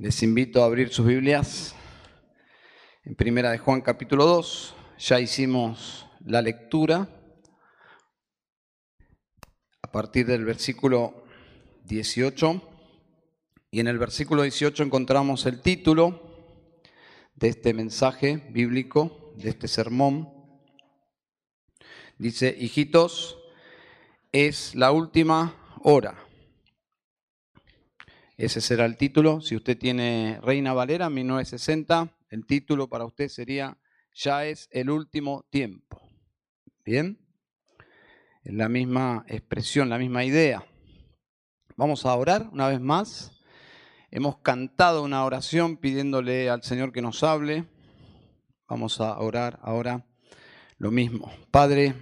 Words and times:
Les 0.00 0.22
invito 0.22 0.62
a 0.62 0.66
abrir 0.66 0.90
sus 0.90 1.04
Biblias 1.04 1.74
en 3.02 3.16
Primera 3.16 3.50
de 3.50 3.58
Juan 3.58 3.80
capítulo 3.80 4.26
2. 4.26 4.76
Ya 5.00 5.18
hicimos 5.18 6.06
la 6.24 6.40
lectura 6.40 7.08
a 9.82 9.90
partir 9.90 10.24
del 10.26 10.44
versículo 10.44 11.24
18 11.86 12.62
y 13.72 13.80
en 13.80 13.88
el 13.88 13.98
versículo 13.98 14.42
18 14.42 14.84
encontramos 14.84 15.46
el 15.46 15.60
título 15.62 16.22
de 17.34 17.48
este 17.48 17.74
mensaje 17.74 18.36
bíblico, 18.50 19.34
de 19.36 19.48
este 19.48 19.66
sermón. 19.66 20.32
Dice, 22.18 22.56
hijitos, 22.56 23.36
es 24.30 24.76
la 24.76 24.92
última 24.92 25.56
hora. 25.82 26.27
Ese 28.38 28.60
será 28.60 28.84
el 28.84 28.96
título. 28.96 29.40
Si 29.40 29.56
usted 29.56 29.76
tiene 29.76 30.38
Reina 30.40 30.72
Valera 30.72 31.10
1960, 31.10 32.16
el 32.30 32.46
título 32.46 32.88
para 32.88 33.04
usted 33.04 33.26
sería 33.26 33.76
Ya 34.14 34.46
es 34.46 34.68
el 34.70 34.90
último 34.90 35.44
tiempo. 35.50 36.00
¿Bien? 36.84 37.18
Es 38.44 38.54
la 38.54 38.68
misma 38.68 39.24
expresión, 39.26 39.88
la 39.88 39.98
misma 39.98 40.24
idea. 40.24 40.64
Vamos 41.74 42.06
a 42.06 42.14
orar 42.14 42.48
una 42.52 42.68
vez 42.68 42.80
más. 42.80 43.42
Hemos 44.12 44.38
cantado 44.38 45.02
una 45.02 45.24
oración 45.24 45.76
pidiéndole 45.76 46.48
al 46.48 46.62
Señor 46.62 46.92
que 46.92 47.02
nos 47.02 47.24
hable. 47.24 47.64
Vamos 48.68 49.00
a 49.00 49.18
orar 49.18 49.58
ahora 49.62 50.06
lo 50.76 50.92
mismo. 50.92 51.28
Padre, 51.50 51.92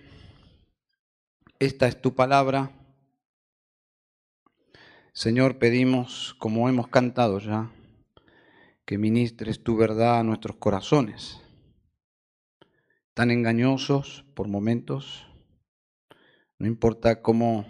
esta 1.59 1.89
es 1.89 1.99
tu 1.99 2.15
palabra 2.15 2.76
Señor, 5.17 5.57
pedimos, 5.57 6.37
como 6.39 6.69
hemos 6.69 6.89
cantado 6.89 7.39
ya, 7.39 7.73
que 8.85 8.99
ministres 8.99 9.63
tu 9.63 9.75
verdad 9.75 10.19
a 10.19 10.23
nuestros 10.23 10.57
corazones, 10.57 11.41
tan 13.15 13.31
engañosos 13.31 14.27
por 14.35 14.47
momentos, 14.47 15.27
no 16.59 16.67
importa 16.67 17.23
cómo, 17.23 17.65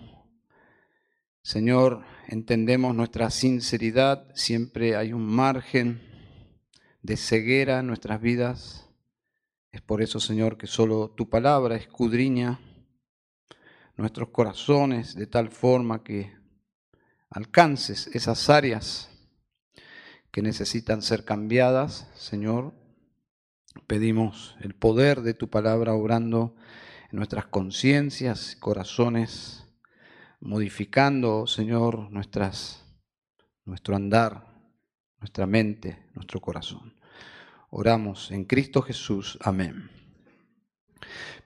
Señor, 1.40 2.02
entendemos 2.26 2.96
nuestra 2.96 3.30
sinceridad, 3.30 4.26
siempre 4.34 4.96
hay 4.96 5.12
un 5.12 5.24
margen 5.24 6.00
de 7.02 7.16
ceguera 7.16 7.78
en 7.78 7.86
nuestras 7.86 8.20
vidas. 8.20 8.90
Es 9.70 9.82
por 9.82 10.02
eso, 10.02 10.18
Señor, 10.18 10.58
que 10.58 10.66
solo 10.66 11.10
tu 11.10 11.30
palabra 11.30 11.76
escudriña 11.76 12.58
nuestros 13.96 14.30
corazones 14.30 15.14
de 15.14 15.28
tal 15.28 15.48
forma 15.50 16.02
que 16.02 16.35
alcances 17.30 18.08
esas 18.08 18.48
áreas 18.50 19.10
que 20.30 20.42
necesitan 20.42 21.02
ser 21.02 21.24
cambiadas, 21.24 22.08
Señor. 22.14 22.74
Pedimos 23.86 24.56
el 24.60 24.74
poder 24.74 25.22
de 25.22 25.34
tu 25.34 25.48
palabra 25.48 25.94
obrando 25.94 26.56
en 27.10 27.16
nuestras 27.16 27.46
conciencias, 27.46 28.56
corazones, 28.56 29.66
modificando, 30.40 31.46
Señor, 31.46 32.10
nuestras, 32.10 32.84
nuestro 33.64 33.96
andar, 33.96 34.46
nuestra 35.20 35.46
mente, 35.46 36.06
nuestro 36.14 36.40
corazón. 36.40 36.94
Oramos 37.70 38.30
en 38.30 38.44
Cristo 38.44 38.82
Jesús. 38.82 39.38
Amén. 39.42 39.90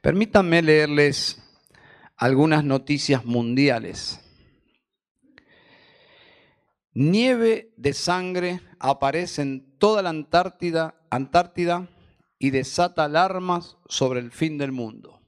Permítanme 0.00 0.62
leerles 0.62 1.42
algunas 2.16 2.64
noticias 2.64 3.24
mundiales. 3.24 4.20
Nieve 6.92 7.72
de 7.76 7.92
sangre 7.92 8.60
aparece 8.80 9.42
en 9.42 9.78
toda 9.78 10.02
la 10.02 10.10
Antártida, 10.10 10.96
Antártida 11.10 11.88
y 12.38 12.50
desata 12.50 13.04
alarmas 13.04 13.76
sobre 13.88 14.20
el 14.20 14.32
fin 14.32 14.58
del 14.58 14.72
mundo. 14.72 15.20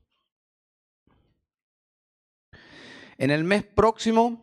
En 3.19 3.31
el 3.31 3.45
mes 3.45 3.63
próximo 3.65 4.43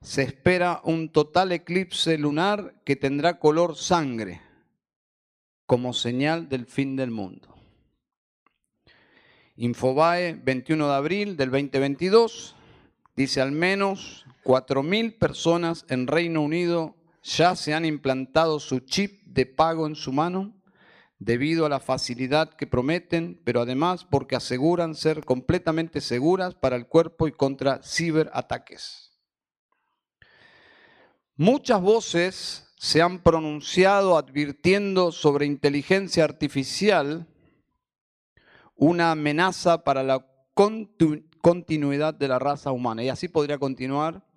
se 0.00 0.22
espera 0.22 0.80
un 0.84 1.10
total 1.10 1.52
eclipse 1.52 2.16
lunar 2.16 2.80
que 2.84 2.94
tendrá 2.94 3.38
color 3.38 3.76
sangre 3.76 4.40
como 5.66 5.92
señal 5.92 6.48
del 6.48 6.66
fin 6.66 6.94
del 6.96 7.10
mundo. 7.10 7.54
Infobae, 9.56 10.34
21 10.34 10.88
de 10.88 10.94
abril 10.94 11.36
del 11.36 11.50
2022, 11.50 12.54
dice 13.14 13.40
al 13.40 13.52
menos 13.52 14.24
4.000 14.50 15.16
personas 15.16 15.84
en 15.88 16.08
Reino 16.08 16.42
Unido 16.42 16.96
ya 17.22 17.54
se 17.54 17.72
han 17.72 17.84
implantado 17.84 18.58
su 18.58 18.80
chip 18.80 19.22
de 19.24 19.46
pago 19.46 19.86
en 19.86 19.94
su 19.94 20.12
mano 20.12 20.60
debido 21.20 21.66
a 21.66 21.68
la 21.68 21.78
facilidad 21.78 22.54
que 22.54 22.66
prometen, 22.66 23.40
pero 23.44 23.60
además 23.60 24.04
porque 24.04 24.34
aseguran 24.34 24.96
ser 24.96 25.24
completamente 25.24 26.00
seguras 26.00 26.56
para 26.56 26.74
el 26.74 26.88
cuerpo 26.88 27.28
y 27.28 27.32
contra 27.32 27.80
ciberataques. 27.84 29.12
Muchas 31.36 31.80
voces 31.80 32.72
se 32.76 33.02
han 33.02 33.20
pronunciado 33.20 34.18
advirtiendo 34.18 35.12
sobre 35.12 35.46
inteligencia 35.46 36.24
artificial 36.24 37.28
una 38.74 39.12
amenaza 39.12 39.84
para 39.84 40.02
la 40.02 40.26
continuidad 41.40 42.14
de 42.14 42.26
la 42.26 42.40
raza 42.40 42.72
humana. 42.72 43.04
Y 43.04 43.10
así 43.10 43.28
podría 43.28 43.56
continuar 43.56 44.28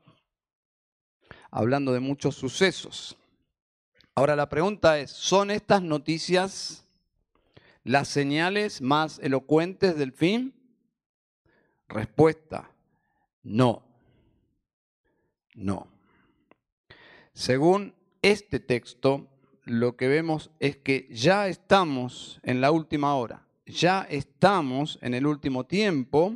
hablando 1.53 1.93
de 1.93 1.99
muchos 1.99 2.35
sucesos. 2.35 3.15
Ahora 4.15 4.35
la 4.35 4.49
pregunta 4.49 4.99
es, 4.99 5.11
¿son 5.11 5.51
estas 5.51 5.83
noticias 5.83 6.83
las 7.83 8.07
señales 8.07 8.81
más 8.81 9.19
elocuentes 9.19 9.95
del 9.95 10.11
fin? 10.11 10.55
Respuesta, 11.87 12.71
no. 13.43 13.83
No. 15.53 15.87
Según 17.33 17.93
este 18.23 18.59
texto, 18.59 19.27
lo 19.63 19.95
que 19.95 20.07
vemos 20.07 20.49
es 20.59 20.77
que 20.77 21.07
ya 21.11 21.47
estamos 21.47 22.39
en 22.41 22.61
la 22.61 22.71
última 22.71 23.15
hora, 23.15 23.45
ya 23.67 24.07
estamos 24.09 24.97
en 25.03 25.13
el 25.13 25.27
último 25.27 25.65
tiempo 25.65 26.35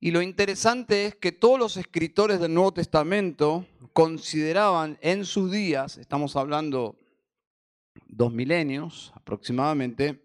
y 0.00 0.12
lo 0.12 0.22
interesante 0.22 1.06
es 1.06 1.14
que 1.16 1.32
todos 1.32 1.58
los 1.58 1.76
escritores 1.76 2.38
del 2.38 2.54
Nuevo 2.54 2.72
Testamento 2.72 3.66
consideraban 3.92 4.96
en 5.00 5.24
sus 5.24 5.50
días, 5.50 5.98
estamos 5.98 6.36
hablando 6.36 6.96
dos 8.06 8.32
milenios 8.32 9.12
aproximadamente, 9.16 10.22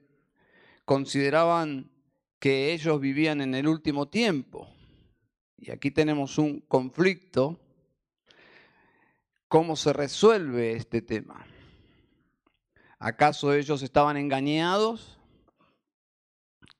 consideraban 0.86 1.92
que 2.40 2.74
ellos 2.74 3.00
vivían 3.00 3.42
en 3.42 3.56
el 3.56 3.68
último 3.68 4.10
tiempo. 4.10 4.68
Y 5.58 5.72
aquí 5.72 5.92
tenemos 5.92 6.38
un 6.38 6.60
conflicto. 6.60 7.60
¿Cómo 9.48 9.76
se 9.76 9.94
resuelve 9.94 10.74
este 10.74 11.02
tema? 11.02 11.46
¿Acaso 13.00 13.54
ellos 13.54 13.82
estaban 13.82 14.18
engañados 14.18 15.20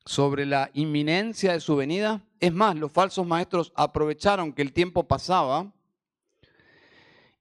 sobre 0.06 0.46
la 0.46 0.70
inminencia 0.74 1.54
de 1.54 1.60
su 1.60 1.76
venida? 1.76 2.24
Es 2.44 2.52
más, 2.52 2.76
los 2.76 2.92
falsos 2.92 3.26
maestros 3.26 3.72
aprovecharon 3.74 4.52
que 4.52 4.62
el 4.62 4.74
tiempo 4.74 5.08
pasaba 5.08 5.72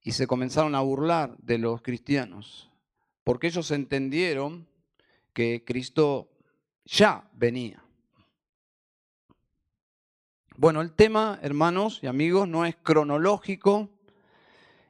y 0.01 0.13
se 0.13 0.29
comenzaron 0.29 0.77
a 0.77 0.81
burlar 0.81 1.37
de 1.39 1.59
los 1.59 1.83
cristianos, 1.83 2.71
porque 3.25 3.49
ellos 3.49 3.73
entendieron 3.73 4.65
que 5.33 5.65
Cristo 5.67 6.31
ya 6.85 7.29
venía. 7.33 7.83
Bueno, 10.57 10.81
el 10.81 10.93
tema, 10.93 11.41
hermanos 11.43 11.99
y 12.05 12.07
amigos, 12.07 12.47
no 12.47 12.65
es 12.65 12.77
cronológico, 12.77 13.91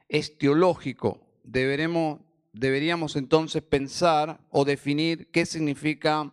es 0.09 0.37
teológico. 0.37 1.21
Deberemos, 1.43 2.19
deberíamos 2.51 3.15
entonces 3.15 3.63
pensar 3.63 4.39
o 4.51 4.63
definir 4.63 5.31
qué 5.31 5.47
significa 5.47 6.31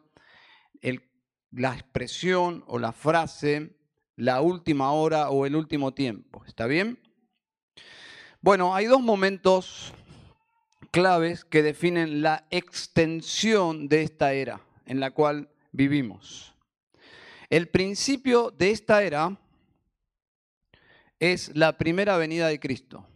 la 1.52 1.74
expresión 1.74 2.64
o 2.66 2.78
la 2.78 2.92
frase 2.92 3.76
la 4.16 4.42
última 4.42 4.92
hora 4.92 5.30
o 5.30 5.46
el 5.46 5.56
último 5.56 5.94
tiempo. 5.94 6.44
¿Está 6.46 6.66
bien? 6.66 6.98
Bueno, 8.42 8.74
hay 8.74 8.86
dos 8.86 9.00
momentos 9.00 9.94
claves 10.90 11.44
que 11.44 11.62
definen 11.62 12.22
la 12.22 12.46
extensión 12.50 13.88
de 13.88 14.02
esta 14.02 14.32
era 14.32 14.60
en 14.86 15.00
la 15.00 15.12
cual 15.12 15.50
vivimos. 15.72 16.54
El 17.48 17.68
principio 17.68 18.50
de 18.50 18.70
esta 18.70 19.02
era 19.02 19.40
es 21.18 21.54
la 21.54 21.78
primera 21.78 22.16
venida 22.16 22.48
de 22.48 22.60
Cristo. 22.60 23.06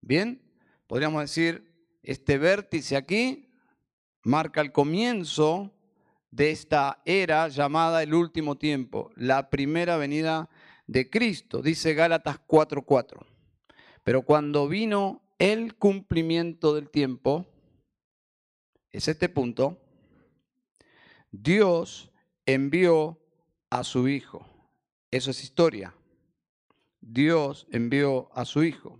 Bien, 0.00 0.42
podríamos 0.86 1.22
decir, 1.22 1.72
este 2.02 2.38
vértice 2.38 2.96
aquí 2.96 3.48
marca 4.22 4.60
el 4.60 4.72
comienzo 4.72 5.72
de 6.32 6.50
esta 6.50 7.02
era 7.04 7.46
llamada 7.48 8.02
el 8.02 8.14
último 8.14 8.56
tiempo, 8.56 9.12
la 9.16 9.50
primera 9.50 9.98
venida 9.98 10.48
de 10.86 11.08
Cristo, 11.10 11.62
dice 11.62 11.94
Gálatas 11.94 12.40
4:4. 12.46 13.24
Pero 14.02 14.22
cuando 14.22 14.66
vino 14.66 15.22
el 15.38 15.76
cumplimiento 15.76 16.74
del 16.74 16.90
tiempo, 16.90 17.46
es 18.90 19.08
este 19.08 19.28
punto, 19.28 19.78
Dios 21.30 22.10
envió 22.46 23.20
a 23.70 23.84
su 23.84 24.08
Hijo. 24.08 24.46
Eso 25.10 25.30
es 25.30 25.42
historia. 25.42 25.94
Dios 27.00 27.66
envió 27.70 28.30
a 28.34 28.44
su 28.44 28.64
Hijo. 28.64 28.98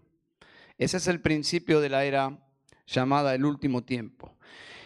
Ese 0.76 0.98
es 0.98 1.06
el 1.06 1.20
principio 1.20 1.80
de 1.80 1.88
la 1.88 2.04
era 2.04 2.38
llamada 2.86 3.34
el 3.34 3.44
último 3.44 3.84
tiempo. 3.84 4.36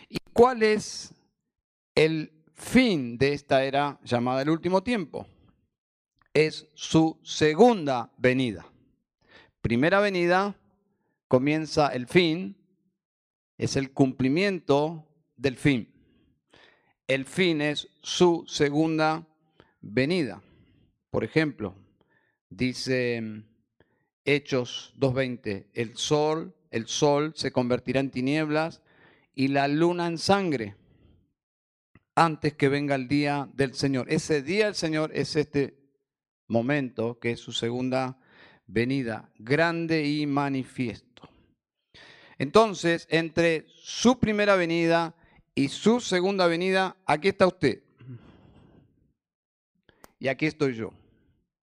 ¿Y 0.08 0.18
cuál 0.32 0.62
es 0.62 1.14
el 1.94 2.35
fin 2.56 3.18
de 3.18 3.32
esta 3.32 3.64
era 3.64 4.00
llamada 4.02 4.42
el 4.42 4.50
último 4.50 4.82
tiempo? 4.82 5.26
Es 6.34 6.66
su 6.74 7.18
segunda 7.22 8.12
venida. 8.18 8.66
Primera 9.60 10.00
venida 10.00 10.56
comienza 11.28 11.88
el 11.88 12.06
fin, 12.06 12.56
es 13.58 13.76
el 13.76 13.92
cumplimiento 13.92 15.06
del 15.36 15.56
fin. 15.56 15.92
El 17.06 17.24
fin 17.24 17.60
es 17.60 17.88
su 18.02 18.44
segunda 18.48 19.26
venida. 19.80 20.42
Por 21.10 21.24
ejemplo, 21.24 21.74
dice 22.50 23.44
Hechos 24.24 24.92
2.20, 24.98 25.66
el 25.72 25.96
sol, 25.96 26.54
el 26.70 26.86
sol 26.88 27.32
se 27.36 27.52
convertirá 27.52 28.00
en 28.00 28.10
tinieblas 28.10 28.82
y 29.34 29.48
la 29.48 29.68
luna 29.68 30.06
en 30.06 30.18
sangre 30.18 30.74
antes 32.16 32.54
que 32.54 32.68
venga 32.68 32.94
el 32.94 33.06
día 33.06 33.48
del 33.54 33.74
Señor. 33.74 34.10
Ese 34.10 34.42
día 34.42 34.64
del 34.64 34.74
Señor 34.74 35.12
es 35.14 35.36
este 35.36 35.78
momento 36.48 37.20
que 37.20 37.32
es 37.32 37.40
su 37.40 37.52
segunda 37.52 38.18
venida, 38.66 39.30
grande 39.38 40.04
y 40.04 40.26
manifiesto. 40.26 41.28
Entonces, 42.38 43.06
entre 43.10 43.66
su 43.68 44.18
primera 44.18 44.56
venida 44.56 45.14
y 45.54 45.68
su 45.68 46.00
segunda 46.00 46.46
venida, 46.46 46.96
aquí 47.06 47.28
está 47.28 47.46
usted. 47.46 47.82
Y 50.18 50.28
aquí 50.28 50.46
estoy 50.46 50.74
yo. 50.74 50.92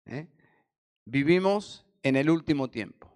¿eh? 0.06 0.28
Vivimos 1.06 1.86
en 2.04 2.16
el 2.16 2.30
último 2.30 2.70
tiempo. 2.70 3.13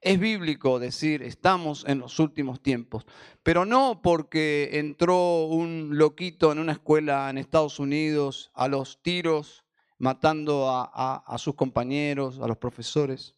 Es 0.00 0.20
bíblico 0.20 0.78
decir, 0.78 1.22
estamos 1.22 1.84
en 1.88 1.98
los 1.98 2.20
últimos 2.20 2.62
tiempos, 2.62 3.04
pero 3.42 3.64
no 3.64 4.00
porque 4.00 4.70
entró 4.74 5.46
un 5.46 5.98
loquito 5.98 6.52
en 6.52 6.60
una 6.60 6.72
escuela 6.72 7.28
en 7.28 7.38
Estados 7.38 7.80
Unidos 7.80 8.52
a 8.54 8.68
los 8.68 9.02
tiros, 9.02 9.64
matando 9.98 10.68
a, 10.70 11.36
sus 11.38 11.56
compañeros, 11.56 12.38
a 12.38 12.46
los 12.46 12.58
profesores. 12.58 13.34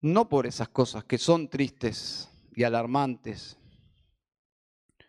No 0.00 0.30
por 0.30 0.46
esas 0.46 0.70
cosas 0.70 1.04
que 1.04 1.18
son 1.18 1.50
tristes 1.50 2.30
y 2.54 2.62
alarmantes, 2.62 3.58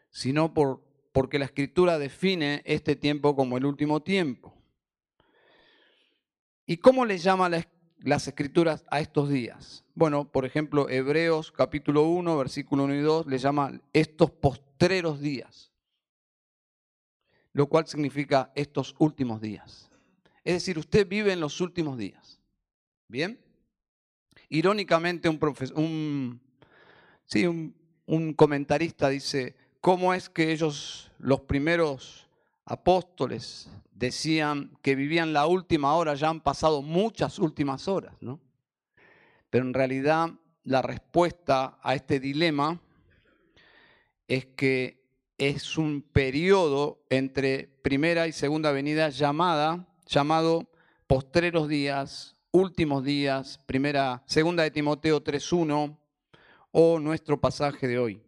sino 0.09 0.53
por, 0.53 0.83
porque 1.13 1.39
la 1.39 1.45
escritura 1.45 1.97
define 1.97 2.61
este 2.65 2.97
tiempo 2.97 3.37
como 3.37 3.57
el 3.57 3.65
último 3.65 4.01
tiempo. 4.01 4.53
¿Y 6.65 6.77
cómo 6.77 7.05
le 7.05 7.17
llama 7.17 7.47
las 7.99 8.27
escrituras 8.27 8.85
a 8.89 8.99
estos 8.99 9.29
días? 9.29 9.83
Bueno, 9.95 10.29
por 10.31 10.45
ejemplo, 10.45 10.89
Hebreos 10.89 11.51
capítulo 11.51 12.03
1, 12.03 12.37
versículo 12.37 12.83
1 12.83 12.95
y 12.95 13.01
2 13.01 13.27
le 13.27 13.37
llama 13.37 13.79
estos 13.93 14.31
postreros 14.31 15.19
días, 15.19 15.71
lo 17.53 17.67
cual 17.67 17.87
significa 17.87 18.51
estos 18.55 18.95
últimos 18.99 19.41
días. 19.41 19.89
Es 20.43 20.53
decir, 20.53 20.77
usted 20.77 21.07
vive 21.07 21.33
en 21.33 21.39
los 21.39 21.59
últimos 21.59 21.97
días. 21.97 22.39
¿Bien? 23.07 23.39
Irónicamente, 24.49 25.29
un, 25.29 25.39
un, 25.75 26.41
sí, 27.25 27.45
un 27.45 28.33
comentarista 28.33 29.09
dice, 29.09 29.55
¿cómo 29.81 30.13
es 30.13 30.29
que 30.29 30.51
ellos, 30.51 31.11
los 31.19 31.41
primeros 31.41 32.26
apóstoles, 32.67 33.69
decían 33.93 34.77
que 34.81 34.95
vivían 34.95 35.33
la 35.33 35.47
última 35.47 35.95
hora, 35.95 36.13
ya 36.13 36.29
han 36.29 36.41
pasado 36.41 36.81
muchas 36.81 37.39
últimas 37.39 37.87
horas, 37.87 38.13
¿no? 38.19 38.39
Pero 39.49 39.65
en 39.65 39.73
realidad 39.73 40.31
la 40.63 40.81
respuesta 40.81 41.79
a 41.81 41.95
este 41.95 42.19
dilema 42.19 42.79
es 44.27 44.45
que 44.45 45.01
es 45.37 45.77
un 45.77 46.01
periodo 46.01 46.99
entre 47.09 47.69
primera 47.81 48.27
y 48.27 48.33
segunda 48.33 48.71
venida 48.71 49.09
llamada, 49.09 49.87
llamado 50.05 50.69
postreros 51.07 51.69
días, 51.69 52.35
últimos 52.51 53.05
días, 53.05 53.59
primera, 53.65 54.23
segunda 54.25 54.63
de 54.63 54.71
Timoteo 54.71 55.23
3.1 55.23 55.97
o 56.71 56.99
nuestro 56.99 57.39
pasaje 57.39 57.87
de 57.87 57.97
hoy, 57.97 58.21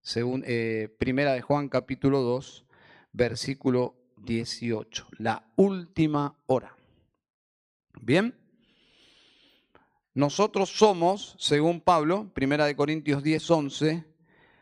según, 0.00 0.42
eh, 0.44 0.94
primera 0.98 1.34
de 1.34 1.40
Juan 1.40 1.68
capítulo 1.68 2.22
2, 2.22 2.65
versículo 3.16 3.94
18, 4.18 5.08
la 5.18 5.50
última 5.56 6.36
hora. 6.46 6.76
Bien, 8.00 8.34
nosotros 10.12 10.68
somos, 10.70 11.34
según 11.38 11.80
Pablo, 11.80 12.30
primera 12.34 12.66
de 12.66 12.76
Corintios 12.76 13.22
10, 13.22 13.50
11, 13.50 14.04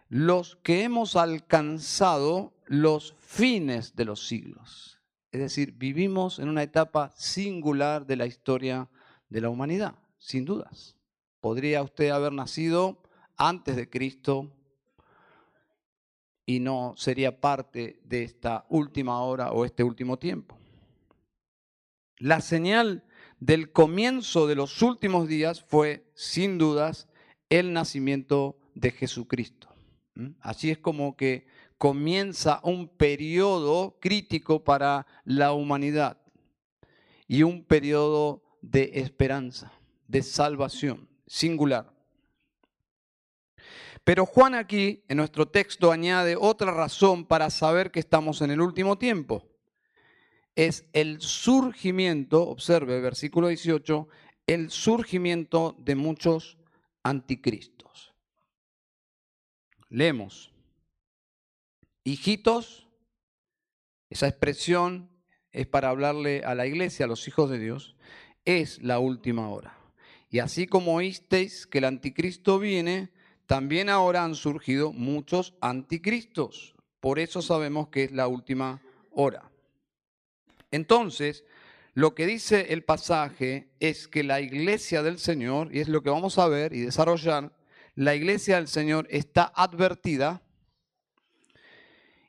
los 0.09 0.57
que 0.63 0.85
hemos 0.85 1.17
alcanzado 1.17 2.55
los 2.67 3.17
fines 3.19 3.97
de 3.97 4.05
los 4.05 4.27
siglos. 4.27 5.01
Es 5.33 5.41
decir, 5.41 5.73
vivimos 5.73 6.39
en 6.39 6.49
una 6.49 6.63
etapa 6.63 7.13
singular 7.17 8.07
de 8.07 8.17
la 8.17 8.27
historia 8.27 8.89
de 9.29 9.41
la 9.41 9.51
humanidad, 9.51 9.97
sin 10.19 10.45
dudas. 10.45 10.97
Podría 11.41 11.83
usted 11.83 12.11
haber 12.11 12.33
nacido 12.33 13.03
antes 13.37 13.75
de 13.75 13.91
Cristo, 13.91 14.53
y 16.47 16.61
no 16.61 16.95
sería 16.97 17.41
parte 17.41 18.01
de 18.05 18.23
esta 18.23 18.67
última 18.69 19.23
hora 19.23 19.53
o 19.53 19.65
este 19.65 19.83
último 19.83 20.19
tiempo. 20.19 20.59
La 22.19 22.41
señal 22.41 23.05
del 23.41 23.73
comienzo 23.73 24.47
de 24.47 24.55
los 24.55 24.83
últimos 24.83 25.29
días 25.29 25.63
fue, 25.63 26.11
sin 26.15 26.59
dudas, 26.59 27.09
el 27.49 27.73
nacimiento 27.73 28.59
de 28.75 28.91
Jesucristo. 28.91 29.69
Así 30.41 30.71
es 30.71 30.79
como 30.79 31.17
que 31.17 31.47
comienza 31.77 32.61
un 32.63 32.89
periodo 32.89 33.99
crítico 34.01 34.65
para 34.65 35.07
la 35.25 35.53
humanidad 35.53 36.19
y 37.27 37.43
un 37.43 37.65
periodo 37.65 38.43
de 38.63 38.93
esperanza, 38.95 39.73
de 40.07 40.23
salvación 40.23 41.09
singular. 41.27 41.94
Pero 44.05 44.27
Juan 44.27 44.55
aquí, 44.55 45.03
en 45.09 45.17
nuestro 45.17 45.49
texto, 45.49 45.91
añade 45.91 46.37
otra 46.37 46.71
razón 46.73 47.25
para 47.25 47.49
saber 47.49 47.91
que 47.91 48.01
estamos 48.01 48.43
en 48.43 48.51
el 48.51 48.61
último 48.61 48.99
tiempo. 48.99 49.49
Es 50.55 50.85
el 50.93 51.21
surgimiento, 51.23 52.47
observe 52.47 53.01
versículo 53.01 53.49
18, 53.49 54.07
el 54.47 54.71
surgimiento 54.71 55.75
de 55.79 55.95
muchos 55.95 56.59
anticristos. 57.03 58.15
Leemos. 59.89 60.53
Hijitos, 62.05 62.87
esa 64.11 64.29
expresión 64.29 65.11
es 65.51 65.67
para 65.67 65.89
hablarle 65.89 66.43
a 66.45 66.55
la 66.55 66.67
iglesia, 66.67 67.07
a 67.07 67.09
los 67.09 67.27
hijos 67.27 67.49
de 67.49 67.59
Dios, 67.59 67.97
es 68.45 68.83
la 68.83 68.99
última 68.99 69.49
hora. 69.49 69.79
Y 70.29 70.41
así 70.41 70.67
como 70.67 70.95
oísteis 70.97 71.67
que 71.67 71.79
el 71.79 71.85
anticristo 71.85 72.59
viene, 72.59 73.11
también 73.47 73.89
ahora 73.89 74.25
han 74.25 74.35
surgido 74.35 74.93
muchos 74.93 75.55
anticristos. 75.61 76.75
Por 77.01 77.19
eso 77.19 77.43
sabemos 77.43 77.89
que 77.89 78.05
es 78.05 78.13
la 78.13 78.29
última 78.29 78.81
hora. 79.11 79.51
Entonces, 80.71 81.45
lo 81.93 82.15
que 82.15 82.27
dice 82.27 82.73
el 82.73 82.83
pasaje 82.83 83.69
es 83.79 84.09
que 84.09 84.25
la 84.25 84.41
iglesia 84.41 85.03
del 85.03 85.19
Señor, 85.19 85.75
y 85.75 85.81
es 85.81 85.89
lo 85.89 86.03
que 86.03 86.11
vamos 86.11 86.39
a 86.39 86.49
ver 86.49 86.73
y 86.73 86.81
desarrollar, 86.81 87.53
la 87.95 88.15
iglesia 88.15 88.57
del 88.57 88.67
Señor 88.67 89.07
está 89.11 89.53
advertida 89.55 90.43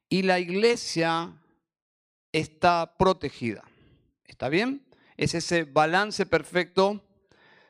y 0.09 0.21
la 0.21 0.39
iglesia 0.39 1.41
está 2.31 2.95
protegida. 2.99 3.63
¿Está 4.25 4.49
bien? 4.49 4.85
Es 5.17 5.33
ese 5.33 5.63
balance 5.63 6.25
perfecto 6.25 7.03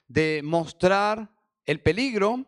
de 0.07 0.41
mostrar 0.43 1.29
el 1.65 1.79
peligro 1.79 2.45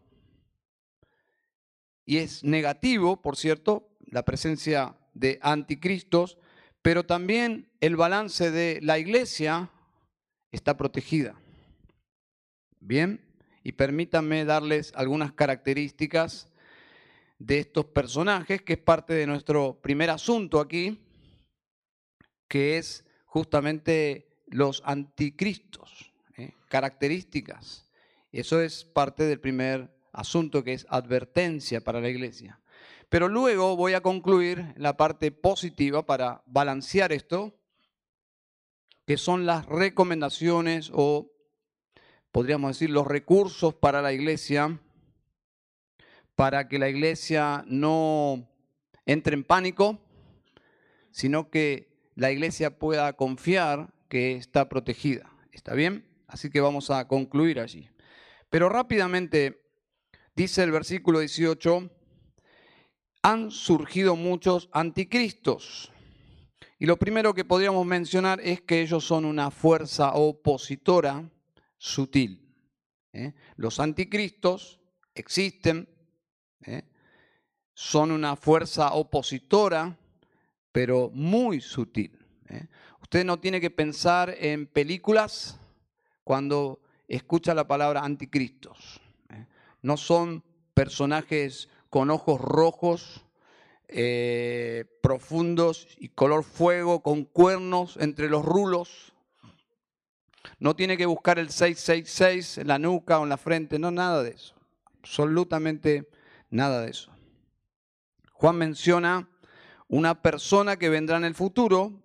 y 2.07 2.17
es 2.17 2.43
negativo, 2.45 3.21
por 3.21 3.35
cierto, 3.35 3.89
la 4.05 4.23
presencia 4.23 4.95
de 5.13 5.39
anticristos, 5.41 6.37
pero 6.81 7.05
también 7.05 7.69
el 7.81 7.97
balance 7.97 8.49
de 8.49 8.79
la 8.81 8.97
iglesia 8.97 9.69
está 10.51 10.77
protegida. 10.77 11.35
Bien, 12.79 13.21
y 13.61 13.73
permítanme 13.73 14.45
darles 14.45 14.93
algunas 14.95 15.33
características 15.33 16.49
de 17.39 17.59
estos 17.59 17.87
personajes, 17.87 18.61
que 18.61 18.73
es 18.73 18.79
parte 18.79 19.13
de 19.13 19.27
nuestro 19.27 19.81
primer 19.81 20.09
asunto 20.09 20.61
aquí, 20.61 21.01
que 22.47 22.77
es 22.77 23.03
justamente 23.25 24.29
los 24.47 24.81
anticristos, 24.85 26.13
¿eh? 26.37 26.53
características 26.69 27.85
Eso 28.31 28.61
es 28.61 28.85
parte 28.85 29.25
del 29.25 29.41
primer 29.41 29.96
asunto 30.13 30.63
que 30.63 30.73
es 30.73 30.85
advertencia 30.89 31.81
para 31.81 32.01
la 32.01 32.09
iglesia. 32.09 32.59
Pero 33.09 33.29
luego 33.29 33.75
voy 33.75 33.93
a 33.93 34.01
concluir 34.01 34.73
la 34.75 34.97
parte 34.97 35.31
positiva 35.31 36.05
para 36.05 36.43
balancear 36.45 37.13
esto, 37.13 37.55
que 39.05 39.17
son 39.17 39.45
las 39.45 39.65
recomendaciones 39.65 40.91
o 40.93 41.31
podríamos 42.31 42.71
decir 42.71 42.89
los 42.89 43.07
recursos 43.07 43.73
para 43.73 44.01
la 44.01 44.11
iglesia, 44.11 44.79
para 46.35 46.67
que 46.67 46.79
la 46.79 46.89
iglesia 46.89 47.63
no 47.67 48.49
entre 49.05 49.35
en 49.35 49.43
pánico, 49.45 49.99
sino 51.11 51.49
que 51.49 52.11
la 52.15 52.31
iglesia 52.31 52.77
pueda 52.77 53.13
confiar 53.13 53.93
que 54.09 54.33
está 54.33 54.69
protegida. 54.69 55.31
¿Está 55.51 55.73
bien? 55.73 56.05
Así 56.27 56.49
que 56.49 56.61
vamos 56.61 56.91
a 56.91 57.07
concluir 57.07 57.59
allí. 57.59 57.89
Pero 58.49 58.69
rápidamente 58.69 59.66
dice 60.37 60.61
el 60.61 60.71
versículo 60.71 61.19
18, 61.19 61.89
han 63.23 63.49
surgido 63.49 64.15
muchos 64.15 64.69
anticristos. 64.71 65.91
Y 66.77 66.85
lo 66.85 66.97
primero 66.97 67.33
que 67.33 67.43
podríamos 67.43 67.87
mencionar 67.87 68.39
es 68.41 68.61
que 68.61 68.81
ellos 68.81 69.03
son 69.03 69.25
una 69.25 69.49
fuerza 69.49 70.13
opositora 70.13 71.27
sutil. 71.79 72.55
¿eh? 73.13 73.33
Los 73.55 73.79
anticristos 73.79 74.79
existen, 75.15 75.89
¿eh? 76.61 76.83
son 77.73 78.11
una 78.11 78.35
fuerza 78.35 78.93
opositora, 78.93 79.97
pero 80.71 81.09
muy 81.11 81.61
sutil. 81.61 82.15
¿eh? 82.47 82.67
Usted 83.01 83.25
no 83.25 83.39
tiene 83.39 83.59
que 83.59 83.71
pensar 83.71 84.35
en 84.37 84.67
películas 84.67 85.59
cuando 86.23 86.79
escucha 87.07 87.55
la 87.55 87.67
palabra 87.67 88.01
anticristos. 88.01 89.01
No 89.87 89.95
son 89.95 90.43
personajes 90.73 91.69
con 91.89 92.09
ojos 92.09 92.41
rojos, 92.41 93.23
eh, 93.87 94.83
profundos 95.01 95.87
y 95.97 96.09
color 96.09 96.43
fuego, 96.43 97.01
con 97.01 97.23
cuernos 97.23 97.95
entre 98.01 98.27
los 98.27 98.43
rulos. 98.43 99.13
No 100.59 100.75
tiene 100.75 100.97
que 100.97 101.05
buscar 101.05 101.39
el 101.39 101.51
666 101.51 102.57
en 102.57 102.67
la 102.67 102.79
nuca 102.79 103.17
o 103.17 103.23
en 103.23 103.29
la 103.29 103.37
frente, 103.37 103.79
no, 103.79 103.89
nada 103.89 104.23
de 104.23 104.31
eso. 104.31 104.55
Absolutamente 105.03 106.09
nada 106.49 106.81
de 106.81 106.89
eso. 106.89 107.09
Juan 108.33 108.57
menciona 108.57 109.29
una 109.87 110.21
persona 110.21 110.75
que 110.75 110.89
vendrá 110.89 111.15
en 111.15 111.23
el 111.23 111.33
futuro, 111.33 112.03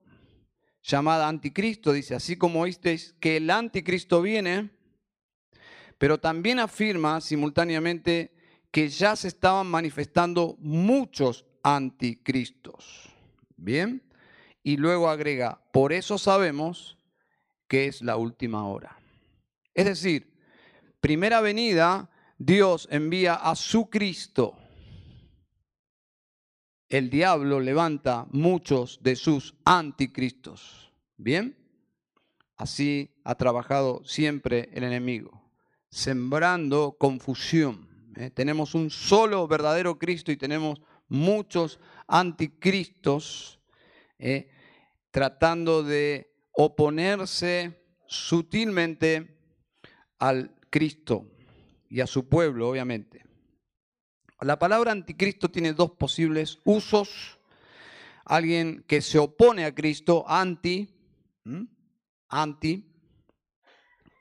llamada 0.85 1.27
anticristo, 1.27 1.93
dice, 1.93 2.15
así 2.15 2.37
como 2.37 2.61
oísteis 2.61 3.17
que 3.19 3.39
el 3.39 3.51
anticristo 3.51 4.23
viene, 4.23 4.71
pero 5.99 6.19
también 6.19 6.59
afirma 6.59 7.21
simultáneamente 7.21 8.35
que 8.71 8.89
ya 8.89 9.17
se 9.17 9.29
estaban 9.29 9.67
manifestando 9.67 10.57
muchos 10.59 11.45
anticristos. 11.63 13.09
Bien, 13.57 14.03
y 14.63 14.77
luego 14.77 15.09
agrega, 15.09 15.61
por 15.73 15.93
eso 15.93 16.19
sabemos 16.19 16.99
que 17.69 17.87
es 17.87 18.03
la 18.03 18.17
última 18.17 18.67
hora. 18.67 18.99
Es 19.75 19.87
decir, 19.87 20.33
primera 21.01 21.41
venida, 21.41 22.11
Dios 22.39 22.89
envía 22.91 23.35
a 23.35 23.55
su 23.55 23.89
Cristo. 23.89 24.57
El 26.89 27.09
diablo 27.09 27.61
levanta 27.61 28.27
muchos 28.31 29.01
de 29.03 29.17
sus 29.17 29.55
anticristos. 29.65 30.93
Bien, 31.17 31.57
así 32.57 33.15
ha 33.25 33.35
trabajado 33.37 34.05
siempre 34.05 34.69
el 34.75 34.85
enemigo, 34.85 35.42
sembrando 35.93 36.97
confusión 36.99 37.93
¿eh? 38.17 38.31
Tenemos 38.31 38.75
un 38.75 38.91
solo 38.91 39.47
verdadero 39.47 39.99
Cristo 39.99 40.33
y 40.33 40.37
tenemos 40.37 40.81
muchos 41.09 41.79
anticristos 42.07 43.61
¿eh? 44.19 44.51
tratando 45.11 45.83
de 45.83 46.33
oponerse 46.53 47.85
sutilmente 48.07 49.39
al 50.19 50.55
Cristo 50.71 51.27
y 51.89 52.01
a 52.01 52.07
su 52.07 52.29
pueblo, 52.29 52.71
obviamente. 52.71 53.25
La 54.41 54.59
palabra 54.59 54.93
anticristo 54.93 55.51
tiene 55.51 55.73
dos 55.73 55.93
posibles 55.93 56.59
usos. 56.65 57.39
Alguien 58.25 58.85
que 58.87 59.03
se 59.03 59.19
opone 59.19 59.65
a 59.65 59.75
Cristo, 59.75 60.25
anti, 60.27 60.89
anti, 62.29 62.92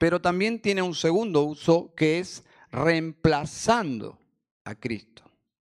pero 0.01 0.19
también 0.19 0.59
tiene 0.59 0.81
un 0.81 0.95
segundo 0.95 1.43
uso 1.43 1.93
que 1.95 2.17
es 2.17 2.43
reemplazando 2.71 4.17
a 4.63 4.73
Cristo. 4.73 5.21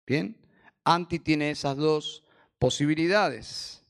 Bien, 0.03 0.35
Anti 0.83 1.19
tiene 1.19 1.51
esas 1.51 1.77
dos 1.77 2.23
posibilidades. 2.57 3.85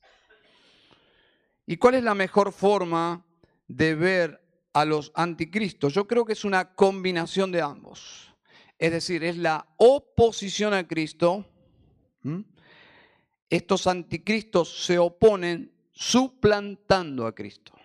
¿Y 1.64 1.78
cuál 1.78 1.94
es 1.94 2.02
la 2.04 2.14
mejor 2.14 2.52
forma 2.52 3.24
de 3.66 3.94
ver 3.94 4.46
a 4.74 4.84
los 4.84 5.10
anticristos? 5.14 5.94
Yo 5.94 6.06
creo 6.06 6.26
que 6.26 6.34
es 6.34 6.44
una 6.44 6.74
combinación 6.74 7.50
de 7.50 7.62
ambos. 7.62 8.34
Es 8.76 8.92
decir, 8.92 9.24
es 9.24 9.38
la 9.38 9.66
oposición 9.78 10.74
a 10.74 10.86
Cristo. 10.86 11.46
Estos 13.48 13.86
anticristos 13.86 14.84
se 14.84 14.98
oponen 14.98 15.72
suplantando 15.94 17.26
a 17.26 17.34
Cristo 17.34 17.75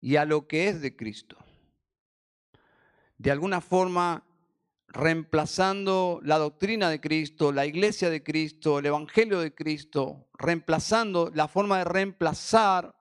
y 0.00 0.16
a 0.16 0.24
lo 0.24 0.46
que 0.46 0.68
es 0.68 0.80
de 0.80 0.96
Cristo 0.96 1.36
de 3.18 3.32
alguna 3.32 3.60
forma 3.60 4.24
reemplazando 4.86 6.20
la 6.22 6.38
doctrina 6.38 6.88
de 6.88 7.00
Cristo, 7.00 7.52
la 7.52 7.66
iglesia 7.66 8.08
de 8.08 8.22
Cristo, 8.22 8.78
el 8.78 8.86
evangelio 8.86 9.40
de 9.40 9.54
Cristo, 9.54 10.28
reemplazando, 10.34 11.30
la 11.34 11.46
forma 11.46 11.78
de 11.78 11.84
reemplazar 11.84 12.96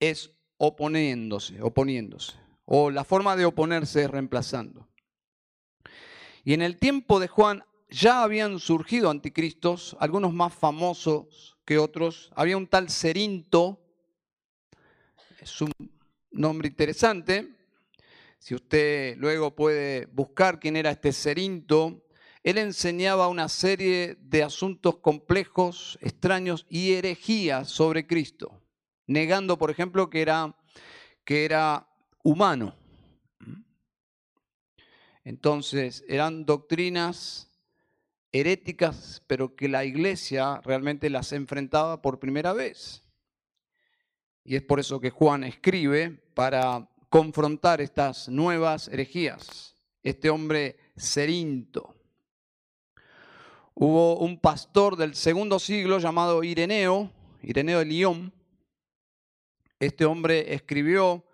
es 0.00 0.32
oponiéndose, 0.56 1.62
oponiéndose, 1.62 2.32
o 2.64 2.90
la 2.90 3.04
forma 3.04 3.36
de 3.36 3.44
oponerse 3.44 4.04
es 4.04 4.10
reemplazando. 4.10 4.88
Y 6.42 6.54
en 6.54 6.62
el 6.62 6.78
tiempo 6.78 7.20
de 7.20 7.28
Juan 7.28 7.64
ya 7.88 8.22
habían 8.22 8.58
surgido 8.58 9.10
anticristos, 9.10 9.96
algunos 10.00 10.32
más 10.32 10.54
famosos 10.54 11.56
que 11.64 11.78
otros. 11.78 12.32
Había 12.34 12.56
un 12.56 12.66
tal 12.66 12.88
Cerinto, 12.88 13.80
es 15.40 15.60
un 15.60 15.72
nombre 16.36 16.68
interesante, 16.68 17.56
si 18.38 18.54
usted 18.54 19.16
luego 19.16 19.54
puede 19.54 20.06
buscar 20.06 20.60
quién 20.60 20.76
era 20.76 20.90
este 20.90 21.12
Cerinto, 21.12 22.06
él 22.42 22.58
enseñaba 22.58 23.28
una 23.28 23.48
serie 23.48 24.16
de 24.20 24.42
asuntos 24.42 24.98
complejos, 24.98 25.98
extraños 26.00 26.66
y 26.68 26.92
herejías 26.92 27.68
sobre 27.68 28.06
Cristo, 28.06 28.62
negando, 29.06 29.58
por 29.58 29.70
ejemplo, 29.70 30.08
que 30.10 30.22
era, 30.22 30.54
que 31.24 31.44
era 31.44 31.88
humano. 32.22 32.76
Entonces, 35.24 36.04
eran 36.06 36.44
doctrinas 36.44 37.50
heréticas, 38.30 39.24
pero 39.26 39.56
que 39.56 39.68
la 39.68 39.84
iglesia 39.84 40.60
realmente 40.62 41.10
las 41.10 41.32
enfrentaba 41.32 42.00
por 42.00 42.20
primera 42.20 42.52
vez. 42.52 43.02
Y 44.44 44.54
es 44.54 44.62
por 44.62 44.78
eso 44.78 45.00
que 45.00 45.10
Juan 45.10 45.42
escribe 45.42 46.25
para 46.36 46.86
confrontar 47.08 47.80
estas 47.80 48.28
nuevas 48.28 48.88
herejías. 48.88 49.74
Este 50.02 50.28
hombre 50.28 50.76
Cerinto. 50.94 51.94
Hubo 53.72 54.18
un 54.18 54.38
pastor 54.38 54.96
del 54.96 55.14
segundo 55.14 55.58
siglo 55.58 55.98
llamado 55.98 56.44
Ireneo, 56.44 57.10
Ireneo 57.40 57.78
de 57.78 57.86
Lyon. 57.86 58.34
Este 59.80 60.04
hombre 60.04 60.52
escribió, 60.52 61.24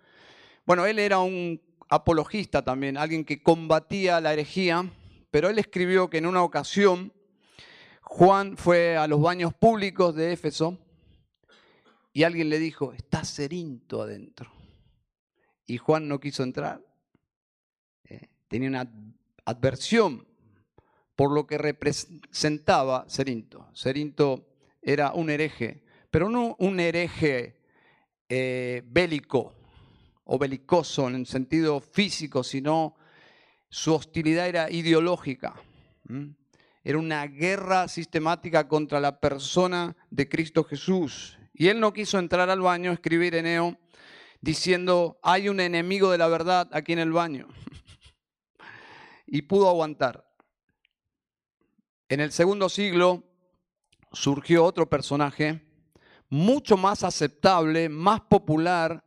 bueno, 0.65 0.85
él 0.85 0.97
era 0.99 1.19
un 1.19 1.61
apologista 1.89 2.63
también, 2.63 2.95
alguien 2.95 3.25
que 3.25 3.43
combatía 3.43 4.21
la 4.21 4.31
herejía, 4.31 4.89
pero 5.31 5.49
él 5.49 5.59
escribió 5.59 6.09
que 6.09 6.19
en 6.19 6.27
una 6.27 6.43
ocasión 6.43 7.11
Juan 8.03 8.55
fue 8.55 8.95
a 8.95 9.07
los 9.07 9.21
baños 9.21 9.53
públicos 9.53 10.15
de 10.15 10.31
Éfeso 10.31 10.77
y 12.13 12.23
alguien 12.23 12.47
le 12.47 12.57
dijo, 12.57 12.93
está 12.93 13.25
Cerinto 13.25 14.01
adentro 14.01 14.62
y 15.65 15.77
Juan 15.77 16.07
no 16.07 16.19
quiso 16.19 16.43
entrar. 16.43 16.81
Eh, 18.05 18.29
tenía 18.47 18.69
una 18.69 18.91
adversión 19.45 20.27
por 21.15 21.31
lo 21.31 21.45
que 21.45 21.57
representaba 21.57 23.05
Cerinto. 23.09 23.69
Cerinto 23.75 24.47
era 24.81 25.13
un 25.13 25.29
hereje, 25.29 25.83
pero 26.09 26.29
no 26.29 26.55
un 26.59 26.79
hereje 26.79 27.61
eh, 28.29 28.81
bélico 28.85 29.53
o 30.25 30.37
belicoso 30.37 31.07
en 31.07 31.15
el 31.15 31.25
sentido 31.27 31.79
físico, 31.79 32.43
sino 32.43 32.95
su 33.69 33.93
hostilidad 33.93 34.47
era 34.47 34.71
ideológica. 34.71 35.55
Era 36.83 36.97
una 36.97 37.25
guerra 37.27 37.87
sistemática 37.87 38.67
contra 38.67 38.99
la 38.99 39.19
persona 39.19 39.95
de 40.09 40.27
Cristo 40.27 40.63
Jesús. 40.63 41.37
Y 41.53 41.67
él 41.67 41.79
no 41.79 41.93
quiso 41.93 42.19
entrar 42.19 42.49
al 42.49 42.61
baño, 42.61 42.91
escribir 42.91 43.35
Eneo, 43.35 43.77
diciendo, 44.43 45.19
hay 45.23 45.47
un 45.47 45.61
enemigo 45.61 46.11
de 46.11 46.17
la 46.17 46.27
verdad 46.27 46.69
aquí 46.73 46.91
en 46.91 46.99
el 46.99 47.13
baño. 47.13 47.47
y 49.25 49.43
pudo 49.43 49.69
aguantar. 49.69 50.29
En 52.09 52.19
el 52.19 52.33
segundo 52.33 52.67
siglo 52.67 53.23
surgió 54.11 54.65
otro 54.65 54.89
personaje 54.89 55.65
mucho 56.29 56.75
más 56.75 57.05
aceptable, 57.05 57.87
más 57.87 58.19
popular, 58.19 59.05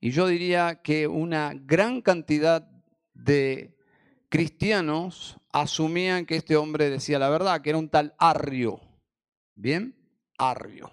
y 0.00 0.10
yo 0.10 0.26
diría 0.26 0.80
que 0.80 1.06
una 1.06 1.52
gran 1.54 2.00
cantidad 2.00 2.66
de 3.12 3.76
cristianos 4.30 5.36
asumían 5.52 6.24
que 6.24 6.36
este 6.36 6.56
hombre 6.56 6.88
decía 6.88 7.18
la 7.18 7.28
verdad, 7.28 7.60
que 7.60 7.70
era 7.70 7.78
un 7.78 7.90
tal 7.90 8.14
Arrio. 8.18 8.80
¿Bien? 9.54 9.94
Arrio. 10.38 10.90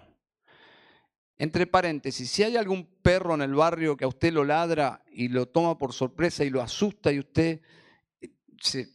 Entre 1.38 1.68
paréntesis, 1.68 2.28
si 2.28 2.42
hay 2.42 2.56
algún 2.56 2.86
perro 3.00 3.34
en 3.34 3.42
el 3.42 3.54
barrio 3.54 3.96
que 3.96 4.04
a 4.04 4.08
usted 4.08 4.32
lo 4.32 4.44
ladra 4.44 5.04
y 5.12 5.28
lo 5.28 5.46
toma 5.46 5.78
por 5.78 5.92
sorpresa 5.92 6.44
y 6.44 6.50
lo 6.50 6.60
asusta 6.60 7.12
y 7.12 7.20
usted 7.20 7.60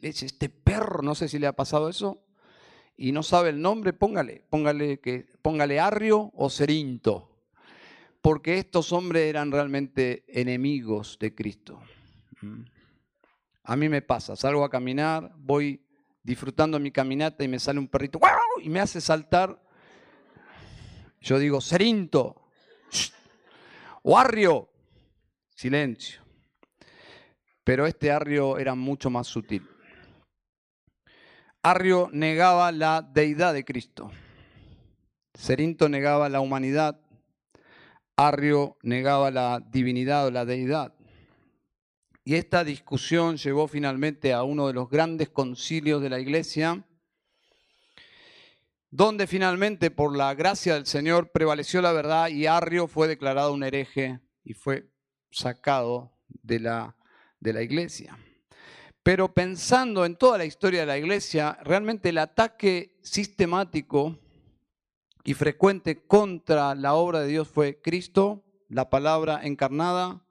este 0.02 0.50
perro, 0.50 1.02
no 1.02 1.16
sé 1.16 1.30
si 1.30 1.40
le 1.40 1.48
ha 1.48 1.56
pasado 1.56 1.88
eso, 1.88 2.22
y 2.98 3.14
no 3.14 3.24
sabe 3.24 3.50
el 3.50 3.62
nombre, 3.62 3.94
póngale, 3.94 4.44
póngale, 4.50 5.00
que, 5.00 5.26
póngale 5.42 5.80
Arrio 5.80 6.32
o 6.36 6.50
Cerinto, 6.50 7.30
porque 8.22 8.58
estos 8.58 8.92
hombres 8.92 9.24
eran 9.24 9.52
realmente 9.52 10.26
enemigos 10.28 11.18
de 11.20 11.34
Cristo. 11.34 11.82
¿Mm? 12.42 12.64
A 13.64 13.76
mí 13.78 13.88
me 13.88 14.02
pasa, 14.02 14.36
salgo 14.36 14.66
a 14.66 14.70
caminar, 14.70 15.34
voy 15.38 15.82
disfrutando 16.22 16.80
mi 16.80 16.92
caminata 16.92 17.44
y 17.44 17.48
me 17.48 17.60
sale 17.60 17.80
un 17.80 17.88
perrito 17.88 18.20
y 18.62 18.70
me 18.70 18.82
hace 18.82 19.00
saltar. 19.00 19.62
Yo 21.24 21.39
digo, 21.39 21.62
Cerinto, 21.62 22.36
Arrio, 24.03 24.70
silencio. 25.56 26.22
Pero 27.63 27.88
este 27.88 28.12
Arrio 28.12 28.58
era 28.58 28.75
mucho 28.75 29.10
más 29.10 29.27
sutil. 29.27 29.65
Arrio 31.62 32.10
negaba 32.12 32.74
la 32.74 33.01
deidad 33.01 33.53
de 33.53 33.63
Cristo. 33.63 34.12
Cerinto 35.34 35.88
negaba 35.88 36.27
la 36.27 36.42
humanidad. 36.42 37.00
Arrio 38.18 38.75
negaba 38.82 39.32
la 39.32 39.63
divinidad 39.65 40.27
o 40.27 40.32
la 40.32 40.44
deidad. 40.44 40.94
Y 42.25 42.36
esta 42.36 42.65
discusión 42.65 43.38
llevó 43.38 43.70
finalmente 43.70 44.34
a 44.34 44.44
uno 44.44 44.68
de 44.68 44.74
los 44.74 44.89
grandes 44.89 45.30
concilios 45.30 46.01
de 46.01 46.10
la 46.10 46.20
iglesia, 46.20 46.86
donde 48.96 49.26
finalmente 49.26 49.90
por 49.90 50.16
la 50.16 50.36
gracia 50.36 50.76
del 50.76 50.86
Señor 50.86 51.32
prevaleció 51.32 51.82
la 51.82 51.94
verdad 51.94 52.28
y 52.28 52.46
Arrio 52.46 52.88
fue 52.88 53.08
declarado 53.08 53.52
un 53.52 53.64
hereje 53.64 54.20
y 54.44 54.54
fue 54.54 54.88
sacado 55.32 56.12
de 56.28 56.60
la, 56.60 56.96
de 57.40 57.54
la 57.54 57.64
iglesia. 57.64 58.16
Pero 59.02 59.34
pensando 59.34 60.06
en 60.06 60.16
toda 60.16 60.38
la 60.38 60.46
historia 60.46 60.82
de 60.82 60.86
la 60.86 61.00
iglesia, 61.00 61.58
realmente 61.64 62.10
el 62.10 62.20
ataque 62.20 63.00
sistemático 63.02 64.20
y 65.24 65.34
frecuente 65.34 66.06
contra 66.06 66.76
la 66.76 66.94
obra 66.94 67.22
de 67.22 67.30
Dios 67.30 67.48
fue 67.48 67.82
Cristo, 67.82 68.44
la 68.70 68.92
palabra 68.92 69.40
encarnada, 69.42 70.24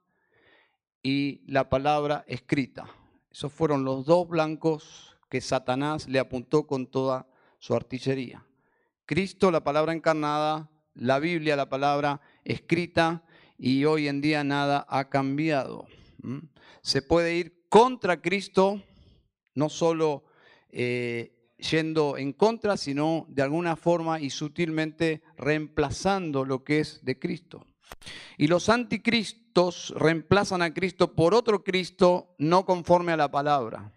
y 1.03 1.41
la 1.51 1.67
palabra 1.67 2.23
escrita. 2.27 2.85
Esos 3.29 3.51
fueron 3.51 3.83
los 3.83 4.05
dos 4.05 4.25
blancos 4.29 5.17
que 5.29 5.41
Satanás 5.41 6.07
le 6.07 6.19
apuntó 6.19 6.65
con 6.65 6.87
toda 6.87 7.27
su 7.59 7.75
artillería. 7.75 8.45
Cristo, 9.05 9.51
la 9.51 9.63
palabra 9.63 9.93
encarnada, 9.93 10.69
la 10.93 11.19
Biblia, 11.19 11.55
la 11.55 11.69
palabra 11.69 12.21
escrita, 12.43 13.23
y 13.57 13.85
hoy 13.85 14.07
en 14.07 14.21
día 14.21 14.43
nada 14.43 14.85
ha 14.89 15.09
cambiado. 15.09 15.87
Se 16.81 17.01
puede 17.01 17.35
ir 17.35 17.65
contra 17.69 18.21
Cristo, 18.21 18.81
no 19.55 19.69
solo 19.69 20.25
eh, 20.69 21.53
yendo 21.57 22.17
en 22.17 22.33
contra, 22.33 22.77
sino 22.77 23.25
de 23.29 23.41
alguna 23.41 23.75
forma 23.75 24.19
y 24.19 24.29
sutilmente 24.29 25.23
reemplazando 25.37 26.45
lo 26.45 26.63
que 26.63 26.79
es 26.79 27.03
de 27.03 27.19
Cristo. 27.19 27.65
Y 28.37 28.47
los 28.47 28.69
anticristos 28.69 29.93
reemplazan 29.95 30.61
a 30.61 30.73
Cristo 30.73 31.15
por 31.15 31.33
otro 31.33 31.63
Cristo 31.63 32.35
no 32.39 32.65
conforme 32.65 33.11
a 33.11 33.17
la 33.17 33.31
palabra. 33.31 33.93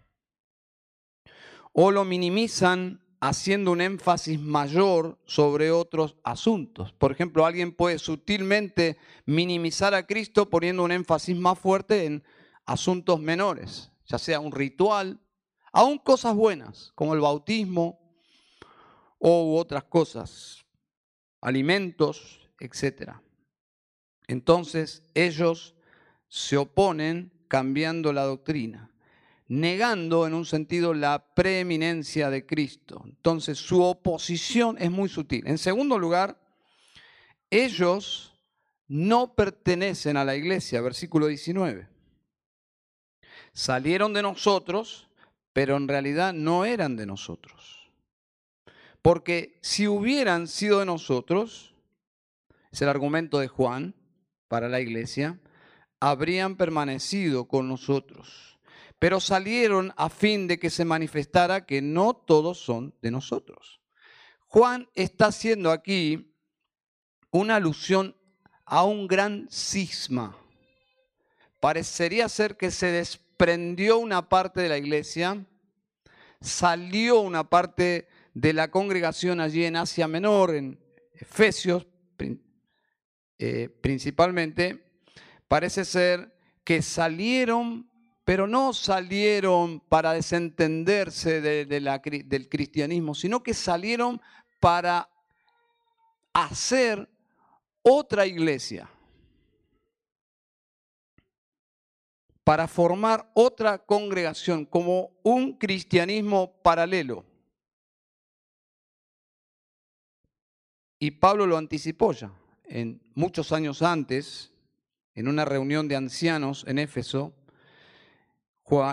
O 1.73 1.91
lo 1.91 2.05
minimizan 2.05 3.06
haciendo 3.21 3.73
un 3.73 3.81
énfasis 3.81 4.41
mayor 4.41 5.19
sobre 5.25 5.71
otros 5.71 6.17
asuntos. 6.23 6.93
Por 6.93 7.13
ejemplo, 7.13 7.47
alguien 7.47 7.73
puede 7.73 7.99
sutilmente 7.99 8.97
minimizar 9.25 9.95
a 9.95 10.07
Cristo 10.07 10.51
poniendo 10.51 10.85
un 10.85 10.93
énfasis 10.93 11.37
más 11.37 11.59
fuerte 11.59 12.05
en 12.05 12.23
asuntos 12.67 13.21
menores, 13.21 13.91
ya 14.07 14.19
sea 14.19 14.41
un 14.41 14.53
ritual, 14.53 15.21
aún 15.73 15.99
cosas 15.99 16.35
buenas, 16.35 16.93
como 16.95 17.15
el 17.15 17.21
bautismo 17.21 17.99
u 19.19 19.57
otras 19.57 19.85
cosas, 19.85 20.65
alimentos, 21.41 22.41
etcétera. 22.61 23.23
Entonces 24.27 25.05
ellos 25.15 25.75
se 26.29 26.57
oponen 26.57 27.33
cambiando 27.49 28.13
la 28.13 28.25
doctrina, 28.25 28.91
negando 29.49 30.27
en 30.27 30.35
un 30.35 30.45
sentido 30.45 30.95
la 30.95 31.35
preeminencia 31.35 32.31
de 32.31 32.47
Cristo. 32.47 33.03
Entonces 33.05 33.59
su 33.59 33.83
oposición 33.83 34.77
es 34.79 34.91
muy 34.91 35.09
sutil. 35.09 35.47
En 35.47 35.59
segundo 35.59 35.99
lugar, 35.99 36.41
ellos 37.51 38.35
no 38.89 39.35
pertenecen 39.35 40.17
a 40.17 40.25
la 40.25 40.37
iglesia, 40.37 40.81
versículo 40.81 41.27
19. 41.27 41.89
Salieron 43.53 44.13
de 44.13 44.23
nosotros, 44.23 45.09
pero 45.53 45.77
en 45.77 45.89
realidad 45.89 46.33
no 46.33 46.65
eran 46.65 46.97
de 46.97 47.07
nosotros. 47.07 47.91
Porque 49.03 49.59
si 49.63 49.87
hubieran 49.87 50.49
sido 50.49 50.81
de 50.81 50.87
nosotros, 50.87 51.75
es 52.71 52.83
el 52.83 52.89
argumento 52.89 53.39
de 53.39 53.49
Juan, 53.49 53.95
para 54.49 54.69
la 54.69 54.81
iglesia, 54.81 55.41
habrían 56.01 56.57
permanecido 56.57 57.49
con 57.49 57.69
nosotros, 57.69 58.56
pero 58.99 59.21
salieron 59.21 59.93
a 59.97 60.09
fin 60.09 60.47
de 60.47 60.59
que 60.59 60.71
se 60.71 60.85
manifestara 60.85 61.67
que 61.67 61.83
no 61.83 62.15
todos 62.15 62.59
son 62.59 62.95
de 63.03 63.11
nosotros. 63.11 63.81
Juan 64.47 64.89
está 64.95 65.27
haciendo 65.27 65.71
aquí 65.71 66.35
una 67.31 67.57
alusión 67.57 68.17
a 68.65 68.85
un 68.85 69.07
gran 69.07 69.49
cisma. 69.51 70.37
Parecería 71.61 72.29
ser 72.29 72.57
que 72.57 72.71
se 72.71 72.87
desprendió 72.87 73.99
una 73.99 74.29
parte 74.29 74.61
de 74.61 74.69
la 74.69 74.79
iglesia, 74.79 75.45
salió 76.41 77.21
una 77.21 77.45
parte 77.45 78.09
de 78.35 78.53
la 78.53 78.71
congregación 78.71 79.41
allí 79.41 79.65
en 79.65 79.77
Asia 79.77 80.09
Menor, 80.09 80.55
en 80.55 80.79
Efesios, 81.13 81.87
eh, 83.39 83.69
principalmente, 83.81 84.85
parece 85.49 85.85
ser 85.85 86.35
que 86.65 86.83
salieron, 86.83 87.91
pero 88.27 88.49
no 88.49 88.73
salieron 88.73 89.79
para 89.79 90.13
desentenderse 90.13 91.41
del 91.41 92.49
cristianismo, 92.49 93.15
sino 93.15 93.41
que 93.41 93.55
salieron 93.55 94.21
para 94.59 95.09
hacer 96.33 97.09
otra 97.83 98.27
iglesia, 98.27 98.91
para 102.43 102.67
formar 102.67 103.31
otra 103.33 103.79
congregación, 103.79 104.65
como 104.65 105.13
un 105.23 105.53
cristianismo 105.53 106.53
paralelo. 106.65 107.25
Y 110.99 111.13
Pablo 111.13 111.47
lo 111.47 111.57
anticipó 111.57 112.13
ya 112.13 112.33
en, 112.65 113.01
muchos 113.15 113.53
años 113.53 113.83
antes, 113.83 114.51
en 115.15 115.29
una 115.29 115.45
reunión 115.45 115.87
de 115.87 115.95
ancianos 115.95 116.65
en 116.67 116.81
Éfeso, 116.81 117.33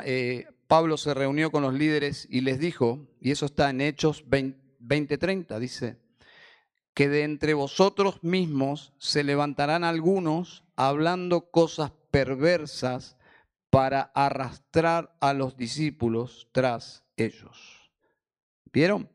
eh, 0.05 0.47
Pablo 0.67 0.97
se 0.97 1.13
reunió 1.13 1.51
con 1.51 1.63
los 1.63 1.73
líderes 1.73 2.27
y 2.29 2.41
les 2.41 2.59
dijo, 2.59 3.07
y 3.19 3.31
eso 3.31 3.45
está 3.45 3.69
en 3.69 3.81
Hechos 3.81 4.25
20:30, 4.27 5.59
dice, 5.59 5.97
que 6.93 7.09
de 7.09 7.23
entre 7.23 7.53
vosotros 7.53 8.23
mismos 8.23 8.93
se 8.97 9.23
levantarán 9.23 9.83
algunos 9.83 10.63
hablando 10.75 11.49
cosas 11.49 11.91
perversas 12.11 13.17
para 13.69 14.11
arrastrar 14.13 15.15
a 15.19 15.33
los 15.33 15.57
discípulos 15.57 16.47
tras 16.51 17.03
ellos. 17.17 17.91
¿Vieron? 18.71 19.09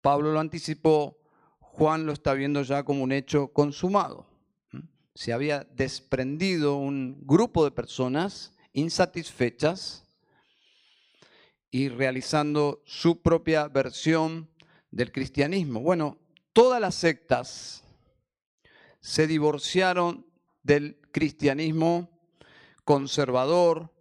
Pablo 0.00 0.32
lo 0.32 0.40
anticipó 0.40 1.16
Juan 1.76 2.06
lo 2.06 2.12
está 2.12 2.32
viendo 2.32 2.62
ya 2.62 2.84
como 2.84 3.04
un 3.04 3.12
hecho 3.12 3.48
consumado. 3.48 4.26
Se 5.14 5.34
había 5.34 5.64
desprendido 5.64 6.76
un 6.76 7.18
grupo 7.26 7.64
de 7.64 7.70
personas 7.70 8.55
insatisfechas 8.76 10.04
y 11.70 11.88
realizando 11.88 12.82
su 12.84 13.22
propia 13.22 13.66
versión 13.68 14.48
del 14.90 15.10
cristianismo. 15.10 15.80
Bueno, 15.80 16.18
todas 16.52 16.80
las 16.80 16.94
sectas 16.94 17.82
se 19.00 19.26
divorciaron 19.26 20.26
del 20.62 21.00
cristianismo 21.10 22.10
conservador, 22.84 23.92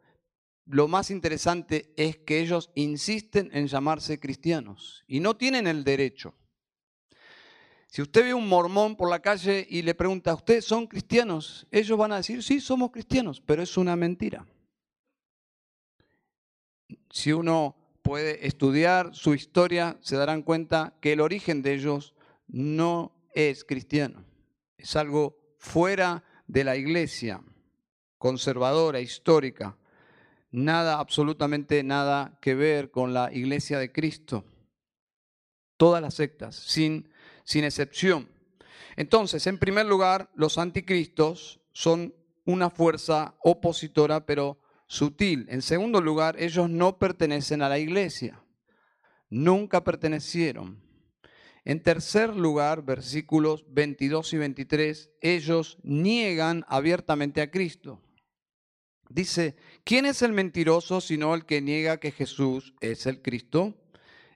lo 0.66 0.88
más 0.88 1.12
interesante 1.12 1.94
es 1.96 2.18
que 2.18 2.40
ellos 2.40 2.72
insisten 2.76 3.50
en 3.54 3.68
llamarse 3.68 4.20
cristianos 4.20 5.04
y 5.08 5.20
no 5.20 5.38
tienen 5.38 5.68
el 5.68 5.84
derecho. 5.84 6.34
Si 7.88 8.02
usted 8.02 8.24
ve 8.24 8.34
un 8.34 8.50
mormón 8.50 8.98
por 8.98 9.10
la 9.10 9.22
calle 9.22 9.66
y 9.70 9.84
le 9.84 9.96
pregunta, 9.96 10.34
¿ustedes 10.34 10.66
son 10.66 10.86
cristianos? 10.88 11.66
Ellos 11.72 11.98
van 11.98 12.12
a 12.12 12.18
decir, 12.18 12.44
sí, 12.44 12.60
somos 12.60 12.92
cristianos, 12.92 13.42
pero 13.46 13.64
es 13.64 13.78
una 13.78 13.96
mentira. 13.96 14.46
Si 17.15 17.32
uno 17.32 17.78
puede 18.01 18.45
estudiar 18.45 19.15
su 19.15 19.34
historia, 19.34 19.97
se 20.01 20.17
darán 20.17 20.41
cuenta 20.41 20.97
que 20.99 21.13
el 21.13 21.21
origen 21.21 21.62
de 21.62 21.73
ellos 21.73 22.13
no 22.45 23.15
es 23.34 23.63
cristiano. 23.63 24.25
Es 24.78 24.97
algo 24.97 25.56
fuera 25.58 26.25
de 26.45 26.65
la 26.65 26.75
iglesia, 26.75 27.41
conservadora, 28.17 28.99
histórica 28.99 29.78
nada, 30.51 30.99
absolutamente 30.99 31.84
nada 31.84 32.38
que 32.41 32.54
ver 32.54 32.91
con 32.91 33.13
la 33.13 33.32
iglesia 33.32 33.80
de 33.80 33.93
Cristo. 33.93 34.43
Todas 35.78 36.01
las 36.01 36.15
sectas, 36.15 36.58
sin, 36.58 37.10
sin 37.45 37.63
excepción. 37.63 38.30
Entonces, 38.97 39.47
en 39.47 39.58
primer 39.58 39.86
lugar, 39.86 40.32
los 40.36 40.58
anticristos 40.58 41.62
son 41.71 42.13
una 42.43 42.69
fuerza 42.69 43.36
opositora, 43.41 44.25
pero 44.25 44.60
sutil. 44.88 45.45
En 45.50 45.62
segundo 45.62 46.02
lugar, 46.02 46.36
ellos 46.39 46.69
no 46.69 46.98
pertenecen 46.98 47.62
a 47.62 47.69
la 47.69 47.80
iglesia. 47.80 48.43
Nunca 49.30 49.84
pertenecieron. 49.84 50.84
En 51.63 51.82
tercer 51.82 52.36
lugar, 52.36 52.84
versículos 52.84 53.65
22 53.69 54.34
y 54.34 54.38
23, 54.38 55.12
ellos 55.21 55.80
niegan 55.82 56.63
abiertamente 56.67 57.41
a 57.41 57.50
Cristo. 57.50 58.02
Dice, 59.10 59.56
¿quién 59.84 60.06
es 60.06 60.21
el 60.21 60.32
mentiroso 60.32 61.02
sino 61.02 61.34
el 61.34 61.45
que 61.45 61.62
niega 61.62 61.98
que 61.98 62.12
Jesús 62.12 62.76
es 62.82 63.06
el 63.08 63.21
Cristo? 63.21 63.76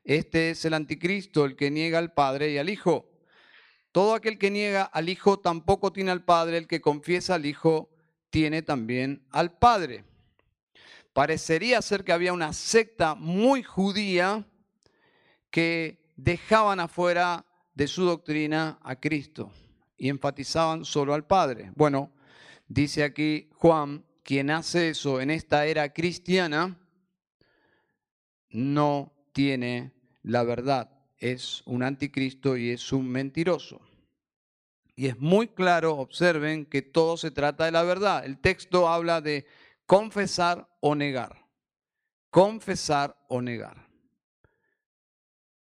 Este 0.03 0.51
es 0.51 0.65
el 0.65 0.73
anticristo, 0.73 1.45
el 1.45 1.55
que 1.55 1.69
niega 1.69 1.99
al 1.99 2.13
Padre 2.13 2.51
y 2.51 2.57
al 2.57 2.69
Hijo. 2.69 3.11
Todo 3.91 4.13
aquel 4.15 4.37
que 4.39 4.49
niega 4.49 4.83
al 4.83 5.09
Hijo 5.09 5.39
tampoco 5.39 5.91
tiene 5.91 6.11
al 6.11 6.23
Padre, 6.23 6.57
el 6.57 6.67
que 6.67 6.81
confiesa 6.81 7.35
al 7.35 7.45
Hijo 7.45 7.91
tiene 8.31 8.61
también 8.61 9.27
al 9.31 9.57
Padre. 9.57 10.05
Parecería 11.19 11.81
ser 11.81 12.05
que 12.05 12.13
había 12.13 12.31
una 12.31 12.53
secta 12.53 13.13
muy 13.13 13.61
judía 13.61 14.47
que 15.51 15.99
dejaban 16.15 16.79
afuera 16.79 17.45
de 17.73 17.87
su 17.87 18.05
doctrina 18.05 18.79
a 18.81 18.95
Cristo 18.95 19.51
y 19.97 20.07
enfatizaban 20.07 20.85
solo 20.85 21.13
al 21.13 21.27
Padre. 21.27 21.73
Bueno, 21.75 22.13
dice 22.69 23.03
aquí 23.03 23.49
Juan 23.55 24.05
quien 24.23 24.49
hace 24.49 24.91
eso 24.91 25.19
en 25.19 25.29
esta 25.29 25.65
era 25.65 25.91
cristiana 25.91 26.79
no 28.49 29.11
tiene 29.33 29.91
la 30.23 30.43
verdad. 30.43 30.89
Es 31.17 31.63
un 31.65 31.83
anticristo 31.83 32.55
y 32.55 32.69
es 32.69 32.93
un 32.93 33.09
mentiroso. 33.09 33.81
Y 34.95 35.07
es 35.07 35.19
muy 35.19 35.49
claro, 35.49 35.97
observen, 35.97 36.65
que 36.65 36.81
todo 36.81 37.17
se 37.17 37.29
trata 37.29 37.65
de 37.65 37.71
la 37.71 37.83
verdad. 37.83 38.23
El 38.23 38.39
texto 38.39 38.87
habla 38.87 39.19
de 39.19 39.45
confesar 39.89 40.69
o 40.79 40.93
negar. 40.93 41.35
Confesar 42.29 43.17
o 43.27 43.41
negar. 43.41 43.89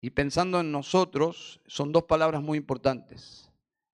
Y 0.02 0.10
pensando 0.10 0.60
en 0.60 0.71
nosotros, 0.71 1.62
son 1.65 1.93
dos 1.93 2.04
palabras 2.04 2.43
muy 2.43 2.58
importantes. 2.58 3.50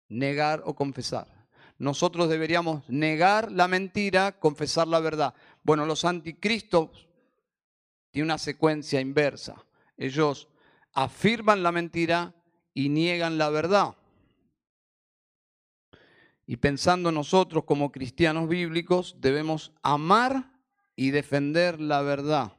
Negar 0.08 0.62
o 0.64 0.74
confesar 0.74 1.34
nosotros 1.78 2.28
deberíamos 2.28 2.88
negar 2.88 3.50
la 3.50 3.68
mentira, 3.68 4.38
confesar 4.38 4.86
la 4.88 5.00
verdad. 5.00 5.34
Bueno, 5.62 5.86
los 5.86 6.04
anticristos 6.04 7.08
tienen 8.10 8.30
una 8.30 8.38
secuencia 8.38 9.00
inversa. 9.00 9.64
Ellos 9.96 10.48
afirman 10.92 11.62
la 11.62 11.72
mentira 11.72 12.34
y 12.72 12.88
niegan 12.88 13.38
la 13.38 13.50
verdad. 13.50 13.96
Y 16.46 16.56
pensando 16.56 17.10
nosotros 17.10 17.64
como 17.64 17.90
cristianos 17.90 18.48
bíblicos, 18.48 19.16
debemos 19.18 19.72
amar 19.82 20.52
y 20.96 21.10
defender 21.10 21.80
la 21.80 22.02
verdad. 22.02 22.52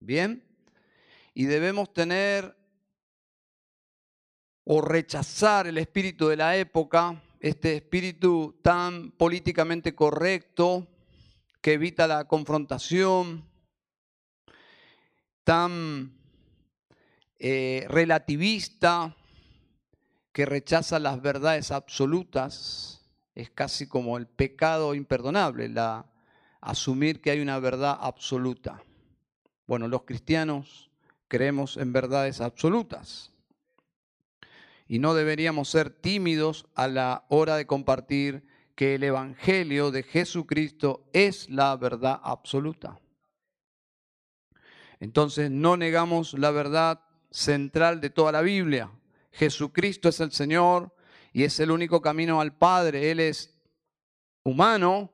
¿Bien? 0.00 0.44
Y 1.34 1.44
debemos 1.44 1.92
tener 1.92 2.56
o 4.64 4.80
rechazar 4.80 5.66
el 5.66 5.78
espíritu 5.78 6.28
de 6.28 6.36
la 6.36 6.56
época 6.56 7.20
este 7.42 7.74
espíritu 7.74 8.60
tan 8.62 9.10
políticamente 9.10 9.96
correcto 9.96 10.86
que 11.60 11.72
evita 11.72 12.06
la 12.06 12.26
confrontación, 12.26 13.44
tan 15.42 16.12
eh, 17.40 17.84
relativista 17.88 19.16
que 20.32 20.46
rechaza 20.46 20.98
las 20.98 21.20
verdades 21.20 21.70
absolutas, 21.70 23.04
es 23.34 23.50
casi 23.50 23.86
como 23.86 24.16
el 24.18 24.26
pecado 24.26 24.94
imperdonable, 24.94 25.68
la, 25.68 26.06
asumir 26.60 27.20
que 27.20 27.30
hay 27.30 27.40
una 27.40 27.58
verdad 27.58 27.98
absoluta. 28.00 28.82
Bueno, 29.66 29.88
los 29.88 30.02
cristianos 30.02 30.90
creemos 31.28 31.76
en 31.76 31.92
verdades 31.92 32.40
absolutas 32.40 33.32
y 34.86 34.98
no 34.98 35.14
deberíamos 35.14 35.70
ser 35.70 35.90
tímidos 35.90 36.66
a 36.74 36.88
la 36.88 37.24
hora 37.28 37.56
de 37.56 37.66
compartir 37.66 38.44
que 38.74 38.94
el 38.94 39.04
Evangelio 39.04 39.90
de 39.90 40.02
Jesucristo 40.02 41.08
es 41.12 41.48
la 41.48 41.74
verdad 41.76 42.20
absoluta. 42.22 43.00
Entonces 45.00 45.50
no 45.50 45.76
negamos 45.76 46.34
la 46.34 46.50
verdad 46.50 47.00
central 47.30 48.00
de 48.00 48.10
toda 48.10 48.32
la 48.32 48.42
Biblia. 48.42 48.90
Jesucristo 49.32 50.08
es 50.08 50.20
el 50.20 50.32
Señor 50.32 50.94
y 51.32 51.44
es 51.44 51.58
el 51.60 51.70
único 51.70 52.00
camino 52.00 52.40
al 52.40 52.56
Padre. 52.56 53.10
Él 53.10 53.20
es 53.20 53.58
humano, 54.44 55.10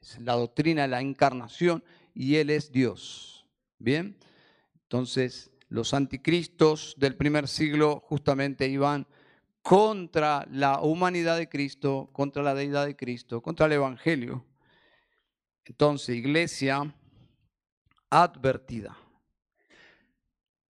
es 0.00 0.18
la 0.20 0.34
doctrina 0.34 0.82
de 0.82 0.88
la 0.88 1.00
encarnación 1.00 1.82
y 2.14 2.36
Él 2.36 2.50
es 2.50 2.70
Dios. 2.70 3.46
Bien, 3.78 4.18
entonces 4.82 5.50
los 5.68 5.94
anticristos 5.94 6.94
del 6.98 7.16
primer 7.16 7.48
siglo 7.48 8.02
justamente 8.06 8.68
iban 8.68 9.06
contra 9.62 10.46
la 10.50 10.80
humanidad 10.80 11.36
de 11.38 11.48
Cristo, 11.48 12.10
contra 12.12 12.42
la 12.42 12.54
deidad 12.54 12.86
de 12.86 12.96
Cristo, 12.96 13.40
contra 13.40 13.66
el 13.66 13.72
Evangelio. 13.72 14.44
Entonces, 15.64 16.16
iglesia 16.16 16.94
advertida. 18.10 18.98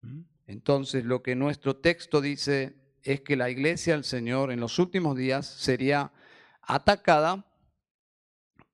¿Mm? 0.02 0.22
Entonces, 0.50 1.04
lo 1.04 1.22
que 1.22 1.36
nuestro 1.36 1.76
texto 1.76 2.20
dice 2.20 2.74
es 3.04 3.20
que 3.20 3.36
la 3.36 3.50
iglesia 3.50 3.94
del 3.94 4.02
Señor 4.02 4.50
en 4.50 4.58
los 4.58 4.80
últimos 4.80 5.16
días 5.16 5.46
sería 5.46 6.12
atacada 6.62 7.46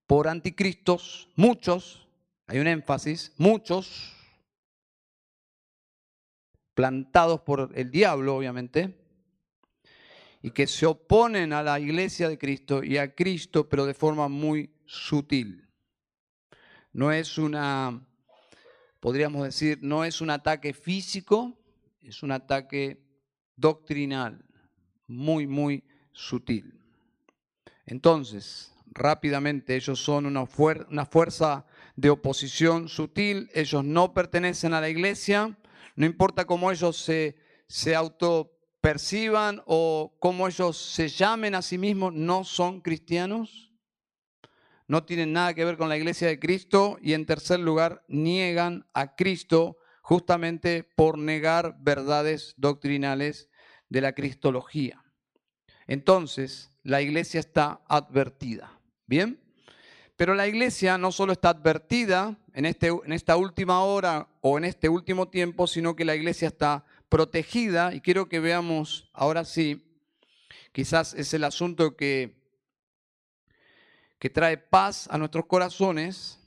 por 0.06 0.26
anticristos, 0.26 1.28
muchos, 1.34 2.08
hay 2.46 2.60
un 2.60 2.66
énfasis, 2.66 3.34
muchos, 3.36 4.14
plantados 6.72 7.42
por 7.42 7.70
el 7.74 7.90
diablo, 7.90 8.36
obviamente, 8.36 8.96
y 10.40 10.52
que 10.52 10.66
se 10.66 10.86
oponen 10.86 11.52
a 11.52 11.62
la 11.62 11.78
iglesia 11.78 12.30
de 12.30 12.38
Cristo 12.38 12.82
y 12.82 12.96
a 12.96 13.14
Cristo, 13.14 13.68
pero 13.68 13.84
de 13.84 13.92
forma 13.92 14.28
muy 14.28 14.70
sutil. 14.86 15.68
No 16.94 17.12
es 17.12 17.36
una, 17.36 18.02
podríamos 18.98 19.44
decir, 19.44 19.80
no 19.82 20.06
es 20.06 20.22
un 20.22 20.30
ataque 20.30 20.72
físico, 20.72 21.58
es 22.08 22.22
un 22.22 22.32
ataque 22.32 23.02
doctrinal, 23.56 24.44
muy, 25.06 25.46
muy 25.46 25.84
sutil. 26.12 26.80
Entonces, 27.84 28.74
rápidamente, 28.86 29.76
ellos 29.76 30.00
son 30.00 30.26
una, 30.26 30.46
una 30.88 31.06
fuerza 31.06 31.66
de 31.96 32.10
oposición 32.10 32.88
sutil, 32.88 33.50
ellos 33.54 33.84
no 33.84 34.14
pertenecen 34.14 34.72
a 34.74 34.80
la 34.80 34.88
iglesia, 34.88 35.58
no 35.96 36.06
importa 36.06 36.44
cómo 36.44 36.70
ellos 36.70 36.96
se, 36.96 37.36
se 37.66 37.94
autoperciban 37.94 39.62
o 39.66 40.14
cómo 40.20 40.46
ellos 40.46 40.76
se 40.76 41.08
llamen 41.08 41.54
a 41.54 41.62
sí 41.62 41.78
mismos, 41.78 42.12
no 42.12 42.44
son 42.44 42.80
cristianos. 42.80 43.72
No 44.88 45.02
tienen 45.04 45.32
nada 45.32 45.52
que 45.54 45.64
ver 45.64 45.76
con 45.76 45.88
la 45.88 45.96
iglesia 45.96 46.28
de 46.28 46.38
Cristo. 46.38 46.96
Y 47.02 47.14
en 47.14 47.26
tercer 47.26 47.58
lugar, 47.58 48.04
niegan 48.06 48.86
a 48.94 49.16
Cristo 49.16 49.78
justamente 50.06 50.84
por 50.84 51.18
negar 51.18 51.78
verdades 51.80 52.54
doctrinales 52.56 53.50
de 53.88 54.00
la 54.00 54.12
cristología. 54.12 55.04
Entonces, 55.88 56.70
la 56.84 57.02
iglesia 57.02 57.40
está 57.40 57.80
advertida. 57.88 58.78
¿Bien? 59.04 59.40
Pero 60.14 60.36
la 60.36 60.46
iglesia 60.46 60.96
no 60.96 61.10
solo 61.10 61.32
está 61.32 61.48
advertida 61.48 62.38
en, 62.54 62.66
este, 62.66 62.86
en 62.86 63.12
esta 63.12 63.36
última 63.36 63.82
hora 63.82 64.28
o 64.42 64.58
en 64.58 64.64
este 64.66 64.88
último 64.88 65.26
tiempo, 65.28 65.66
sino 65.66 65.96
que 65.96 66.04
la 66.04 66.14
iglesia 66.14 66.46
está 66.46 66.84
protegida. 67.08 67.92
Y 67.92 68.00
quiero 68.00 68.28
que 68.28 68.38
veamos 68.38 69.10
ahora 69.12 69.44
sí, 69.44 70.00
quizás 70.70 71.14
es 71.14 71.34
el 71.34 71.42
asunto 71.42 71.96
que, 71.96 72.44
que 74.20 74.30
trae 74.30 74.56
paz 74.56 75.08
a 75.10 75.18
nuestros 75.18 75.46
corazones 75.46 76.45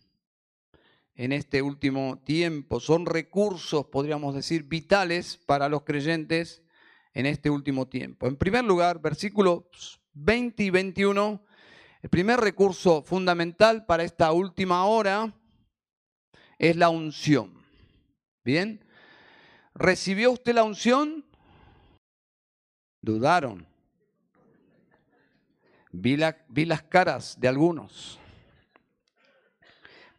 en 1.19 1.33
este 1.33 1.61
último 1.61 2.17
tiempo. 2.23 2.79
Son 2.79 3.05
recursos, 3.05 3.87
podríamos 3.87 4.33
decir, 4.33 4.63
vitales 4.63 5.35
para 5.35 5.67
los 5.67 5.83
creyentes 5.83 6.63
en 7.13 7.25
este 7.25 7.49
último 7.49 7.89
tiempo. 7.89 8.25
En 8.25 8.37
primer 8.37 8.63
lugar, 8.63 9.01
versículos 9.01 9.99
20 10.13 10.63
y 10.63 10.69
21, 10.69 11.43
el 12.03 12.09
primer 12.09 12.39
recurso 12.39 13.03
fundamental 13.03 13.85
para 13.85 14.03
esta 14.03 14.31
última 14.31 14.85
hora 14.85 15.35
es 16.57 16.77
la 16.77 16.87
unción. 16.87 17.65
¿Bien? 18.45 18.85
¿Recibió 19.75 20.31
usted 20.31 20.53
la 20.53 20.63
unción? 20.63 21.25
Dudaron. 23.01 23.67
Vi, 25.91 26.17
vi, 26.47 26.63
las 26.63 26.83
caras 26.83 27.37
de 27.41 27.49
algunos. 27.49 28.19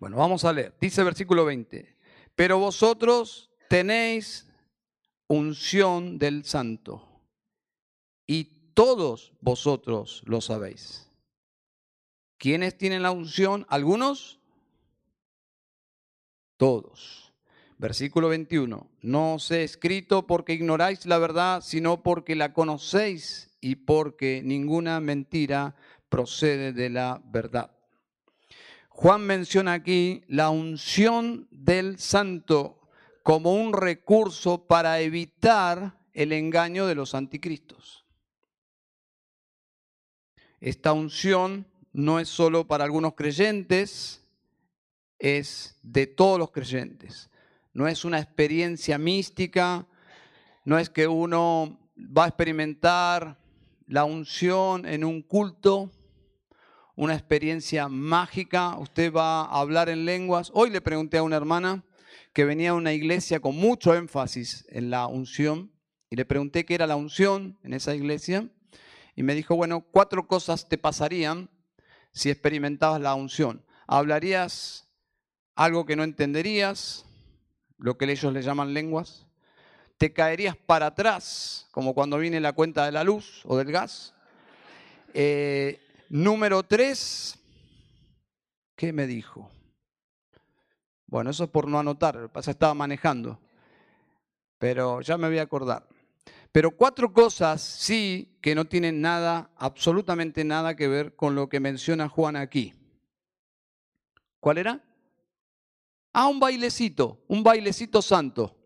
Bueno, 0.01 0.17
vamos 0.17 0.45
a 0.45 0.53
leer. 0.55 0.75
Dice 0.81 1.05
versículo 1.05 1.45
20. 1.45 1.95
Pero 2.35 2.59
vosotros 2.59 3.51
tenéis 3.69 4.49
unción 5.29 6.19
del 6.19 6.45
santo 6.45 7.07
y 8.27 8.73
todos 8.73 9.35
vosotros 9.43 10.23
lo 10.25 10.41
sabéis. 10.41 11.11
¿Quiénes 12.39 12.79
tienen 12.79 13.03
la 13.03 13.11
unción? 13.11 13.67
¿Algunos? 13.69 14.41
Todos. 16.57 17.35
Versículo 17.77 18.31
21. 18.31 18.91
No 19.03 19.35
os 19.35 19.51
he 19.51 19.65
escrito 19.65 20.27
porque 20.27 20.55
ignoráis 20.55 21.05
la 21.05 21.19
verdad, 21.19 21.61
sino 21.61 22.03
porque 22.03 22.37
la 22.37 22.55
conocéis 22.55 23.51
y 23.61 23.77
porque 23.77 24.41
ninguna 24.43 24.99
mentira 25.01 25.77
procede 26.09 26.73
de 26.73 26.89
la 26.89 27.21
verdad. 27.27 27.80
Juan 29.01 29.23
menciona 29.23 29.73
aquí 29.73 30.25
la 30.29 30.51
unción 30.51 31.49
del 31.51 31.99
santo 31.99 32.87
como 33.23 33.55
un 33.55 33.73
recurso 33.73 34.67
para 34.67 35.01
evitar 35.01 35.99
el 36.13 36.35
engaño 36.35 36.87
de 36.87 36.95
los 36.95 37.15
anticristos. 37.15 38.05
Esta 40.61 40.93
unción 40.93 41.67
no 41.95 42.21
es 42.21 42.29
solo 42.29 42.67
para 42.67 42.85
algunos 42.85 43.15
creyentes, 43.15 44.23
es 45.19 45.79
de 45.83 46.07
todos 46.07 46.39
los 46.39 46.51
creyentes. 46.51 47.31
No 47.73 47.89
es 47.89 48.05
una 48.05 48.19
experiencia 48.19 48.99
mística, 48.99 49.87
no 50.67 50.79
es 50.79 50.91
que 50.91 51.09
uno 51.09 51.91
va 51.97 52.27
a 52.27 52.29
experimentar 52.29 53.41
la 53.87 54.05
unción 54.05 54.85
en 54.85 55.05
un 55.05 55.23
culto, 55.23 55.91
una 57.01 57.15
experiencia 57.15 57.89
mágica, 57.89 58.77
usted 58.77 59.11
va 59.11 59.45
a 59.45 59.61
hablar 59.61 59.89
en 59.89 60.05
lenguas. 60.05 60.51
Hoy 60.53 60.69
le 60.69 60.83
pregunté 60.83 61.17
a 61.17 61.23
una 61.23 61.39
hermana 61.39 61.83
que 62.35 62.45
venía 62.45 62.71
a 62.71 62.75
una 62.75 62.93
iglesia 62.93 63.41
con 63.41 63.57
mucho 63.57 63.95
énfasis 63.95 64.67
en 64.69 64.91
la 64.91 65.07
unción 65.07 65.73
y 66.11 66.17
le 66.17 66.27
pregunté 66.27 66.67
qué 66.67 66.75
era 66.75 66.87
la 66.87 66.97
unción 66.97 67.59
en 67.63 67.73
esa 67.73 67.95
iglesia 67.95 68.51
y 69.17 69.23
me 69.23 69.35
dijo, 69.35 69.57
bueno, 69.57 69.81
cuatro 69.81 70.29
cosas 70.29 70.69
te 70.69 70.77
pasarían 70.77 71.49
si 72.13 72.29
experimentabas 72.29 73.01
la 73.01 73.15
unción. 73.15 73.65
Hablarías 73.87 74.87
algo 75.55 75.87
que 75.87 75.97
no 75.97 76.05
entenderías, 76.05 77.07
lo 77.79 77.97
que 77.97 78.13
ellos 78.13 78.31
le 78.31 78.43
llaman 78.43 78.75
lenguas. 78.75 79.27
Te 79.97 80.13
caerías 80.13 80.55
para 80.55 80.89
atrás, 80.89 81.67
como 81.71 81.95
cuando 81.95 82.19
viene 82.19 82.41
la 82.41 82.53
cuenta 82.53 82.85
de 82.85 82.93
la 82.93 83.05
luz 83.05 83.41
o 83.47 83.57
del 83.57 83.73
gas. 83.73 84.13
Eh, 85.15 85.81
número 86.11 86.63
tres, 86.65 87.39
¿qué 88.77 88.93
me 88.93 89.07
dijo? 89.07 89.49
Bueno, 91.07 91.31
eso 91.31 91.45
es 91.45 91.51
por 91.51 91.67
no 91.67 91.79
anotar, 91.79 92.31
pasa 92.31 92.51
estaba 92.51 92.75
manejando, 92.75 93.41
pero 94.59 95.01
ya 95.01 95.17
me 95.17 95.29
voy 95.29 95.39
a 95.39 95.43
acordar. 95.43 95.89
Pero 96.53 96.73
cuatro 96.73 97.13
cosas 97.13 97.63
sí 97.63 98.37
que 98.43 98.57
no 98.57 98.65
tienen 98.65 99.01
nada, 99.01 99.51
absolutamente 99.57 100.45
nada 100.45 100.75
que 100.75 100.89
ver 100.89 101.15
con 101.15 101.35
lo 101.37 101.49
que 101.49 101.61
menciona 101.61 102.09
Juan 102.09 102.37
aquí. 102.37 102.75
¿Cuál 104.41 104.59
era? 104.59 104.85
Ah, 106.13 106.27
un 106.27 106.41
bailecito, 106.41 107.23
un 107.29 107.45
bailecito 107.45 108.03
santo. 108.03 108.57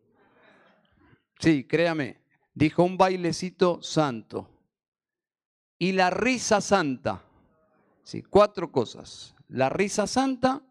Sí, 1.39 1.65
créame, 1.65 2.23
dijo 2.55 2.83
un 2.85 2.97
bailecito 2.97 3.83
santo. 3.83 4.49
Y 5.79 5.93
la 5.93 6.09
risa 6.09 6.63
santa. 6.63 7.24
Sí, 8.05 8.23
cuatro 8.23 8.71
cosas. 8.71 9.35
La 9.49 9.71
risa 9.71 10.07
santa, 10.07 10.63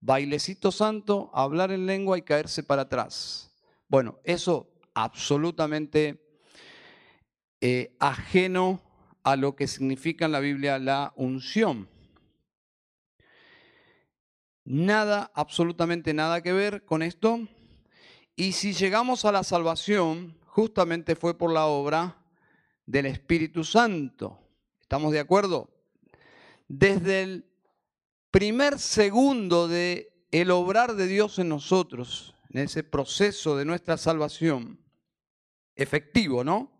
bailecito 0.00 0.70
santo, 0.70 1.30
hablar 1.32 1.72
en 1.72 1.86
lengua 1.86 2.18
y 2.18 2.22
caerse 2.22 2.62
para 2.62 2.82
atrás. 2.82 3.50
Bueno, 3.88 4.20
eso 4.24 4.70
absolutamente 4.94 6.22
eh, 7.60 7.96
ajeno 7.98 8.80
a 9.24 9.36
lo 9.36 9.56
que 9.56 9.66
significa 9.66 10.26
en 10.26 10.32
la 10.32 10.40
Biblia 10.40 10.78
la 10.78 11.12
unción. 11.16 11.88
Nada, 14.64 15.30
absolutamente 15.34 16.12
nada 16.12 16.42
que 16.42 16.52
ver 16.52 16.84
con 16.84 17.02
esto. 17.02 17.40
Y 18.36 18.52
si 18.52 18.74
llegamos 18.74 19.24
a 19.24 19.32
la 19.32 19.44
salvación, 19.44 20.38
justamente 20.44 21.16
fue 21.16 21.38
por 21.38 21.52
la 21.52 21.66
obra 21.66 22.22
del 22.84 23.06
Espíritu 23.06 23.64
Santo. 23.64 24.38
¿Estamos 24.80 25.12
de 25.12 25.20
acuerdo? 25.20 25.75
Desde 26.68 27.22
el 27.22 27.50
primer 28.30 28.78
segundo 28.78 29.68
de 29.68 30.12
el 30.30 30.50
obrar 30.50 30.94
de 30.94 31.06
Dios 31.06 31.38
en 31.38 31.48
nosotros, 31.48 32.34
en 32.50 32.60
ese 32.60 32.82
proceso 32.82 33.56
de 33.56 33.64
nuestra 33.64 33.96
salvación, 33.96 34.80
efectivo, 35.74 36.42
¿no? 36.42 36.72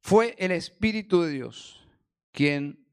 Fue 0.00 0.34
el 0.38 0.50
Espíritu 0.50 1.22
de 1.22 1.30
Dios 1.30 1.86
quien 2.32 2.86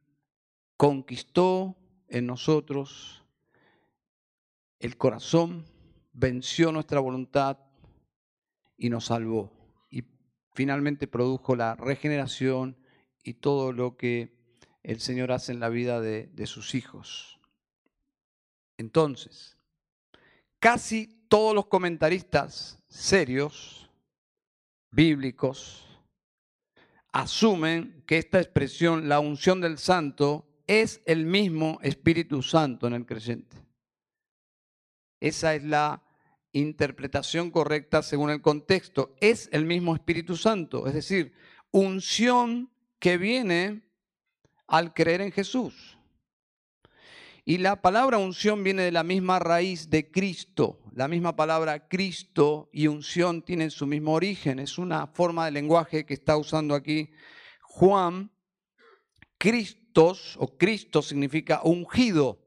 conquistó 0.76 1.76
en 2.08 2.26
nosotros 2.28 3.24
el 4.80 4.98
corazón, 4.98 5.66
venció 6.14 6.72
nuestra 6.72 7.00
voluntad 7.00 7.58
y 8.78 8.90
nos 8.90 9.06
salvó. 9.06 9.52
Y 9.90 10.04
finalmente 10.54 11.08
produjo 11.08 11.56
la 11.56 11.76
regeneración 11.76 12.78
y 13.24 13.36
todo 13.36 13.74
lo 13.74 13.98
que 13.98 14.37
el 14.88 15.02
Señor 15.02 15.34
hace 15.34 15.52
en 15.52 15.60
la 15.60 15.68
vida 15.68 16.00
de, 16.00 16.28
de 16.28 16.48
sus 16.48 16.74
hijos. 16.74 17.42
Entonces, 18.78 19.58
casi 20.60 21.26
todos 21.28 21.54
los 21.54 21.66
comentaristas 21.66 22.82
serios, 22.88 23.90
bíblicos, 24.90 25.86
asumen 27.12 28.02
que 28.08 28.18
esta 28.18 28.40
expresión, 28.40 29.10
la 29.10 29.20
unción 29.20 29.60
del 29.60 29.78
santo, 29.78 30.48
es 30.68 31.02
el 31.06 31.26
mismo 31.26 31.80
Espíritu 31.82 32.42
Santo 32.42 32.88
en 32.88 32.94
el 32.94 33.06
creyente. 33.06 33.58
Esa 35.20 35.54
es 35.54 35.66
la 35.66 36.02
interpretación 36.54 37.52
correcta 37.52 38.02
según 38.02 38.30
el 38.30 38.42
contexto. 38.42 39.16
Es 39.20 39.50
el 39.52 39.66
mismo 39.66 39.94
Espíritu 39.94 40.38
Santo, 40.38 40.88
es 40.88 40.94
decir, 40.94 41.34
unción 41.72 42.72
que 43.00 43.18
viene 43.18 43.87
al 44.68 44.94
creer 44.94 45.22
en 45.22 45.32
Jesús. 45.32 45.98
Y 47.46 47.60
la 47.60 47.82
palabra 47.82 48.18
unción 48.18 48.62
viene 48.62 48.84
de 48.84 48.92
la 48.92 49.04
misma 49.04 49.40
raíz 49.40 49.90
de 49.90 50.12
Cristo. 50.12 50.82
La 50.94 51.08
misma 51.08 51.38
palabra 51.38 51.88
Cristo 51.88 52.70
y 52.74 52.88
unción 52.88 53.42
tienen 53.42 53.72
su 53.72 53.88
mismo 53.88 54.12
origen. 54.12 54.60
Es 54.60 54.78
una 54.78 55.08
forma 55.08 55.46
de 55.46 55.52
lenguaje 55.52 56.06
que 56.06 56.14
está 56.14 56.36
usando 56.36 56.76
aquí 56.76 57.10
Juan. 57.62 58.32
Cristos 59.38 60.36
o 60.40 60.58
Cristo 60.58 61.02
significa 61.02 61.62
ungido. 61.64 62.44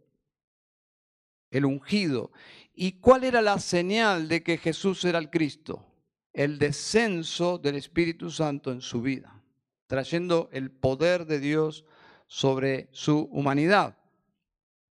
El 1.51 1.65
ungido. 1.65 2.31
¿Y 2.75 3.01
cuál 3.01 3.25
era 3.25 3.41
la 3.41 3.59
señal 3.59 4.29
de 4.29 4.43
que 4.43 4.59
Jesús 4.59 5.03
era 5.07 5.19
el 5.19 5.31
Cristo? 5.31 5.87
El 6.35 6.59
descenso 6.59 7.57
del 7.57 7.77
Espíritu 7.77 8.31
Santo 8.31 8.71
en 8.71 8.83
su 8.83 9.01
vida, 9.01 9.43
trayendo 9.87 10.51
el 10.53 10.71
poder 10.71 11.27
de 11.27 11.41
Dios 11.41 11.87
sobre 12.31 12.89
su 12.93 13.29
humanidad. 13.33 13.97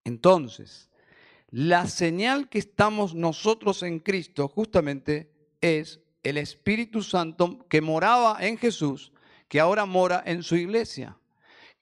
Entonces, 0.03 0.91
la 1.51 1.87
señal 1.87 2.49
que 2.49 2.59
estamos 2.59 3.15
nosotros 3.15 3.85
en 3.85 4.01
Cristo 4.01 4.49
justamente 4.49 5.31
es 5.61 6.01
el 6.25 6.37
Espíritu 6.37 7.01
Santo 7.01 7.65
que 7.69 7.81
moraba 7.81 8.39
en 8.41 8.59
Jesús, 8.59 9.13
que 9.47 9.61
ahora 9.61 9.87
mora 9.87 10.21
en 10.27 10.43
su 10.43 10.57
iglesia. 10.57 11.17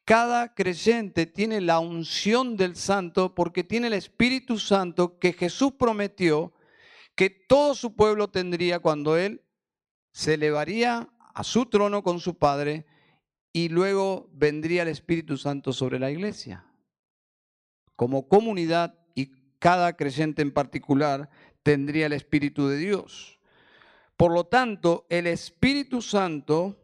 Cada 0.05 0.55
creyente 0.55 1.25
tiene 1.25 1.63
la 1.63 1.79
unción 1.79 2.59
del 2.59 2.77
Santo 2.77 3.35
porque 3.35 3.65
tiene 3.65 3.87
el 3.87 3.95
Espíritu 3.95 4.59
Santo 4.59 5.19
que 5.19 5.33
Jesús 5.33 5.73
prometió 5.79 6.53
que 7.15 7.31
todo 7.31 7.75
su 7.75 7.95
pueblo 7.95 8.29
tendría 8.29 8.79
cuando 8.79 9.17
Él 9.17 9.41
se 10.13 10.35
elevaría 10.35 11.09
a 11.35 11.45
su 11.45 11.65
trono 11.65 12.03
con 12.03 12.21
su 12.21 12.35
Padre 12.35 12.85
y 13.57 13.71
luego 13.71 14.29
vendría 14.35 14.83
el 14.83 14.89
Espíritu 14.89 15.39
Santo 15.39 15.73
sobre 15.73 15.99
la 15.99 16.11
iglesia. 16.11 16.67
como 17.97 18.29
comunidad 18.29 18.99
y 19.15 19.33
cada 19.59 19.97
creyente 19.97 20.43
en 20.43 20.53
particular 20.53 21.31
tendría 21.63 22.05
el 22.05 22.13
Espíritu 22.13 22.69
de 22.69 22.77
Dios. 22.77 23.41
Por 24.19 24.35
lo 24.35 24.45
tanto, 24.45 25.07
el 25.09 25.27
Espíritu 25.27 26.03
Santo, 26.03 26.77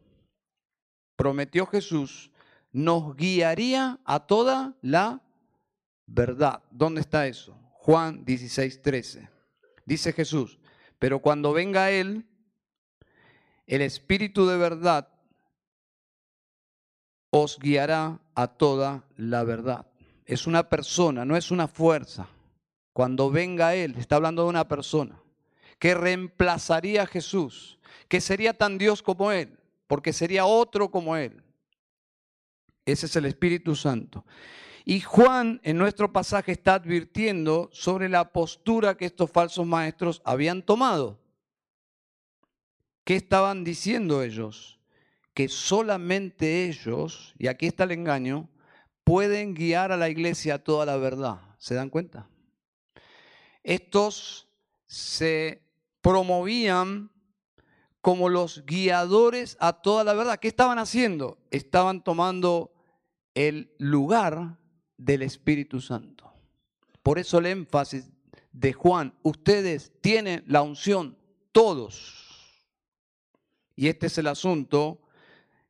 prometió 1.14 1.66
Jesús, 1.66 2.30
nos 2.72 3.14
guiaría 3.16 4.00
a 4.06 4.26
toda 4.26 4.74
la 4.80 5.20
verdad. 6.06 6.62
¿Dónde 6.70 7.02
está 7.02 7.26
eso? 7.26 7.52
Juan 7.72 8.24
16, 8.24 8.80
13. 8.80 9.28
Dice 9.84 10.14
Jesús, 10.14 10.58
pero 10.98 11.18
cuando 11.18 11.52
venga 11.52 11.90
Él, 11.90 12.26
el 13.66 13.82
Espíritu 13.82 14.46
de 14.46 14.56
verdad 14.56 15.12
os 17.32 17.58
guiará 17.58 18.20
a 18.34 18.46
toda 18.46 19.04
la 19.16 19.42
verdad. 19.42 19.86
Es 20.26 20.46
una 20.46 20.68
persona, 20.68 21.24
no 21.24 21.34
es 21.34 21.50
una 21.50 21.66
fuerza. 21.66 22.28
Cuando 22.92 23.30
venga 23.30 23.74
Él, 23.74 23.94
está 23.96 24.16
hablando 24.16 24.42
de 24.44 24.50
una 24.50 24.68
persona 24.68 25.18
que 25.78 25.94
reemplazaría 25.94 27.02
a 27.02 27.06
Jesús, 27.06 27.78
que 28.06 28.20
sería 28.20 28.52
tan 28.52 28.76
Dios 28.76 29.02
como 29.02 29.32
Él, 29.32 29.58
porque 29.86 30.12
sería 30.12 30.44
otro 30.44 30.90
como 30.90 31.16
Él. 31.16 31.42
Ese 32.84 33.06
es 33.06 33.16
el 33.16 33.24
Espíritu 33.24 33.74
Santo. 33.74 34.24
Y 34.84 35.00
Juan 35.00 35.58
en 35.64 35.78
nuestro 35.78 36.12
pasaje 36.12 36.52
está 36.52 36.74
advirtiendo 36.74 37.70
sobre 37.72 38.10
la 38.10 38.30
postura 38.30 38.96
que 38.96 39.06
estos 39.06 39.30
falsos 39.30 39.66
maestros 39.66 40.20
habían 40.24 40.62
tomado. 40.62 41.18
¿Qué 43.04 43.16
estaban 43.16 43.64
diciendo 43.64 44.22
ellos? 44.22 44.81
Que 45.34 45.48
solamente 45.48 46.66
ellos, 46.66 47.34
y 47.38 47.46
aquí 47.46 47.66
está 47.66 47.84
el 47.84 47.92
engaño, 47.92 48.48
pueden 49.04 49.54
guiar 49.54 49.92
a 49.92 49.96
la 49.96 50.08
iglesia 50.08 50.54
a 50.54 50.58
toda 50.58 50.86
la 50.86 50.96
verdad. 50.96 51.40
¿Se 51.58 51.74
dan 51.74 51.90
cuenta? 51.90 52.28
Estos 53.62 54.48
se 54.86 55.62
promovían 56.00 57.10
como 58.00 58.28
los 58.28 58.66
guiadores 58.66 59.56
a 59.60 59.72
toda 59.74 60.04
la 60.04 60.12
verdad. 60.14 60.38
¿Qué 60.38 60.48
estaban 60.48 60.78
haciendo? 60.78 61.38
Estaban 61.50 62.02
tomando 62.02 62.74
el 63.34 63.72
lugar 63.78 64.58
del 64.96 65.22
Espíritu 65.22 65.80
Santo. 65.80 66.32
Por 67.02 67.18
eso 67.18 67.38
el 67.38 67.46
énfasis 67.46 68.10
de 68.52 68.72
Juan, 68.72 69.14
ustedes 69.22 69.92
tienen 70.00 70.44
la 70.46 70.62
unción, 70.62 71.16
todos. 71.52 72.60
Y 73.74 73.88
este 73.88 74.06
es 74.06 74.18
el 74.18 74.26
asunto 74.26 75.00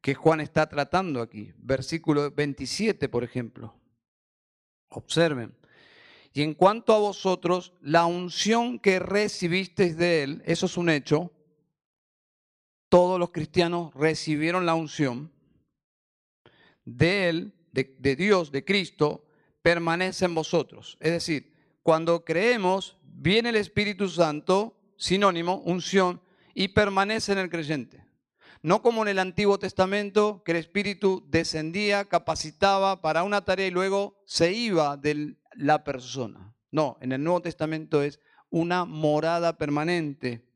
que 0.03 0.15
Juan 0.15 0.41
está 0.41 0.69
tratando 0.69 1.23
aquí. 1.23 1.53
Versículo 1.57 2.31
27, 2.31 3.09
por 3.09 3.25
ejemplo. 3.25 3.75
Observen. 4.89 5.55
Y 6.35 6.43
en 6.43 6.55
cuanto 6.55 6.95
a 6.95 6.99
vosotros, 6.99 7.73
la 7.81 8.05
unción 8.05 8.79
que 8.79 8.99
recibisteis 8.99 9.97
de 9.97 10.25
él, 10.25 10.43
eso 10.45 10.67
es 10.67 10.77
un 10.77 10.91
hecho. 10.91 11.33
Todos 12.89 13.19
los 13.19 13.31
cristianos 13.31 13.95
recibieron 13.95 14.67
la 14.67 14.75
unción 14.75 15.33
de 16.85 17.29
él 17.29 17.55
de, 17.73 18.17
Dios, 18.17 18.53
de 18.53 18.65
Cristo, 18.65 19.25
permanece 19.63 20.25
en 20.25 20.35
vosotros. 20.35 20.99
Es 21.01 21.13
decir, 21.13 21.55
cuando 21.83 22.25
creemos, 22.25 22.99
viene 23.03 23.51
el 23.51 23.57
Espíritu 23.57 24.09
Santo, 24.09 24.77
sinónimo, 24.97 25.59
unción, 25.65 26.21
y 26.55 26.69
permanece 26.69 27.33
en 27.33 27.39
el 27.39 27.49
creyente. 27.49 28.05
No 28.63 28.81
como 28.81 29.03
en 29.03 29.09
el 29.09 29.19
Antiguo 29.19 29.59
Testamento, 29.59 30.43
que 30.45 30.53
el 30.53 30.59
Espíritu 30.59 31.27
descendía, 31.29 32.05
capacitaba 32.05 33.03
para 33.03 33.25
una 33.25 33.45
tarea 33.45 33.67
y 33.67 33.71
luego 33.71 34.23
se 34.25 34.53
iba 34.53 34.97
de 34.97 35.37
la 35.55 35.85
persona. 35.85 36.55
No, 36.71 36.97
en 37.01 37.13
el 37.13 37.23
Nuevo 37.23 37.43
Testamento 37.43 38.03
es 38.03 38.21
una 38.51 38.85
morada 38.85 39.59
permanente. 39.59 40.47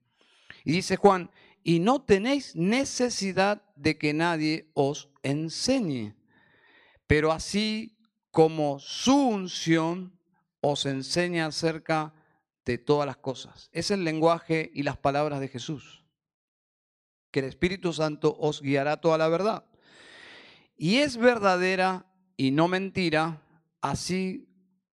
Y 0.64 0.72
dice 0.72 0.96
Juan, 0.96 1.30
y 1.64 1.80
no 1.80 2.02
tenéis 2.02 2.54
necesidad 2.54 3.62
de 3.74 3.98
que 3.98 4.14
nadie 4.14 4.70
os 4.74 5.10
enseñe 5.22 6.14
pero 7.06 7.32
así 7.32 7.96
como 8.30 8.78
su 8.78 9.16
unción 9.16 10.18
os 10.60 10.86
enseña 10.86 11.46
acerca 11.46 12.14
de 12.64 12.78
todas 12.78 13.06
las 13.06 13.16
cosas. 13.16 13.70
Es 13.72 13.90
el 13.90 14.04
lenguaje 14.04 14.70
y 14.74 14.82
las 14.82 14.96
palabras 14.96 15.40
de 15.40 15.48
Jesús. 15.48 16.04
Que 17.36 17.40
el 17.40 17.48
Espíritu 17.48 17.92
Santo 17.92 18.34
os 18.40 18.62
guiará 18.62 18.96
toda 18.96 19.18
la 19.18 19.28
verdad. 19.28 19.62
Y 20.78 21.00
es 21.00 21.18
verdadera 21.18 22.06
y 22.34 22.50
no 22.50 22.66
mentira, 22.66 23.42
así 23.82 24.48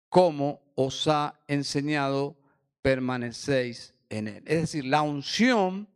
como 0.08 0.62
os 0.76 1.06
ha 1.10 1.38
enseñado, 1.50 2.38
permanecéis 2.82 3.94
en 4.08 4.30
él. 4.30 4.44
Es 4.46 4.62
decir, 4.62 4.86
la 4.86 5.02
unción 5.02 5.90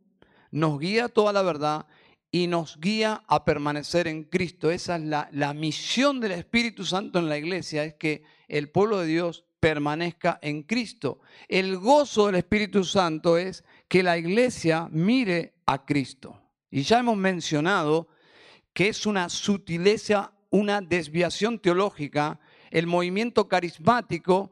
nos 0.52 0.82
guía 0.82 1.08
toda 1.08 1.32
la 1.32 1.44
verdad 1.44 1.86
y 2.30 2.48
nos 2.48 2.78
guía 2.78 3.24
a 3.26 3.46
permanecer 3.46 4.10
en 4.10 4.26
Cristo. 4.26 4.70
Esa 4.70 4.98
es 4.98 5.04
la, 5.04 5.30
la, 5.32 5.54
misión 5.54 6.20
del 6.20 6.34
Espíritu 6.34 6.84
Santo 6.84 7.20
en 7.20 7.30
la 7.30 7.38
iglesia, 7.38 7.86
es 7.86 7.94
que 7.94 8.24
el 8.50 8.70
pueblo 8.70 9.00
de 9.00 9.08
Dios 9.08 9.46
permanezca 9.62 10.40
en 10.42 10.64
Cristo. 10.64 11.22
El 11.48 11.78
gozo 11.78 12.26
del 12.26 12.36
Espíritu 12.36 12.84
Santo 12.84 13.38
es 13.38 13.64
que 13.88 14.04
la 14.04 14.18
iglesia 14.18 14.90
mire 14.92 15.53
a 15.66 15.86
Cristo. 15.86 16.40
Y 16.70 16.84
ya 16.84 17.00
hemos 17.00 17.18
mencionado 17.18 18.08
que 18.74 18.90
es 18.90 19.06
una 19.06 19.30
sutileza, 19.30 20.34
una 20.50 20.82
desviación 20.82 21.60
teológica, 21.60 22.40
el 22.72 22.88
movimiento 22.88 23.48
carismático 23.48 24.52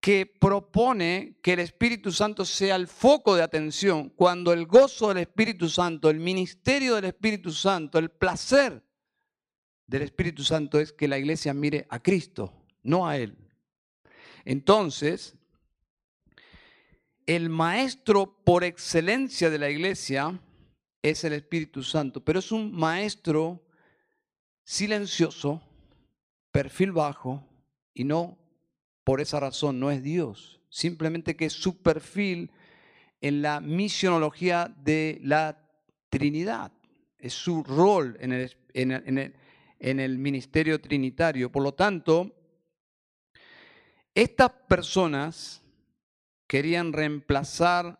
que 0.00 0.26
propone 0.26 1.38
que 1.42 1.54
el 1.54 1.58
Espíritu 1.60 2.12
Santo 2.12 2.44
sea 2.44 2.76
el 2.76 2.86
foco 2.86 3.34
de 3.34 3.42
atención, 3.42 4.10
cuando 4.10 4.52
el 4.52 4.66
gozo 4.66 5.08
del 5.08 5.18
Espíritu 5.18 5.68
Santo, 5.68 6.08
el 6.10 6.20
ministerio 6.20 6.94
del 6.94 7.06
Espíritu 7.06 7.50
Santo, 7.50 7.98
el 7.98 8.10
placer 8.10 8.84
del 9.86 10.02
Espíritu 10.02 10.44
Santo 10.44 10.78
es 10.78 10.92
que 10.92 11.08
la 11.08 11.18
iglesia 11.18 11.52
mire 11.54 11.86
a 11.90 12.00
Cristo, 12.00 12.52
no 12.84 13.08
a 13.08 13.16
Él. 13.16 13.36
Entonces, 14.44 15.34
el 17.26 17.50
maestro 17.50 18.38
por 18.44 18.62
excelencia 18.62 19.50
de 19.50 19.58
la 19.58 19.70
iglesia 19.70 20.40
es 21.10 21.24
el 21.24 21.32
Espíritu 21.32 21.82
Santo, 21.82 22.24
pero 22.24 22.38
es 22.38 22.52
un 22.52 22.72
maestro 22.72 23.62
silencioso, 24.64 25.62
perfil 26.50 26.92
bajo 26.92 27.46
y 27.94 28.04
no 28.04 28.38
por 29.04 29.20
esa 29.20 29.38
razón 29.38 29.78
no 29.78 29.90
es 29.90 30.02
Dios, 30.02 30.60
simplemente 30.68 31.36
que 31.36 31.50
su 31.50 31.82
perfil 31.82 32.50
en 33.20 33.42
la 33.42 33.60
misionología 33.60 34.74
de 34.82 35.20
la 35.22 35.62
Trinidad, 36.10 36.72
es 37.18 37.32
su 37.32 37.62
rol 37.62 38.16
en 38.20 38.32
el, 38.32 38.56
en 39.78 40.00
el 40.00 40.18
ministerio 40.18 40.80
trinitario. 40.80 41.50
Por 41.50 41.62
lo 41.62 41.74
tanto, 41.74 42.34
estas 44.14 44.50
personas 44.68 45.62
querían 46.46 46.92
reemplazar 46.92 47.98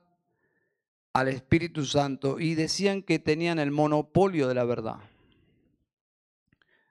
al 1.16 1.29
Espíritu 1.29 1.87
Santo 1.87 2.38
y 2.38 2.55
decían 2.55 3.02
que 3.02 3.18
tenían 3.18 3.59
el 3.59 3.70
monopolio 3.70 4.48
de 4.48 4.55
la 4.55 4.64
verdad. 4.64 4.98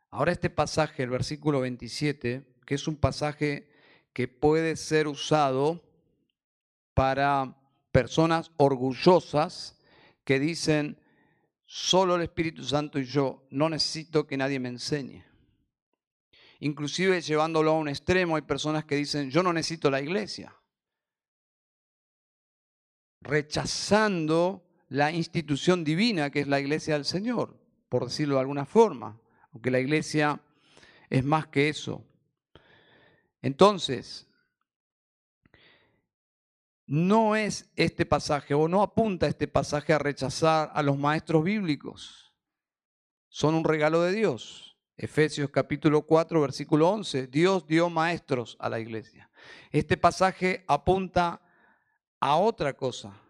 Ahora 0.10 0.32
este 0.32 0.50
pasaje, 0.50 1.04
el 1.04 1.12
versículo 1.12 1.60
27, 1.62 2.44
que 2.66 2.74
es 2.74 2.88
un 2.88 2.96
pasaje 2.96 3.70
que 4.14 4.28
puede 4.28 4.78
ser 4.78 5.08
usado 5.08 5.84
para 6.96 7.56
personas 7.92 8.50
orgullosas 8.58 9.78
que 10.24 10.40
dicen, 10.40 10.98
solo 11.66 12.16
el 12.16 12.24
Espíritu 12.24 12.64
Santo 12.64 12.98
y 12.98 13.06
yo, 13.06 13.46
no 13.52 13.70
necesito 13.70 14.26
que 14.26 14.38
nadie 14.38 14.60
me 14.60 14.70
enseñe. 14.70 15.24
Inclusive 16.62 17.22
llevándolo 17.22 17.74
a 17.74 17.78
un 17.78 17.90
extremo, 17.90 18.38
hay 18.38 18.42
personas 18.42 18.86
que 18.86 18.96
dicen, 18.96 19.30
yo 19.30 19.44
no 19.44 19.54
necesito 19.54 19.92
la 19.92 20.02
iglesia. 20.02 20.56
Rechazando 23.26 24.64
la 24.90 25.12
institución 25.12 25.84
divina 25.84 26.30
que 26.30 26.42
es 26.42 26.48
la 26.48 26.60
iglesia 26.60 26.94
del 26.94 27.06
Señor, 27.06 27.60
por 27.90 28.06
decirlo 28.06 28.36
de 28.36 28.42
alguna 28.42 28.66
forma, 28.66 29.20
aunque 29.52 29.72
la 29.72 29.80
iglesia 29.80 30.40
es 31.10 31.24
más 31.24 31.48
que 31.48 31.70
eso. 31.70 32.06
Entonces, 33.42 34.28
no 36.88 37.36
es 37.36 37.70
este 37.76 38.06
pasaje 38.06 38.54
o 38.54 38.68
no 38.68 38.84
apunta 38.84 39.28
este 39.28 39.48
pasaje 39.48 39.92
a 39.94 39.98
rechazar 39.98 40.72
a 40.74 40.84
los 40.84 40.98
maestros 40.98 41.44
bíblicos. 41.44 42.34
Son 43.28 43.56
un 43.56 43.64
regalo 43.64 44.02
de 44.04 44.14
Dios. 44.14 44.78
Efesios 44.98 45.50
capítulo 45.50 46.04
4, 46.04 46.40
versículo 46.40 46.90
11. 46.90 47.28
Dios 47.28 47.68
dio 47.68 47.90
maestros 47.90 48.56
a 48.60 48.70
la 48.70 48.80
iglesia. 48.80 49.30
Este 49.72 49.98
pasaje 49.98 50.64
apunta 50.68 51.42
a 52.20 52.38
otra 52.38 52.74
cosa. 52.74 53.22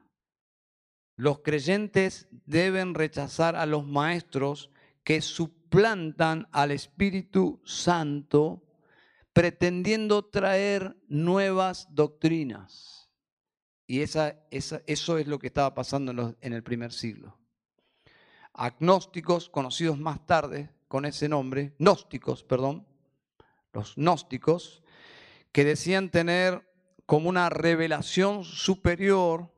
Los 1.15 1.39
creyentes 1.39 2.27
deben 2.31 2.93
rechazar 2.93 3.55
a 3.55 3.65
los 3.65 3.85
maestros 3.85 4.69
que 5.03 5.21
suplantan 5.21 6.47
al 6.51 6.71
Espíritu 6.71 7.61
Santo 7.63 8.63
pretendiendo 9.35 10.25
traer 10.25 10.97
nuevas 11.07 11.87
doctrinas. 11.91 13.09
Y 13.85 14.01
esa, 14.01 14.39
eso 14.49 15.17
es 15.17 15.27
lo 15.27 15.39
que 15.39 15.47
estaba 15.47 15.75
pasando 15.75 16.35
en 16.39 16.53
el 16.53 16.63
primer 16.63 16.91
siglo. 16.91 17.37
Agnósticos, 18.53 19.49
conocidos 19.49 19.99
más 19.99 20.25
tarde 20.25 20.69
con 20.87 21.05
ese 21.05 21.27
nombre, 21.27 21.75
gnósticos, 21.79 22.43
perdón, 22.43 22.87
los 23.73 23.95
gnósticos, 23.95 24.83
que 25.51 25.65
decían 25.65 26.09
tener 26.09 26.65
como 27.05 27.29
una 27.29 27.49
revelación 27.49 28.43
superior 28.43 29.51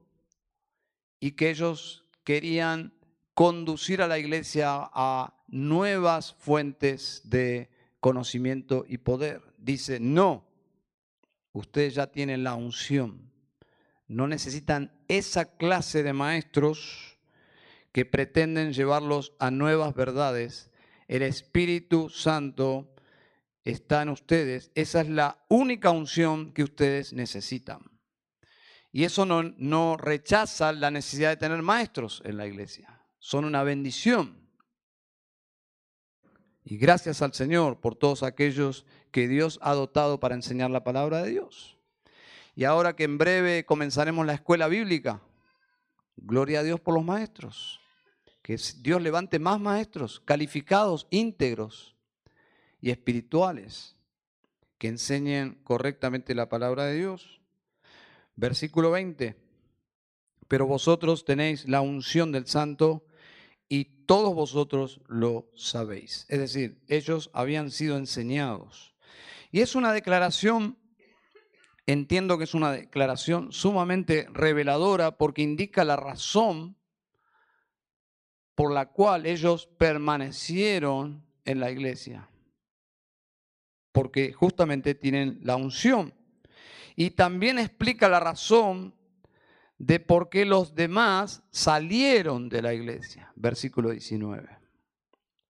y 1.19 1.31
que 1.31 1.49
ellos 1.49 2.05
querían 2.23 2.93
conducir 3.33 4.01
a 4.01 4.07
la 4.07 4.19
iglesia 4.19 4.67
a 4.69 5.43
nuevas 5.47 6.35
fuentes 6.39 7.21
de 7.23 7.69
conocimiento 7.99 8.85
y 8.87 8.97
poder. 8.97 9.41
Dice, 9.57 9.99
no, 9.99 10.45
ustedes 11.53 11.95
ya 11.95 12.07
tienen 12.07 12.43
la 12.43 12.55
unción, 12.55 13.31
no 14.07 14.27
necesitan 14.27 14.91
esa 15.07 15.57
clase 15.57 16.03
de 16.03 16.13
maestros 16.13 17.17
que 17.91 18.05
pretenden 18.05 18.73
llevarlos 18.73 19.33
a 19.39 19.51
nuevas 19.51 19.93
verdades. 19.95 20.71
El 21.07 21.21
Espíritu 21.21 22.09
Santo 22.09 22.93
está 23.71 24.01
en 24.01 24.09
ustedes. 24.09 24.71
Esa 24.75 25.01
es 25.01 25.09
la 25.09 25.45
única 25.49 25.91
unción 25.91 26.53
que 26.53 26.63
ustedes 26.63 27.13
necesitan. 27.13 27.81
Y 28.91 29.03
eso 29.03 29.25
no, 29.25 29.43
no 29.43 29.97
rechaza 29.97 30.71
la 30.71 30.89
necesidad 30.89 31.29
de 31.29 31.37
tener 31.37 31.61
maestros 31.61 32.21
en 32.25 32.37
la 32.37 32.47
iglesia. 32.47 33.01
Son 33.19 33.45
una 33.45 33.63
bendición. 33.63 34.47
Y 36.63 36.77
gracias 36.77 37.21
al 37.21 37.33
Señor 37.33 37.79
por 37.79 37.95
todos 37.95 38.23
aquellos 38.23 38.85
que 39.11 39.27
Dios 39.27 39.59
ha 39.61 39.73
dotado 39.73 40.19
para 40.19 40.35
enseñar 40.35 40.71
la 40.71 40.83
palabra 40.83 41.21
de 41.23 41.31
Dios. 41.31 41.77
Y 42.55 42.63
ahora 42.63 42.95
que 42.95 43.03
en 43.03 43.17
breve 43.17 43.65
comenzaremos 43.65 44.25
la 44.25 44.33
escuela 44.33 44.67
bíblica, 44.67 45.21
gloria 46.15 46.61
a 46.61 46.63
Dios 46.63 46.79
por 46.79 46.93
los 46.93 47.03
maestros. 47.03 47.79
Que 48.41 48.57
Dios 48.79 49.01
levante 49.01 49.39
más 49.39 49.59
maestros 49.59 50.21
calificados, 50.21 51.05
íntegros 51.09 51.96
y 52.81 52.91
espirituales, 52.91 53.95
que 54.77 54.87
enseñen 54.87 55.59
correctamente 55.63 56.35
la 56.35 56.49
palabra 56.49 56.85
de 56.85 56.95
Dios. 56.95 57.41
Versículo 58.35 58.91
20. 58.91 59.35
Pero 60.47 60.67
vosotros 60.67 61.25
tenéis 61.25 61.67
la 61.67 61.81
unción 61.81 62.31
del 62.31 62.47
santo 62.47 63.05
y 63.67 64.05
todos 64.05 64.33
vosotros 64.33 65.01
lo 65.07 65.51
sabéis. 65.55 66.25
Es 66.29 66.39
decir, 66.39 66.81
ellos 66.87 67.29
habían 67.33 67.71
sido 67.71 67.97
enseñados. 67.97 68.95
Y 69.51 69.61
es 69.61 69.75
una 69.75 69.91
declaración, 69.91 70.77
entiendo 71.85 72.37
que 72.37 72.45
es 72.45 72.53
una 72.53 72.71
declaración 72.71 73.51
sumamente 73.51 74.27
reveladora 74.31 75.17
porque 75.17 75.41
indica 75.41 75.83
la 75.83 75.95
razón 75.95 76.77
por 78.55 78.73
la 78.73 78.87
cual 78.87 79.25
ellos 79.25 79.67
permanecieron 79.77 81.23
en 81.45 81.59
la 81.59 81.71
iglesia. 81.71 82.29
Porque 83.97 84.31
justamente 84.31 84.93
tienen 84.93 85.39
la 85.41 85.55
unción. 85.55 86.13
Y 86.95 87.09
también 87.09 87.57
explica 87.57 88.07
la 88.07 88.19
razón 88.19 88.93
de 89.79 89.99
por 89.99 90.29
qué 90.29 90.45
los 90.45 90.75
demás 90.75 91.41
salieron 91.49 92.47
de 92.47 92.61
la 92.61 92.75
iglesia. 92.75 93.33
Versículo 93.35 93.89
19. 93.89 94.47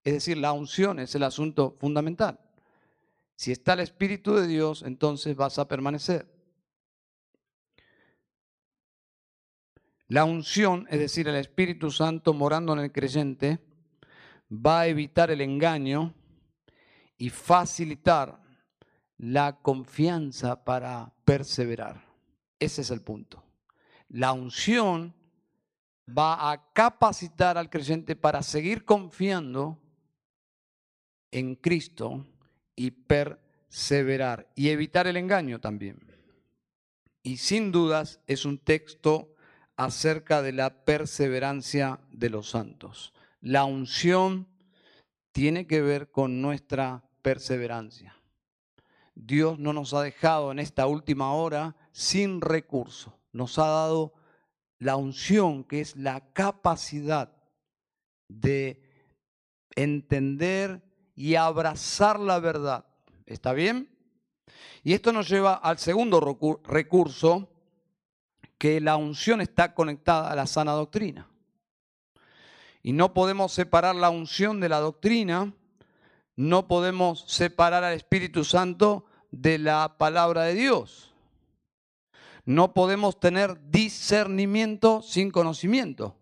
Es 0.06 0.14
decir, 0.14 0.38
la 0.38 0.54
unción 0.54 0.98
es 1.00 1.14
el 1.14 1.24
asunto 1.24 1.76
fundamental. 1.78 2.40
Si 3.36 3.52
está 3.52 3.74
el 3.74 3.82
Espíritu 3.82 4.36
de 4.36 4.48
Dios, 4.48 4.82
entonces 4.82 5.36
vas 5.36 5.60
a 5.60 5.68
permanecer. 5.68 6.34
La 10.08 10.24
unción, 10.24 10.88
es 10.90 11.00
decir, 11.00 11.28
el 11.28 11.36
Espíritu 11.36 11.92
Santo 11.92 12.34
morando 12.34 12.72
en 12.72 12.80
el 12.80 12.94
creyente, 12.94 13.60
va 14.50 14.80
a 14.80 14.88
evitar 14.88 15.32
el 15.32 15.42
engaño 15.42 16.14
y 17.18 17.30
facilitar 17.30 18.42
la 19.18 19.60
confianza 19.62 20.64
para 20.64 21.14
perseverar. 21.26 22.06
Ese 22.60 22.82
es 22.82 22.92
el 22.92 23.02
punto 23.02 23.48
la 24.10 24.34
unción 24.34 25.14
va 26.08 26.52
a 26.52 26.72
capacitar 26.72 27.58
al 27.58 27.70
creyente 27.70 28.16
para 28.16 28.42
seguir 28.42 28.86
confiando 28.86 29.82
en 31.32 31.56
Cristo 31.56 32.26
y 32.76 32.92
perseverar 32.92 34.50
y 34.56 34.70
evitar 34.70 35.08
el 35.08 35.18
engaño 35.18 35.60
también. 35.60 36.00
Y 37.24 37.38
sin 37.38 37.72
dudas 37.72 38.22
es 38.28 38.46
un 38.46 38.58
texto 38.58 39.36
acerca 39.76 40.42
de 40.42 40.54
la 40.54 40.86
perseverancia 40.86 42.00
de 42.10 42.30
los 42.30 42.50
santos. 42.50 43.14
La 43.42 43.66
unción 43.66 44.48
tiene 45.34 45.68
que 45.68 45.82
ver 45.82 46.10
con 46.10 46.42
nuestra 46.42 47.04
perseverancia. 47.28 48.16
Dios 49.14 49.60
no 49.60 49.74
nos 49.74 49.94
ha 49.94 50.02
dejado 50.02 50.54
en 50.54 50.60
esta 50.60 50.88
última 50.88 51.34
hora 51.34 51.76
sin 51.92 52.40
recurso 52.40 53.18
nos 53.34 53.60
ha 53.60 53.68
dado 53.68 54.14
la 54.80 54.96
unción, 54.96 55.66
que 55.66 55.82
es 55.82 55.98
la 55.98 56.32
capacidad 56.32 57.34
de 58.30 58.82
entender 59.76 60.82
y 61.16 61.36
abrazar 61.36 62.18
la 62.18 62.40
verdad. 62.40 62.86
¿Está 63.26 63.52
bien? 63.52 63.90
Y 64.84 64.94
esto 64.94 65.12
nos 65.12 65.28
lleva 65.28 65.56
al 65.56 65.78
segundo 65.78 66.20
recurso, 66.64 67.50
que 68.58 68.80
la 68.80 68.96
unción 68.96 69.42
está 69.42 69.76
conectada 69.76 70.32
a 70.32 70.36
la 70.36 70.48
sana 70.48 70.72
doctrina. 70.72 71.30
Y 72.82 72.94
no 72.94 73.14
podemos 73.14 73.52
separar 73.52 73.96
la 73.96 74.10
unción 74.10 74.62
de 74.62 74.70
la 74.70 74.80
doctrina, 74.80 75.54
no 76.38 76.68
podemos 76.68 77.26
separar 77.28 77.84
al 77.84 77.96
Espíritu 77.96 78.46
Santo 78.46 79.06
de 79.32 79.58
la 79.58 79.98
palabra 79.98 80.44
de 80.44 80.54
Dios. 80.54 81.14
No 82.46 82.74
podemos 82.74 83.20
tener 83.20 83.60
discernimiento 83.70 85.02
sin 85.02 85.32
conocimiento. 85.32 86.16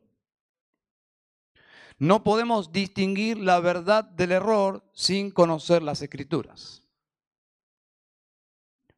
No 1.97 2.23
podemos 2.23 2.71
distinguir 2.71 3.37
la 3.37 3.59
verdad 3.59 4.05
del 4.05 4.31
error 4.31 4.89
sin 4.93 5.31
conocer 5.31 5.83
las 5.83 6.01
escrituras. 6.01 6.81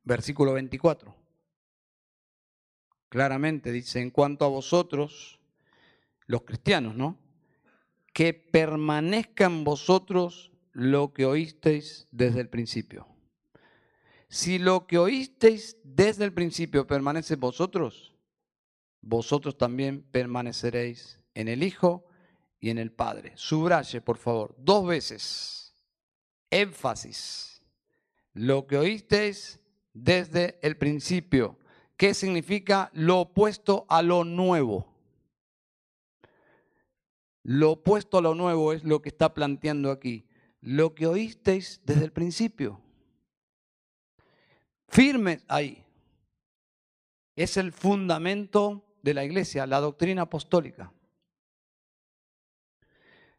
Versículo 0.03 0.53
24. 0.53 1.15
Claramente 3.09 3.71
dice, 3.71 4.01
en 4.01 4.11
cuanto 4.11 4.45
a 4.45 4.49
vosotros, 4.49 5.39
los 6.27 6.43
cristianos, 6.43 6.95
¿no? 6.95 7.17
Que 8.13 8.33
permanezca 8.33 9.45
en 9.45 9.63
vosotros 9.63 10.51
lo 10.77 11.11
que 11.11 11.25
oísteis 11.25 12.07
desde 12.11 12.39
el 12.39 12.49
principio. 12.49 13.07
Si 14.29 14.59
lo 14.59 14.85
que 14.85 14.99
oísteis 14.99 15.75
desde 15.83 16.23
el 16.23 16.33
principio 16.33 16.85
permanece 16.85 17.33
en 17.33 17.39
vosotros, 17.39 18.15
vosotros 19.01 19.57
también 19.57 20.03
permaneceréis 20.03 21.19
en 21.33 21.47
el 21.47 21.63
Hijo 21.63 22.05
y 22.59 22.69
en 22.69 22.77
el 22.77 22.91
Padre. 22.91 23.31
Subraye, 23.33 24.01
por 24.01 24.17
favor, 24.17 24.53
dos 24.59 24.85
veces. 24.85 25.73
Énfasis. 26.51 27.59
Lo 28.33 28.67
que 28.67 28.77
oísteis 28.77 29.59
desde 29.93 30.59
el 30.61 30.77
principio. 30.77 31.57
¿Qué 31.95 32.13
significa 32.13 32.91
lo 32.93 33.21
opuesto 33.21 33.87
a 33.89 34.03
lo 34.03 34.23
nuevo? 34.23 34.93
Lo 37.41 37.71
opuesto 37.71 38.19
a 38.19 38.21
lo 38.21 38.35
nuevo 38.35 38.73
es 38.73 38.83
lo 38.83 39.01
que 39.01 39.09
está 39.09 39.33
planteando 39.33 39.89
aquí. 39.89 40.26
Lo 40.69 40.93
que 40.93 41.07
oísteis 41.07 41.79
desde 41.85 42.03
el 42.03 42.11
principio 42.11 42.81
firmes 44.89 45.45
ahí. 45.47 45.81
Es 47.37 47.55
el 47.55 47.71
fundamento 47.71 48.83
de 49.01 49.13
la 49.13 49.23
iglesia, 49.23 49.65
la 49.65 49.79
doctrina 49.79 50.23
apostólica. 50.23 50.91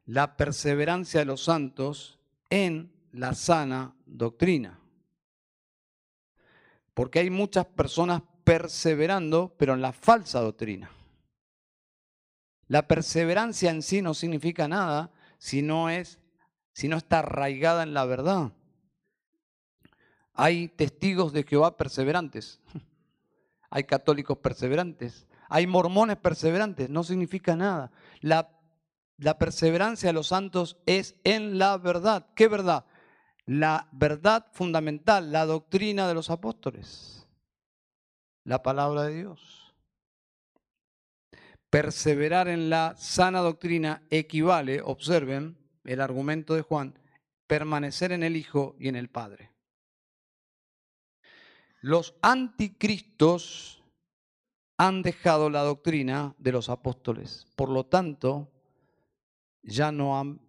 La 0.07 0.39
perseverancia 0.39 1.21
de 1.21 1.27
los 1.27 1.45
santos 1.45 2.19
en 2.49 2.95
la 3.13 3.35
sana 3.35 3.95
doctrina. 4.07 4.81
Porque 6.95 7.19
hay 7.19 7.29
muchas 7.29 7.67
personas 7.67 8.23
perseverando, 8.43 9.55
pero 9.59 9.75
en 9.75 9.83
la 9.83 9.93
falsa 9.93 10.41
doctrina. 10.41 10.91
La 12.69 12.89
perseverancia 12.89 13.71
en 13.71 13.83
sí 13.83 14.01
no 14.01 14.15
significa 14.15 14.67
nada 14.67 15.13
si 15.37 15.61
no 15.61 15.91
es 15.91 16.18
si 16.79 16.87
no 16.87 16.97
está 16.97 17.19
arraigada 17.19 17.83
en 17.83 17.93
la 17.93 18.05
verdad. 18.05 18.53
Hay 20.33 20.69
testigos 20.69 21.33
de 21.33 21.43
Jehová 21.43 21.77
perseverantes. 21.77 22.61
Hay 23.71 23.83
católicos 23.83 24.39
perseverantes. 24.39 25.27
Hay 25.49 25.67
mormones 25.67 26.19
perseverantes. 26.19 26.89
No 26.89 27.03
significa 27.03 27.57
nada. 27.57 27.91
La, 28.21 28.57
la 29.17 29.39
perseverancia 29.39 30.11
de 30.11 30.13
los 30.13 30.29
santos 30.29 30.77
es 30.87 31.17
en 31.25 31.59
la 31.59 31.79
verdad. 31.79 32.29
¿Qué 32.37 32.47
verdad? 32.47 32.85
la 33.45 33.89
verdad 33.91 34.47
fundamental, 34.53 35.33
la 35.33 35.47
doctrina 35.47 36.07
de 36.07 36.15
los 36.15 36.31
apóstoles, 36.31 37.27
la 38.45 38.63
palabra 38.63 39.03
de 39.05 39.17
Dios. 39.17 39.75
Perseverar 41.71 42.47
en 42.47 42.71
la 42.71 42.95
sana 42.97 43.41
doctrina 43.41 44.03
equivale, 44.11 44.81
observen 44.81 45.59
el 45.89 46.03
argumento 46.03 46.55
de 46.55 46.61
Juan, 46.63 46.99
permanecer 47.47 48.13
en 48.13 48.23
el 48.23 48.37
Hijo 48.37 48.77
y 48.79 48.89
en 48.89 48.97
el 48.97 49.09
Padre. 49.09 49.51
Los 51.81 52.15
anticristos 52.21 53.83
han 54.77 55.03
dejado 55.03 55.49
la 55.49 55.63
doctrina 55.63 56.35
de 56.39 56.53
los 56.53 56.69
apóstoles, 56.69 57.47
por 57.57 57.71
lo 57.71 57.87
tanto, 57.87 58.53
ya 59.63 59.91
no, 59.91 60.21
han, 60.21 60.41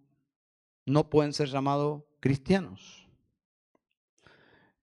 no 0.84 1.08
pueden 1.08 1.32
ser 1.32 1.48
llamados 1.48 2.02
cristianos. 2.20 3.08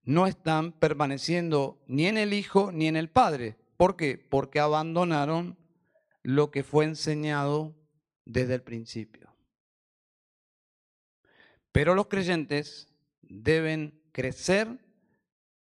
No 0.02 0.26
están 0.26 0.72
permaneciendo 0.72 1.78
ni 1.86 2.06
en 2.06 2.18
el 2.18 2.32
Hijo 2.32 2.72
ni 2.72 2.88
en 2.88 2.96
el 2.96 3.10
Padre. 3.10 3.56
¿Por 3.76 3.94
qué? 3.94 4.18
Porque 4.18 4.58
abandonaron 4.58 5.56
lo 6.22 6.50
que 6.50 6.64
fue 6.64 6.84
enseñado 6.84 7.76
desde 8.24 8.54
el 8.54 8.62
principio. 8.62 9.27
Pero 11.78 11.94
los 11.94 12.08
creyentes 12.08 12.88
deben 13.22 14.02
crecer, 14.10 14.84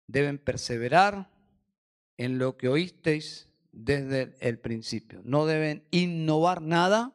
deben 0.07 0.39
perseverar 0.39 1.31
en 2.17 2.39
lo 2.39 2.57
que 2.57 2.71
oísteis 2.71 3.51
desde 3.71 4.35
el 4.41 4.59
principio. 4.59 5.21
No 5.25 5.45
deben 5.45 5.85
innovar 5.91 6.63
nada, 6.63 7.13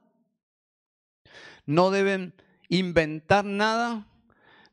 no 1.66 1.90
deben 1.90 2.36
inventar 2.70 3.44
nada, 3.44 4.08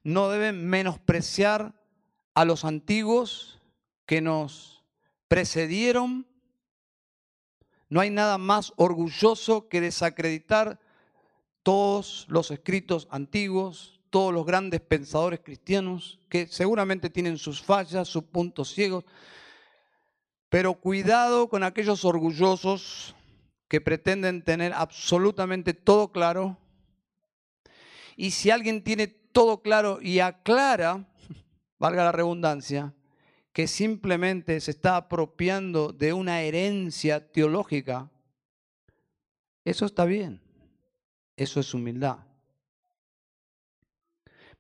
no 0.05 0.29
deben 0.29 0.69
menospreciar 0.69 1.73
a 2.35 2.45
los 2.45 2.67
antiguos 2.67 3.63
que 4.05 4.21
nos 4.21 4.85
precedieron. 5.27 6.27
No 7.89 8.01
hay 8.01 8.11
nada 8.11 8.37
más 8.37 8.75
orgulloso 8.77 9.71
que 9.71 9.81
desacreditar 9.81 10.81
todos 11.63 12.27
los 12.29 12.51
escritos 12.51 13.09
antiguos, 13.11 14.02
todos 14.13 14.33
los 14.35 14.45
grandes 14.45 14.83
pensadores 14.83 15.41
cristianos, 15.41 16.21
que 16.29 16.47
seguramente 16.47 17.09
tienen 17.09 17.39
sus 17.39 17.63
fallas, 17.63 18.07
sus 18.07 18.25
puntos 18.25 18.71
ciegos, 18.71 19.05
pero 20.51 20.75
cuidado 20.75 21.49
con 21.49 21.65
aquellos 21.65 22.05
orgullosos 22.05 23.15
que 23.69 23.81
pretenden 23.81 24.45
tener 24.45 24.75
absolutamente 24.75 25.73
todo 25.73 26.13
claro. 26.13 26.59
Y 28.15 28.33
si 28.33 28.51
alguien 28.51 28.85
tiene 28.85 29.07
todo 29.07 29.63
claro 29.63 29.99
y 30.03 30.21
aclara, 30.21 31.09
valga 31.79 32.05
la 32.05 32.13
redundancia, 32.13 32.93
que 33.55 33.67
simplemente 33.67 34.61
se 34.61 34.73
está 34.73 34.97
apropiando 34.97 35.91
de 35.91 36.13
una 36.13 36.43
herencia 36.43 37.33
teológica, 37.33 38.11
eso 39.65 39.87
está 39.87 40.05
bien. 40.05 40.43
Eso 41.35 41.61
es 41.61 41.73
humildad. 41.73 42.19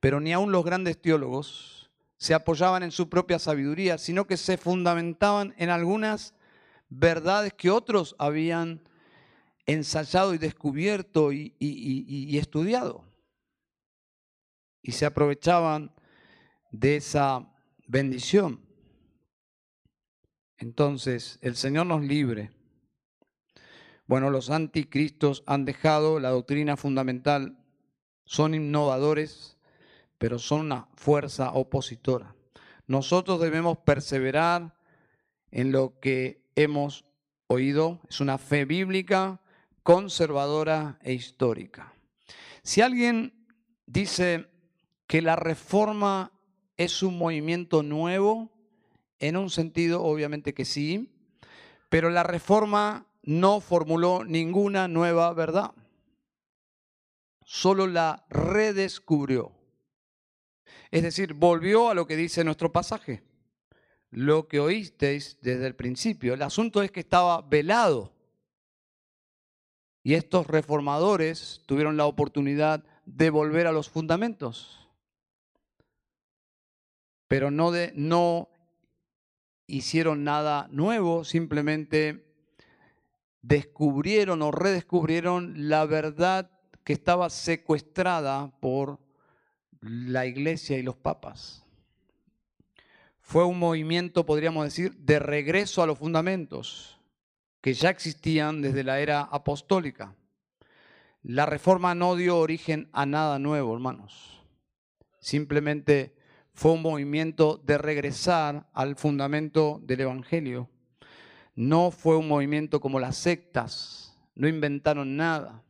Pero 0.02 0.18
ni 0.18 0.32
aun 0.32 0.50
los 0.50 0.64
grandes 0.64 1.00
teólogos 1.00 1.88
se 2.16 2.34
apoyaban 2.34 2.82
en 2.82 2.90
su 2.90 3.08
propia 3.08 3.38
sabiduría, 3.38 3.96
sino 3.98 4.26
que 4.26 4.36
se 4.36 4.58
fundamentaban 4.58 5.54
en 5.58 5.70
algunas 5.70 6.34
verdades 6.88 7.54
que 7.54 7.70
otros 7.70 8.16
habían 8.18 8.82
ensayado 9.64 10.34
y 10.34 10.38
descubierto 10.38 11.32
y, 11.32 11.54
y 11.60 12.36
estudiado. 12.38 13.04
Y 14.82 14.90
se 14.90 15.06
aprovechaban 15.06 15.94
de 16.72 16.96
esa 16.96 17.48
bendición. 17.86 18.60
Entonces, 20.58 21.38
el 21.42 21.54
Señor 21.54 21.86
nos 21.86 22.02
libre 22.02 22.50
bueno, 24.12 24.28
los 24.28 24.50
anticristos 24.50 25.42
han 25.46 25.64
dejado 25.64 26.20
la 26.20 26.28
doctrina 26.28 26.76
fundamental, 26.76 27.56
son 28.26 28.54
innovadores, 28.54 29.56
pero 30.22 30.38
son 30.38 30.60
una 30.60 30.86
fuerza 30.94 31.50
opositora. 31.50 32.36
Nosotros 32.86 33.40
debemos 33.40 33.78
perseverar 33.78 34.72
en 35.50 35.72
lo 35.72 35.98
que 35.98 36.44
hemos 36.54 37.04
oído, 37.48 37.98
es 38.08 38.20
una 38.20 38.38
fe 38.38 38.64
bíblica, 38.64 39.40
conservadora 39.82 41.00
e 41.02 41.12
histórica. 41.12 41.92
Si 42.62 42.82
alguien 42.82 43.34
dice 43.86 44.48
que 45.08 45.22
la 45.22 45.34
reforma 45.34 46.30
es 46.76 47.02
un 47.02 47.18
movimiento 47.18 47.82
nuevo, 47.82 48.52
en 49.18 49.36
un 49.36 49.50
sentido 49.50 50.04
obviamente 50.04 50.54
que 50.54 50.64
sí, 50.64 51.12
pero 51.88 52.10
la 52.10 52.22
reforma 52.22 53.08
no 53.24 53.58
formuló 53.58 54.22
ninguna 54.24 54.86
nueva 54.86 55.32
verdad, 55.32 55.72
solo 57.44 57.88
la 57.88 58.24
redescubrió. 58.30 59.60
Es 60.92 61.02
decir, 61.02 61.32
volvió 61.32 61.88
a 61.88 61.94
lo 61.94 62.06
que 62.06 62.16
dice 62.16 62.44
nuestro 62.44 62.70
pasaje, 62.70 63.22
lo 64.10 64.46
que 64.46 64.60
oísteis 64.60 65.38
desde 65.40 65.66
el 65.66 65.74
principio. 65.74 66.34
El 66.34 66.42
asunto 66.42 66.82
es 66.82 66.90
que 66.90 67.00
estaba 67.00 67.40
velado. 67.40 68.12
Y 70.02 70.14
estos 70.14 70.46
reformadores 70.46 71.62
tuvieron 71.64 71.96
la 71.96 72.04
oportunidad 72.04 72.84
de 73.06 73.30
volver 73.30 73.66
a 73.66 73.72
los 73.72 73.88
fundamentos, 73.88 74.86
pero 77.26 77.50
no, 77.50 78.50
hicieron 79.66 80.24
nada 80.24 80.68
nuevo, 80.70 81.24
simplemente 81.24 82.26
descubrieron 83.40 84.42
o 84.42 84.50
redescubrieron 84.50 85.70
la 85.70 85.86
verdad 85.86 86.50
que 86.84 86.92
estaba 86.92 87.30
secuestrada 87.30 88.52
por 88.60 89.01
la 89.82 90.24
iglesia 90.26 90.78
y 90.78 90.82
los 90.82 90.96
papas. 90.96 91.66
Fue 93.20 93.44
un 93.44 93.58
movimiento, 93.58 94.24
podríamos 94.24 94.64
decir, 94.64 94.96
de 94.96 95.18
regreso 95.18 95.82
a 95.82 95.86
los 95.86 95.98
fundamentos 95.98 96.98
que 97.60 97.74
ya 97.74 97.90
existían 97.90 98.62
desde 98.62 98.84
la 98.84 99.00
era 99.00 99.20
apostólica. 99.20 100.16
La 101.22 101.44
reforma 101.44 101.94
no 101.94 102.16
dio 102.16 102.38
origen 102.38 102.88
a 102.92 103.04
nada 103.04 103.38
nuevo, 103.38 103.74
hermanos. 103.74 104.42
Simplemente 105.20 106.16
fue 106.54 106.72
un 106.72 106.82
movimiento 106.82 107.62
de 107.64 107.78
regresar 107.78 108.68
al 108.72 108.96
fundamento 108.96 109.80
del 109.84 110.00
Evangelio 110.00 110.68
no 111.54 111.90
fue 111.90 112.16
un 112.16 112.28
movimiento 112.28 112.80
como 112.80 112.98
las 112.98 113.16
sectas, 113.16 114.18
no 114.34 114.48
inventaron 114.48 115.16
nada. 115.16 115.62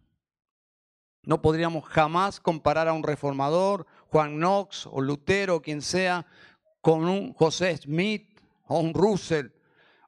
No 1.25 1.41
podríamos 1.41 1.85
jamás 1.85 2.41
comparar 2.41 2.89
a 2.89 2.93
un 2.93 3.05
reformador, 3.05 3.87
Juan 4.09 4.39
Knox 4.39 4.87
o 4.91 5.01
Lutero 5.01 5.57
o 5.57 5.63
quien 5.63 5.81
sea, 5.81 6.27
con 6.81 7.05
un 7.05 7.33
José 7.33 7.77
Smith 7.77 8.41
o 8.67 8.81
un 8.81 8.93
Russell 8.93 9.49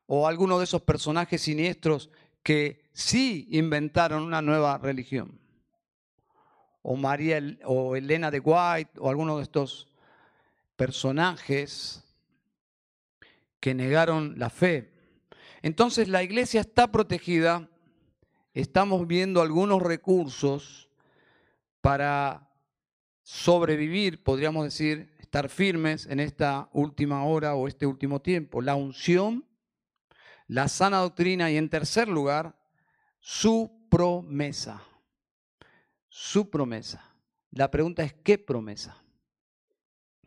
o 0.06 0.26
alguno 0.26 0.58
de 0.58 0.64
esos 0.64 0.82
personajes 0.82 1.42
siniestros 1.42 2.10
que 2.42 2.84
sí 2.92 3.46
inventaron 3.50 4.22
una 4.24 4.42
nueva 4.42 4.76
religión. 4.78 5.40
O 6.82 6.96
María 6.96 7.40
o 7.64 7.96
Elena 7.96 8.30
de 8.30 8.40
White 8.40 8.98
o 8.98 9.08
alguno 9.08 9.38
de 9.38 9.44
estos 9.44 9.88
personajes 10.76 12.04
que 13.60 13.72
negaron 13.72 14.34
la 14.36 14.50
fe. 14.50 14.92
Entonces 15.62 16.08
la 16.08 16.22
iglesia 16.22 16.60
está 16.60 16.92
protegida, 16.92 17.70
estamos 18.52 19.06
viendo 19.06 19.40
algunos 19.40 19.80
recursos 19.80 20.84
para 21.85 22.51
sobrevivir, 23.22 24.24
podríamos 24.24 24.64
decir, 24.64 25.14
estar 25.20 25.51
firmes 25.51 26.07
en 26.07 26.18
esta 26.18 26.70
última 26.72 27.24
hora 27.24 27.55
o 27.57 27.68
este 27.68 27.85
último 27.85 28.22
tiempo. 28.22 28.62
La 28.62 28.74
unción, 28.74 29.45
la 30.47 30.68
sana 30.68 31.01
doctrina 31.01 31.51
y 31.51 31.59
en 31.59 31.68
tercer 31.68 32.09
lugar, 32.09 32.59
su 33.20 33.87
promesa. 33.91 34.82
Su 36.09 36.49
promesa. 36.49 37.05
La 37.51 37.70
pregunta 37.70 38.03
es, 38.03 38.14
¿qué 38.14 38.39
promesa? 38.39 38.97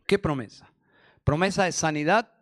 ¿Qué 0.06 0.16
promesa? 0.16 0.72
¿Promesa 1.24 1.64
de 1.64 1.72
sanidad? 1.72 2.32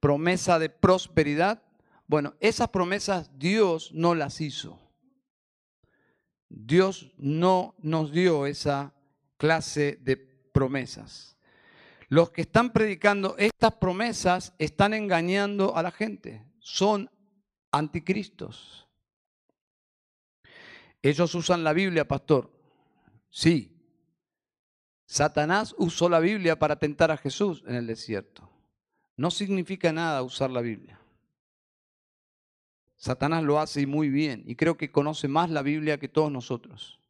promesa 0.00 0.58
de 0.58 0.70
prosperidad. 0.70 1.62
Bueno, 2.08 2.34
esas 2.40 2.70
promesas 2.70 3.30
Dios 3.38 3.92
no 3.94 4.16
las 4.16 4.40
hizo. 4.40 4.79
Dios 6.50 7.12
no 7.16 7.76
nos 7.78 8.10
dio 8.10 8.44
esa 8.44 8.92
clase 9.36 9.98
de 10.02 10.16
promesas. 10.16 11.38
Los 12.08 12.30
que 12.30 12.42
están 12.42 12.72
predicando 12.72 13.36
estas 13.38 13.74
promesas 13.76 14.52
están 14.58 14.92
engañando 14.92 15.76
a 15.76 15.82
la 15.82 15.92
gente. 15.92 16.44
Son 16.58 17.08
anticristos. 17.70 18.88
Ellos 21.00 21.34
usan 21.36 21.62
la 21.62 21.72
Biblia, 21.72 22.06
pastor. 22.06 22.52
Sí. 23.30 23.76
Satanás 25.06 25.74
usó 25.78 26.08
la 26.08 26.18
Biblia 26.18 26.58
para 26.58 26.76
tentar 26.76 27.12
a 27.12 27.16
Jesús 27.16 27.62
en 27.66 27.76
el 27.76 27.86
desierto. 27.86 28.50
No 29.16 29.30
significa 29.30 29.92
nada 29.92 30.22
usar 30.22 30.50
la 30.50 30.60
Biblia. 30.60 30.99
Satanás 33.00 33.42
lo 33.42 33.58
hace 33.58 33.86
muy 33.86 34.10
bien 34.10 34.44
y 34.46 34.56
creo 34.56 34.76
que 34.76 34.92
conoce 34.92 35.26
más 35.26 35.48
la 35.48 35.62
Biblia 35.62 35.98
que 35.98 36.08
todos 36.08 36.30
nosotros. 36.30 37.00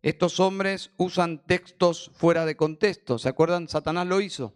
Estos 0.00 0.38
hombres 0.38 0.92
usan 0.96 1.44
textos 1.44 2.12
fuera 2.14 2.46
de 2.46 2.56
contexto. 2.56 3.18
¿Se 3.18 3.28
acuerdan? 3.28 3.66
Satanás 3.66 4.06
lo 4.06 4.20
hizo. 4.20 4.54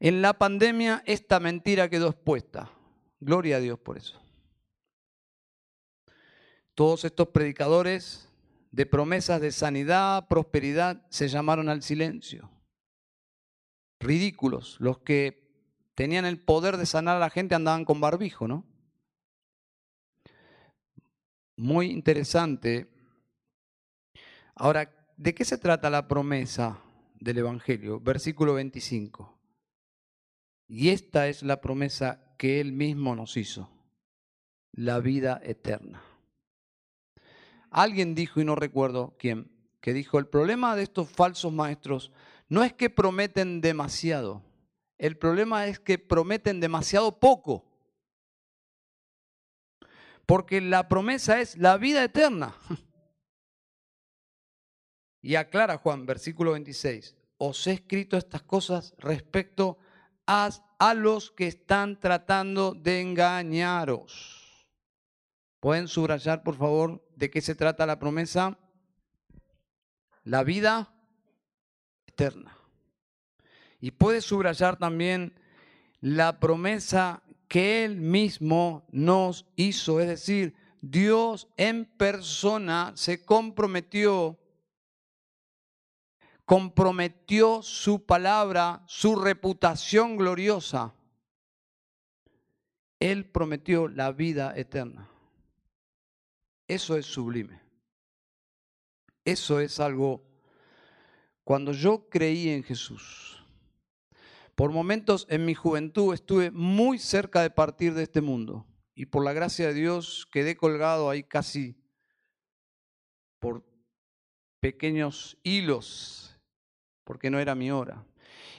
En 0.00 0.22
la 0.22 0.36
pandemia 0.36 1.04
esta 1.06 1.38
mentira 1.38 1.88
quedó 1.88 2.08
expuesta. 2.08 2.72
Gloria 3.20 3.58
a 3.58 3.60
Dios 3.60 3.78
por 3.78 3.96
eso. 3.96 4.20
Todos 6.74 7.04
estos 7.04 7.28
predicadores 7.28 8.28
de 8.72 8.86
promesas 8.86 9.40
de 9.40 9.52
sanidad, 9.52 10.26
prosperidad, 10.26 11.06
se 11.10 11.28
llamaron 11.28 11.68
al 11.68 11.84
silencio. 11.84 12.50
Ridículos. 14.00 14.76
Los 14.80 14.98
que 14.98 15.48
tenían 15.94 16.24
el 16.24 16.40
poder 16.40 16.76
de 16.76 16.86
sanar 16.86 17.16
a 17.16 17.20
la 17.20 17.30
gente 17.30 17.54
andaban 17.54 17.84
con 17.84 18.00
barbijo, 18.00 18.46
¿no? 18.46 18.64
Muy 21.56 21.86
interesante. 21.90 22.88
Ahora, 24.54 24.92
¿de 25.16 25.34
qué 25.34 25.44
se 25.44 25.58
trata 25.58 25.90
la 25.90 26.06
promesa 26.06 26.80
del 27.18 27.38
Evangelio? 27.38 27.98
Versículo 28.00 28.54
25. 28.54 29.38
Y 30.68 30.90
esta 30.90 31.28
es 31.28 31.42
la 31.42 31.60
promesa 31.60 32.34
que 32.36 32.60
Él 32.60 32.72
mismo 32.72 33.16
nos 33.16 33.36
hizo, 33.36 33.70
la 34.72 35.00
vida 35.00 35.40
eterna. 35.42 36.02
Alguien 37.70 38.14
dijo, 38.14 38.40
y 38.40 38.44
no 38.44 38.54
recuerdo 38.54 39.16
quién, 39.18 39.50
que 39.80 39.92
dijo, 39.92 40.18
el 40.18 40.26
problema 40.26 40.76
de 40.76 40.84
estos 40.84 41.08
falsos 41.08 41.52
maestros 41.52 42.12
no 42.48 42.64
es 42.64 42.72
que 42.72 42.90
prometen 42.90 43.60
demasiado, 43.60 44.42
el 44.98 45.16
problema 45.16 45.66
es 45.66 45.78
que 45.78 45.98
prometen 45.98 46.60
demasiado 46.60 47.20
poco. 47.20 47.64
Porque 50.26 50.60
la 50.60 50.88
promesa 50.88 51.40
es 51.40 51.56
la 51.56 51.76
vida 51.78 52.04
eterna. 52.04 52.54
Y 55.20 55.34
aclara 55.34 55.78
Juan, 55.78 56.06
versículo 56.06 56.52
26, 56.52 57.16
os 57.38 57.66
he 57.66 57.72
escrito 57.72 58.16
estas 58.16 58.42
cosas 58.42 58.94
respecto 58.98 59.78
a, 60.26 60.50
los 60.94 61.32
que 61.32 61.46
están 61.46 61.98
tratando 61.98 62.72
de 62.72 63.00
engañaros. 63.00 64.68
¿Pueden 65.58 65.88
subrayar, 65.88 66.44
por 66.44 66.56
favor, 66.56 67.04
de 67.16 67.30
qué 67.30 67.40
se 67.40 67.56
trata 67.56 67.84
la 67.84 67.98
promesa? 67.98 68.58
La 70.22 70.44
vida 70.44 70.94
Y 73.80 73.92
puede 73.92 74.20
subrayar 74.20 74.76
también 74.76 75.34
la 76.00 76.40
promesa 76.40 77.22
que 77.48 77.84
Él 77.84 77.96
mismo 77.96 78.86
nos 78.90 79.46
hizo, 79.56 80.00
es 80.00 80.08
decir, 80.08 80.54
Dios 80.80 81.48
en 81.56 81.84
persona 81.84 82.92
se 82.94 83.24
comprometió, 83.24 84.38
comprometió 86.44 87.62
su 87.62 88.04
palabra, 88.04 88.82
su 88.86 89.16
reputación 89.16 90.16
gloriosa. 90.16 90.94
Él 93.00 93.26
prometió 93.26 93.88
la 93.88 94.12
vida 94.12 94.52
eterna. 94.56 95.08
Eso 96.66 96.96
es 96.96 97.06
sublime. 97.06 97.60
Eso 99.24 99.60
es 99.60 99.80
algo, 99.80 100.22
cuando 101.48 101.72
yo 101.72 102.10
creí 102.10 102.50
en 102.50 102.62
Jesús, 102.62 103.42
por 104.54 104.70
momentos 104.70 105.26
en 105.30 105.46
mi 105.46 105.54
juventud 105.54 106.12
estuve 106.12 106.50
muy 106.50 106.98
cerca 106.98 107.40
de 107.40 107.48
partir 107.48 107.94
de 107.94 108.02
este 108.02 108.20
mundo 108.20 108.66
y 108.94 109.06
por 109.06 109.24
la 109.24 109.32
gracia 109.32 109.68
de 109.68 109.72
Dios 109.72 110.28
quedé 110.30 110.58
colgado 110.58 111.08
ahí 111.08 111.22
casi 111.22 111.74
por 113.38 113.64
pequeños 114.60 115.38
hilos, 115.42 116.38
porque 117.04 117.30
no 117.30 117.38
era 117.38 117.54
mi 117.54 117.70
hora. 117.70 118.04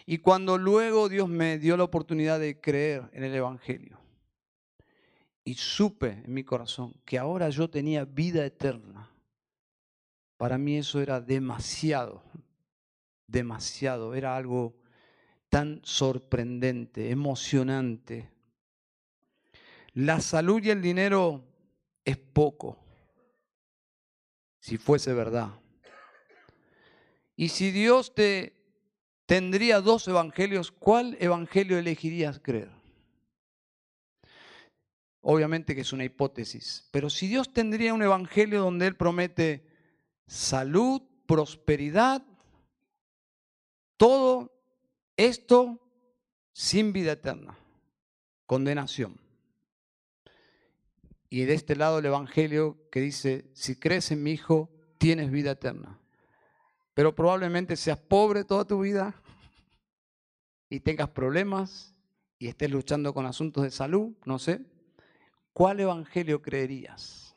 Y 0.08 0.18
cuando 0.18 0.58
luego 0.58 1.10
Dios 1.10 1.30
me 1.30 1.60
dio 1.60 1.78
la 1.78 1.84
oportunidad 1.84 2.40
de 2.40 2.60
creer 2.60 3.08
en 3.14 3.24
el 3.24 3.36
Evangelio, 3.36 4.00
y 5.44 5.54
supe 5.54 6.24
en 6.26 6.34
mi 6.34 6.44
corazón 6.44 6.96
que 7.06 7.20
ahora 7.20 7.52
yo 7.52 7.70
tenía 7.70 8.04
vida 8.04 8.44
eterna. 8.44 9.12
Para 10.38 10.58
mí 10.58 10.78
eso 10.78 11.00
era 11.00 11.22
demasiado, 11.22 12.24
demasiado, 13.30 14.16
era 14.16 14.36
algo 14.36 14.76
tan 15.50 15.82
sorprendente, 15.84 17.12
emocionante. 17.12 18.30
La 19.94 20.22
salud 20.22 20.64
y 20.64 20.70
el 20.70 20.82
dinero 20.82 21.44
es 22.06 22.18
poco, 22.18 22.78
si 24.60 24.78
fuese 24.78 25.14
verdad. 25.14 25.50
Y 27.36 27.50
si 27.50 27.72
Dios 27.72 28.14
te 28.14 28.54
tendría 29.26 29.82
dos 29.82 30.08
evangelios, 30.08 30.72
¿cuál 30.72 31.18
evangelio 31.20 31.78
elegirías 31.78 32.40
creer? 32.40 32.72
Obviamente 35.22 35.76
que 35.76 35.82
es 35.82 35.94
una 35.94 36.06
hipótesis, 36.06 36.88
pero 36.92 37.10
si 37.10 37.28
Dios 37.28 37.52
tendría 37.52 37.94
un 37.94 38.02
evangelio 38.02 38.62
donde 38.62 38.88
Él 38.88 38.96
promete 38.96 39.68
salud, 40.28 41.02
prosperidad, 41.26 42.24
todo 44.00 44.52
esto 45.18 45.78
sin 46.54 46.94
vida 46.94 47.12
eterna, 47.12 47.60
condenación. 48.46 49.20
Y 51.30 51.44
de 51.44 51.54
este 51.54 51.76
lado 51.76 52.00
el 52.00 52.06
Evangelio 52.06 52.78
que 52.90 53.02
dice, 53.02 53.52
si 53.54 53.76
crees 53.76 54.10
en 54.12 54.24
mi 54.24 54.32
Hijo, 54.32 54.72
tienes 54.98 55.30
vida 55.30 55.52
eterna. 55.52 56.00
Pero 56.94 57.14
probablemente 57.14 57.76
seas 57.76 58.00
pobre 58.00 58.46
toda 58.46 58.66
tu 58.66 58.80
vida 58.80 59.14
y 60.70 60.80
tengas 60.80 61.10
problemas 61.10 61.94
y 62.40 62.48
estés 62.48 62.72
luchando 62.72 63.14
con 63.14 63.26
asuntos 63.26 63.64
de 63.64 63.72
salud, 63.72 64.14
no 64.26 64.40
sé. 64.40 64.66
¿cuál 65.60 65.82
evangelio 65.82 66.42
creerías? 66.42 67.36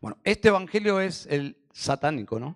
Bueno, 0.00 0.18
este 0.22 0.48
evangelio 0.48 1.00
es 1.00 1.26
el 1.26 1.56
satánico, 1.72 2.38
¿no? 2.38 2.54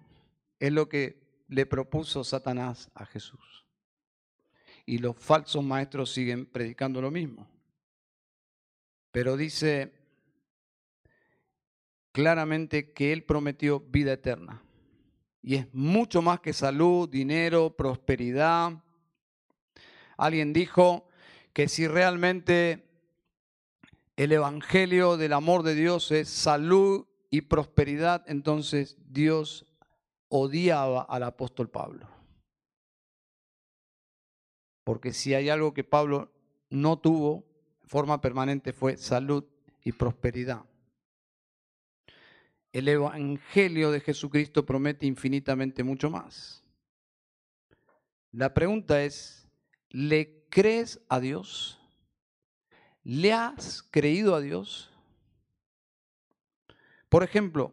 Es 0.61 0.71
lo 0.71 0.89
que 0.89 1.26
le 1.49 1.67
propuso 1.67 2.25
Satanás 2.25 2.91
a 2.95 3.07
Jesús. 3.07 3.65
Y 4.85 4.99
los 4.99 5.17
falsos 5.17 5.65
maestros 5.65 6.13
siguen 6.13 6.47
predicando 6.47 7.01
lo 7.01 7.11
mismo. 7.11 7.49
Pero 9.11 9.37
dice 9.37 9.93
claramente 12.13 12.93
que 12.93 13.13
Él 13.13 13.25
prometió 13.25 13.81
vida 13.81 14.13
eterna. 14.13 14.63
Y 15.43 15.57
es 15.57 15.73
mucho 15.75 16.23
más 16.23 16.41
que 16.41 16.53
salud, 16.53 17.09
dinero, 17.09 17.77
prosperidad. 17.77 18.73
Alguien 20.17 20.53
dijo 20.53 21.09
que 21.53 21.69
si 21.69 21.87
realmente 21.87 22.87
el 24.17 24.33
Evangelio 24.33 25.17
del 25.17 25.35
amor 25.35 25.63
de 25.63 25.75
Dios 25.75 26.11
es 26.11 26.29
salud 26.29 27.07
y 27.31 27.43
prosperidad, 27.43 28.25
entonces 28.27 28.97
Dios 29.09 29.67
odiaba 30.29 31.03
al 31.03 31.23
apóstol 31.23 31.71
Pablo. 31.71 32.09
Porque 34.85 35.13
si 35.13 35.35
hay 35.35 35.49
algo 35.49 35.75
que 35.75 35.85
Pablo 35.85 36.33
no 36.71 36.99
tuvo 36.99 37.45
de 37.83 37.89
forma 37.89 38.21
permanente 38.21 38.73
fue 38.73 38.97
salud 38.97 39.45
y 39.83 39.93
prosperidad. 39.93 40.65
El 42.73 42.89
Evangelio 42.89 43.91
de 43.91 44.01
Jesucristo 44.01 44.67
promete 44.67 45.07
infinitamente 45.07 45.83
mucho 45.83 46.11
más. 46.11 46.63
La 48.33 48.53
pregunta 48.53 49.03
es, 49.03 49.49
¿le 49.89 50.45
crees 50.51 51.01
a 51.09 51.21
Dios? 51.21 51.81
¿Le 53.03 53.33
has 53.33 53.83
creído 53.83 54.35
a 54.35 54.41
Dios? 54.41 54.93
Por 57.09 57.23
ejemplo, 57.23 57.73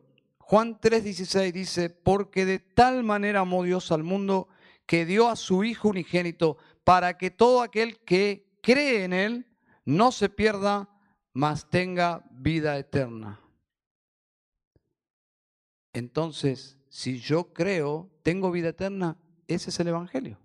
Juan 0.54 0.80
3:16 0.80 1.52
dice, 1.52 1.90
porque 1.90 2.46
de 2.46 2.60
tal 2.60 3.04
manera 3.04 3.40
amó 3.40 3.64
Dios 3.64 3.92
al 3.92 4.04
mundo 4.04 4.48
que 4.86 5.04
dio 5.04 5.28
a 5.28 5.36
su 5.36 5.64
Hijo 5.64 5.90
unigénito 5.90 6.58
para 6.84 7.18
que 7.18 7.32
todo 7.32 7.64
aquel 7.64 7.98
que 8.02 8.46
cree 8.62 9.04
en 9.04 9.14
Él 9.14 9.48
no 9.84 10.12
se 10.12 10.30
pierda, 10.30 10.96
mas 11.34 11.72
tenga 11.72 12.24
vida 12.30 12.78
eterna. 12.78 13.42
Entonces, 15.92 16.78
si 16.88 17.18
yo 17.20 17.52
creo, 17.52 18.12
tengo 18.22 18.52
vida 18.52 18.70
eterna, 18.70 19.18
ese 19.48 19.72
es 19.72 19.80
el 19.80 19.88
Evangelio. 19.88 20.38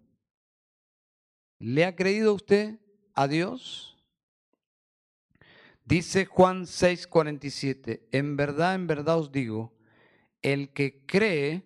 ¿Le 1.59 1.84
ha 1.84 1.94
creído 1.94 2.32
usted 2.32 2.78
a 3.12 3.28
Dios? 3.28 3.98
Dice 5.84 6.24
Juan 6.24 6.64
6:47, 6.64 8.09
en 8.11 8.38
verdad, 8.38 8.74
en 8.74 8.86
verdad 8.86 9.18
os 9.18 9.30
digo, 9.30 9.76
el 10.43 10.72
que 10.72 11.05
cree 11.07 11.64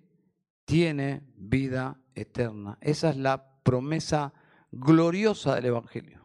tiene 0.65 1.23
vida 1.37 2.01
eterna. 2.15 2.79
Esa 2.81 3.11
es 3.11 3.17
la 3.17 3.61
promesa 3.63 4.33
gloriosa 4.71 5.55
del 5.55 5.67
Evangelio. 5.67 6.25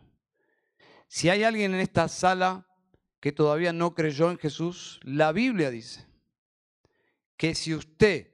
Si 1.08 1.30
hay 1.30 1.44
alguien 1.44 1.74
en 1.74 1.80
esta 1.80 2.08
sala 2.08 2.68
que 3.20 3.32
todavía 3.32 3.74
no 3.74 3.94
creyó 3.94 4.30
en 4.30 4.38
Jesús, 4.38 5.00
la 5.04 5.32
Biblia 5.32 5.72
dice 5.72 6.06
que 7.36 7.56
si 7.56 7.74
usted 7.74 8.32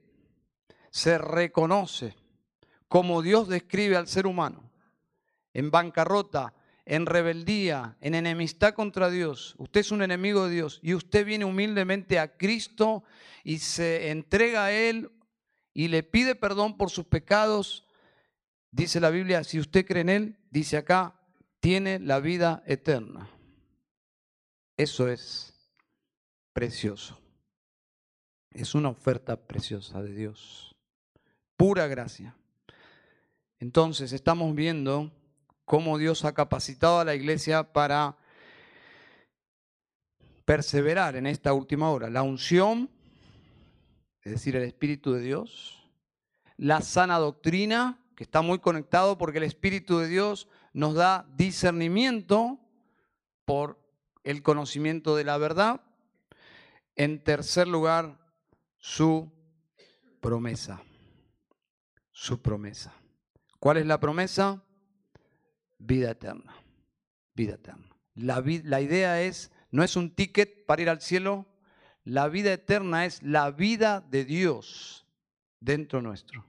se 0.90 1.18
reconoce 1.18 2.16
como 2.88 3.22
Dios 3.22 3.48
describe 3.48 3.96
al 3.96 4.06
ser 4.06 4.26
humano, 4.26 4.70
en 5.52 5.70
bancarrota, 5.70 6.54
en 6.86 7.06
rebeldía, 7.06 7.96
en 8.00 8.14
enemistad 8.14 8.74
contra 8.74 9.10
Dios, 9.10 9.54
usted 9.58 9.80
es 9.80 9.90
un 9.90 10.02
enemigo 10.02 10.46
de 10.46 10.54
Dios 10.54 10.80
y 10.82 10.94
usted 10.94 11.24
viene 11.24 11.44
humildemente 11.44 12.18
a 12.18 12.36
Cristo 12.36 13.04
y 13.42 13.58
se 13.58 14.10
entrega 14.10 14.66
a 14.66 14.72
Él 14.72 15.10
y 15.72 15.88
le 15.88 16.02
pide 16.02 16.34
perdón 16.34 16.76
por 16.76 16.90
sus 16.90 17.06
pecados, 17.06 17.86
dice 18.70 19.00
la 19.00 19.10
Biblia, 19.10 19.44
si 19.44 19.58
usted 19.58 19.86
cree 19.86 20.02
en 20.02 20.08
Él, 20.08 20.38
dice 20.50 20.76
acá, 20.76 21.14
tiene 21.60 21.98
la 21.98 22.20
vida 22.20 22.62
eterna. 22.66 23.30
Eso 24.76 25.08
es 25.08 25.54
precioso. 26.52 27.18
Es 28.50 28.74
una 28.74 28.90
oferta 28.90 29.36
preciosa 29.36 30.02
de 30.02 30.14
Dios. 30.14 30.76
Pura 31.56 31.86
gracia. 31.86 32.36
Entonces 33.58 34.12
estamos 34.12 34.54
viendo 34.54 35.10
cómo 35.64 35.98
Dios 35.98 36.24
ha 36.24 36.34
capacitado 36.34 37.00
a 37.00 37.04
la 37.04 37.14
iglesia 37.14 37.72
para 37.72 38.16
perseverar 40.44 41.16
en 41.16 41.26
esta 41.26 41.52
última 41.52 41.90
hora. 41.90 42.10
La 42.10 42.22
unción, 42.22 42.90
es 44.22 44.32
decir, 44.32 44.56
el 44.56 44.64
Espíritu 44.64 45.12
de 45.12 45.22
Dios. 45.22 45.90
La 46.56 46.82
sana 46.82 47.18
doctrina, 47.18 47.98
que 48.14 48.24
está 48.24 48.42
muy 48.42 48.58
conectado 48.58 49.18
porque 49.18 49.38
el 49.38 49.44
Espíritu 49.44 49.98
de 49.98 50.08
Dios 50.08 50.48
nos 50.72 50.94
da 50.94 51.26
discernimiento 51.36 52.58
por 53.44 53.78
el 54.22 54.42
conocimiento 54.42 55.16
de 55.16 55.24
la 55.24 55.38
verdad. 55.38 55.80
En 56.96 57.22
tercer 57.22 57.66
lugar, 57.66 58.18
su 58.78 59.32
promesa. 60.20 60.82
Su 62.12 62.40
promesa. 62.40 62.94
¿Cuál 63.58 63.78
es 63.78 63.86
la 63.86 63.98
promesa? 63.98 64.63
Vida 65.84 66.10
eterna. 66.10 66.56
Vida 67.34 67.54
eterna. 67.54 67.88
La, 68.14 68.42
la 68.64 68.80
idea 68.80 69.22
es, 69.22 69.50
no 69.70 69.82
es 69.82 69.96
un 69.96 70.14
ticket 70.14 70.66
para 70.66 70.82
ir 70.82 70.88
al 70.88 71.00
cielo, 71.00 71.46
la 72.04 72.28
vida 72.28 72.52
eterna 72.52 73.06
es 73.06 73.22
la 73.22 73.50
vida 73.50 74.00
de 74.00 74.24
Dios 74.24 75.06
dentro 75.60 76.02
nuestro. 76.02 76.44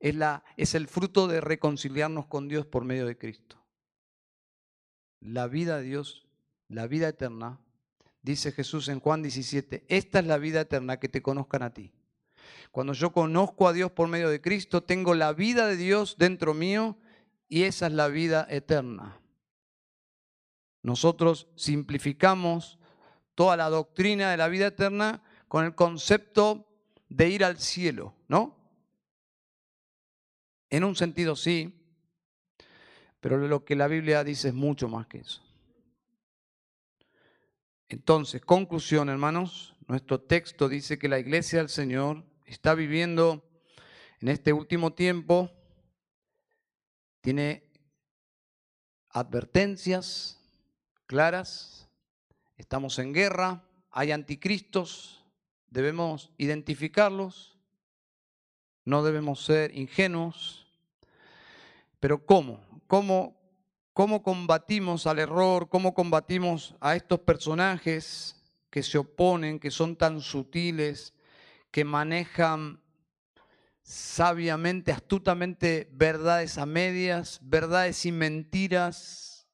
Es, 0.00 0.14
la, 0.14 0.44
es 0.56 0.74
el 0.74 0.88
fruto 0.88 1.28
de 1.28 1.40
reconciliarnos 1.40 2.26
con 2.26 2.48
Dios 2.48 2.66
por 2.66 2.84
medio 2.84 3.06
de 3.06 3.16
Cristo. 3.16 3.62
La 5.20 5.46
vida 5.46 5.78
de 5.78 5.84
Dios, 5.84 6.26
la 6.68 6.86
vida 6.86 7.08
eterna, 7.08 7.60
dice 8.22 8.52
Jesús 8.52 8.88
en 8.88 9.00
Juan 9.00 9.22
17, 9.22 9.84
esta 9.88 10.18
es 10.18 10.26
la 10.26 10.38
vida 10.38 10.62
eterna, 10.62 10.98
que 10.98 11.08
te 11.08 11.22
conozcan 11.22 11.62
a 11.62 11.72
ti. 11.72 11.92
Cuando 12.70 12.92
yo 12.92 13.12
conozco 13.12 13.68
a 13.68 13.72
Dios 13.72 13.92
por 13.92 14.08
medio 14.08 14.28
de 14.28 14.40
Cristo, 14.40 14.82
tengo 14.82 15.14
la 15.14 15.32
vida 15.32 15.66
de 15.66 15.76
Dios 15.76 16.16
dentro 16.18 16.52
mío 16.54 16.98
y 17.48 17.64
esa 17.64 17.86
es 17.86 17.92
la 17.92 18.08
vida 18.08 18.46
eterna. 18.50 19.20
Nosotros 20.82 21.48
simplificamos 21.56 22.78
toda 23.34 23.56
la 23.56 23.70
doctrina 23.70 24.30
de 24.30 24.36
la 24.36 24.48
vida 24.48 24.66
eterna 24.66 25.22
con 25.48 25.64
el 25.64 25.74
concepto 25.74 26.68
de 27.08 27.28
ir 27.28 27.44
al 27.44 27.58
cielo, 27.58 28.14
¿no? 28.28 28.56
En 30.70 30.84
un 30.84 30.96
sentido 30.96 31.36
sí, 31.36 31.80
pero 33.20 33.38
lo 33.38 33.64
que 33.64 33.76
la 33.76 33.88
Biblia 33.88 34.24
dice 34.24 34.48
es 34.48 34.54
mucho 34.54 34.88
más 34.88 35.06
que 35.06 35.18
eso. 35.18 35.42
Entonces, 37.88 38.42
conclusión, 38.42 39.08
hermanos, 39.08 39.74
nuestro 39.86 40.20
texto 40.20 40.68
dice 40.68 40.98
que 40.98 41.08
la 41.08 41.18
iglesia 41.18 41.60
del 41.60 41.68
Señor 41.68 42.24
está 42.44 42.74
viviendo 42.74 43.48
en 44.20 44.28
este 44.28 44.52
último 44.52 44.92
tiempo 44.92 45.50
tiene 47.24 47.64
advertencias 49.08 50.38
claras, 51.06 51.88
estamos 52.58 52.98
en 52.98 53.14
guerra, 53.14 53.64
hay 53.90 54.12
anticristos, 54.12 55.24
debemos 55.70 56.32
identificarlos, 56.36 57.58
no 58.84 59.02
debemos 59.02 59.42
ser 59.42 59.74
ingenuos, 59.74 60.66
pero 61.98 62.26
¿cómo? 62.26 62.60
¿Cómo, 62.86 63.40
cómo 63.94 64.22
combatimos 64.22 65.06
al 65.06 65.18
error? 65.18 65.70
¿Cómo 65.70 65.94
combatimos 65.94 66.74
a 66.78 66.94
estos 66.94 67.20
personajes 67.20 68.36
que 68.68 68.82
se 68.82 68.98
oponen, 68.98 69.60
que 69.60 69.70
son 69.70 69.96
tan 69.96 70.20
sutiles, 70.20 71.14
que 71.70 71.86
manejan 71.86 72.83
sabiamente, 73.84 74.92
astutamente 74.92 75.88
verdades 75.92 76.58
a 76.58 76.66
medias, 76.66 77.38
verdades 77.42 78.04
y 78.06 78.12
mentiras, 78.12 79.46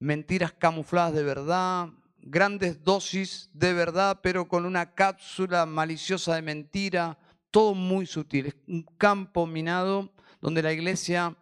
mentiras 0.00 0.52
camufladas 0.52 1.14
de 1.14 1.22
verdad, 1.22 1.90
grandes 2.18 2.82
dosis 2.82 3.50
de 3.52 3.74
verdad, 3.74 4.20
pero 4.22 4.48
con 4.48 4.64
una 4.64 4.94
cápsula 4.94 5.66
maliciosa 5.66 6.34
de 6.34 6.42
mentira, 6.42 7.18
todo 7.50 7.74
muy 7.74 8.06
sutil. 8.06 8.46
Es 8.46 8.56
un 8.66 8.82
campo 8.96 9.46
minado 9.46 10.14
donde 10.40 10.62
la 10.62 10.72
iglesia 10.72 11.36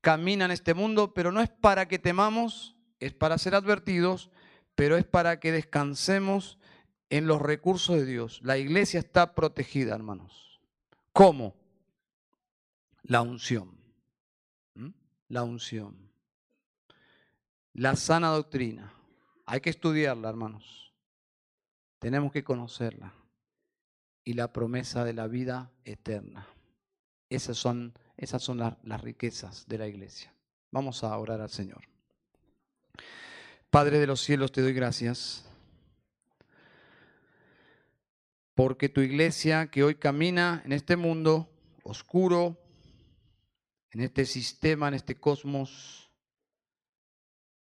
camina 0.00 0.46
en 0.46 0.50
este 0.50 0.74
mundo, 0.74 1.14
pero 1.14 1.30
no 1.30 1.40
es 1.40 1.50
para 1.50 1.86
que 1.86 2.00
temamos, 2.00 2.76
es 2.98 3.14
para 3.14 3.38
ser 3.38 3.54
advertidos, 3.54 4.30
pero 4.74 4.96
es 4.96 5.04
para 5.04 5.38
que 5.38 5.52
descansemos 5.52 6.58
en 7.10 7.28
los 7.28 7.40
recursos 7.40 7.96
de 7.96 8.06
Dios. 8.06 8.40
La 8.42 8.58
iglesia 8.58 8.98
está 8.98 9.34
protegida, 9.36 9.94
hermanos. 9.94 10.49
¿Cómo? 11.12 11.54
La 13.02 13.22
unción. 13.22 13.76
La 15.28 15.42
unción. 15.42 16.10
La 17.72 17.96
sana 17.96 18.28
doctrina. 18.28 18.92
Hay 19.46 19.60
que 19.60 19.70
estudiarla, 19.70 20.28
hermanos. 20.28 20.92
Tenemos 21.98 22.32
que 22.32 22.44
conocerla. 22.44 23.14
Y 24.24 24.34
la 24.34 24.52
promesa 24.52 25.04
de 25.04 25.12
la 25.12 25.26
vida 25.26 25.72
eterna. 25.84 26.46
Esas 27.28 27.56
son, 27.56 27.94
esas 28.16 28.42
son 28.42 28.58
las 28.58 29.00
riquezas 29.00 29.66
de 29.66 29.78
la 29.78 29.88
iglesia. 29.88 30.32
Vamos 30.70 31.02
a 31.02 31.16
orar 31.16 31.40
al 31.40 31.50
Señor. 31.50 31.82
Padre 33.70 33.98
de 33.98 34.06
los 34.06 34.20
cielos, 34.20 34.52
te 34.52 34.62
doy 34.62 34.72
gracias 34.72 35.49
porque 38.60 38.90
tu 38.90 39.00
iglesia 39.00 39.70
que 39.70 39.82
hoy 39.82 39.94
camina 39.94 40.60
en 40.66 40.72
este 40.72 40.94
mundo 40.94 41.50
oscuro, 41.82 42.58
en 43.90 44.02
este 44.02 44.26
sistema, 44.26 44.88
en 44.88 44.92
este 44.92 45.18
cosmos, 45.18 46.10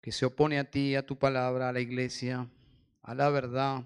que 0.01 0.11
se 0.11 0.25
opone 0.25 0.57
a 0.57 0.71
ti, 0.71 0.95
a 0.95 1.05
tu 1.05 1.19
palabra, 1.19 1.69
a 1.69 1.71
la 1.71 1.81
iglesia, 1.81 2.49
a 3.03 3.13
la 3.13 3.29
verdad. 3.29 3.83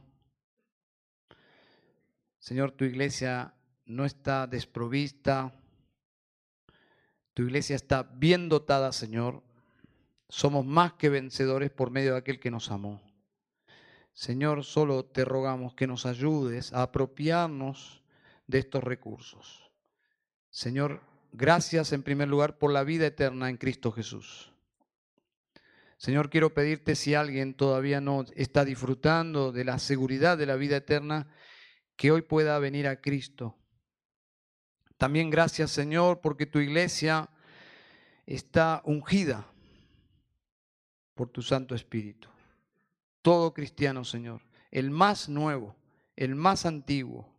Señor, 2.39 2.71
tu 2.71 2.85
iglesia 2.85 3.55
no 3.83 4.05
está 4.05 4.47
desprovista, 4.47 5.53
tu 7.33 7.43
iglesia 7.43 7.75
está 7.75 8.03
bien 8.03 8.47
dotada, 8.47 8.93
Señor. 8.93 9.43
Somos 10.29 10.65
más 10.65 10.93
que 10.93 11.09
vencedores 11.09 11.71
por 11.71 11.91
medio 11.91 12.13
de 12.13 12.19
aquel 12.19 12.39
que 12.39 12.51
nos 12.51 12.71
amó. 12.71 13.10
Señor, 14.13 14.63
solo 14.63 15.05
te 15.05 15.25
rogamos 15.25 15.73
que 15.73 15.87
nos 15.87 16.05
ayudes 16.05 16.73
a 16.73 16.83
apropiarnos 16.83 18.03
de 18.47 18.59
estos 18.59 18.83
recursos. 18.83 19.71
Señor, 20.49 21.01
gracias 21.31 21.93
en 21.93 22.03
primer 22.03 22.27
lugar 22.27 22.57
por 22.57 22.71
la 22.71 22.83
vida 22.83 23.07
eterna 23.07 23.49
en 23.49 23.57
Cristo 23.57 23.91
Jesús. 23.91 24.51
Señor, 25.97 26.29
quiero 26.29 26.53
pedirte 26.53 26.95
si 26.95 27.13
alguien 27.13 27.53
todavía 27.53 28.01
no 28.01 28.25
está 28.35 28.65
disfrutando 28.65 29.51
de 29.51 29.63
la 29.63 29.79
seguridad 29.79 30.37
de 30.37 30.47
la 30.47 30.55
vida 30.55 30.77
eterna, 30.77 31.31
que 31.95 32.11
hoy 32.11 32.23
pueda 32.23 32.57
venir 32.59 32.87
a 32.87 32.99
Cristo. 32.99 33.55
También 34.97 35.29
gracias, 35.29 35.71
Señor, 35.71 36.19
porque 36.19 36.47
tu 36.47 36.59
iglesia 36.59 37.29
está 38.25 38.81
ungida 38.83 39.47
por 41.13 41.29
tu 41.29 41.41
Santo 41.41 41.75
Espíritu 41.75 42.30
todo 43.21 43.53
cristiano, 43.53 44.03
Señor, 44.03 44.41
el 44.71 44.89
más 44.89 45.29
nuevo, 45.29 45.75
el 46.15 46.35
más 46.35 46.65
antiguo, 46.65 47.33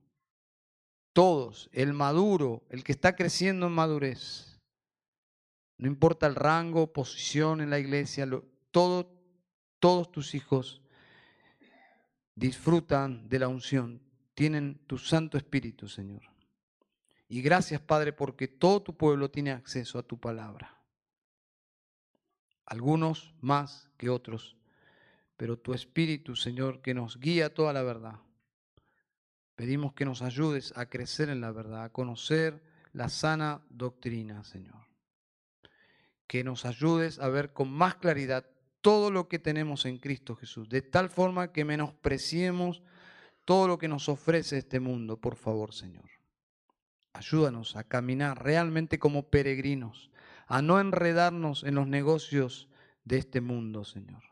todos, 1.12 1.68
el 1.72 1.92
maduro, 1.92 2.62
el 2.70 2.84
que 2.84 2.92
está 2.92 3.16
creciendo 3.16 3.66
en 3.66 3.72
madurez. 3.72 4.60
No 5.78 5.88
importa 5.88 6.26
el 6.26 6.34
rango, 6.34 6.92
posición 6.92 7.60
en 7.60 7.70
la 7.70 7.78
iglesia, 7.78 8.28
todo 8.70 9.22
todos 9.82 10.12
tus 10.12 10.36
hijos 10.36 10.80
disfrutan 12.36 13.28
de 13.28 13.40
la 13.40 13.48
unción, 13.48 14.00
tienen 14.32 14.78
tu 14.86 14.96
Santo 14.96 15.36
Espíritu, 15.36 15.88
Señor. 15.88 16.22
Y 17.28 17.42
gracias, 17.42 17.80
Padre, 17.80 18.12
porque 18.12 18.46
todo 18.46 18.80
tu 18.80 18.96
pueblo 18.96 19.28
tiene 19.28 19.50
acceso 19.50 19.98
a 19.98 20.04
tu 20.04 20.20
palabra. 20.20 20.80
Algunos 22.64 23.34
más 23.40 23.90
que 23.96 24.08
otros, 24.08 24.56
pero 25.42 25.58
tu 25.58 25.74
Espíritu, 25.74 26.36
Señor, 26.36 26.82
que 26.82 26.94
nos 26.94 27.18
guía 27.18 27.52
toda 27.52 27.72
la 27.72 27.82
verdad. 27.82 28.14
Pedimos 29.56 29.92
que 29.92 30.04
nos 30.04 30.22
ayudes 30.22 30.72
a 30.76 30.86
crecer 30.86 31.30
en 31.30 31.40
la 31.40 31.50
verdad, 31.50 31.82
a 31.82 31.88
conocer 31.88 32.62
la 32.92 33.08
sana 33.08 33.60
doctrina, 33.68 34.44
Señor. 34.44 34.86
Que 36.28 36.44
nos 36.44 36.64
ayudes 36.64 37.18
a 37.18 37.28
ver 37.28 37.52
con 37.52 37.72
más 37.72 37.96
claridad 37.96 38.46
todo 38.82 39.10
lo 39.10 39.26
que 39.26 39.40
tenemos 39.40 39.84
en 39.84 39.98
Cristo 39.98 40.36
Jesús, 40.36 40.68
de 40.68 40.80
tal 40.80 41.10
forma 41.10 41.50
que 41.50 41.64
menospreciemos 41.64 42.80
todo 43.44 43.66
lo 43.66 43.78
que 43.78 43.88
nos 43.88 44.08
ofrece 44.08 44.58
este 44.58 44.78
mundo, 44.78 45.20
por 45.20 45.34
favor, 45.34 45.74
Señor. 45.74 46.08
Ayúdanos 47.14 47.74
a 47.74 47.82
caminar 47.82 48.44
realmente 48.44 49.00
como 49.00 49.28
peregrinos, 49.28 50.12
a 50.46 50.62
no 50.62 50.78
enredarnos 50.78 51.64
en 51.64 51.74
los 51.74 51.88
negocios 51.88 52.68
de 53.02 53.18
este 53.18 53.40
mundo, 53.40 53.82
Señor. 53.84 54.31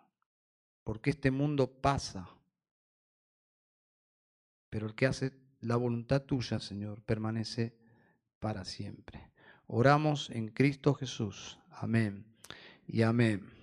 Porque 0.85 1.11
este 1.11 1.31
mundo 1.31 1.71
pasa. 1.81 2.29
Pero 4.71 4.87
el 4.87 4.95
que 4.95 5.07
hace 5.07 5.33
la 5.61 5.77
voluntad 5.77 6.23
tuya, 6.23 6.59
Señor, 6.59 7.03
permanece 7.03 7.77
para 8.39 8.65
siempre. 8.65 9.31
Oramos 9.67 10.31
en 10.31 10.49
Cristo 10.49 10.95
Jesús. 10.95 11.59
Amén 11.71 12.25
y 12.87 13.03
amén. 13.03 13.60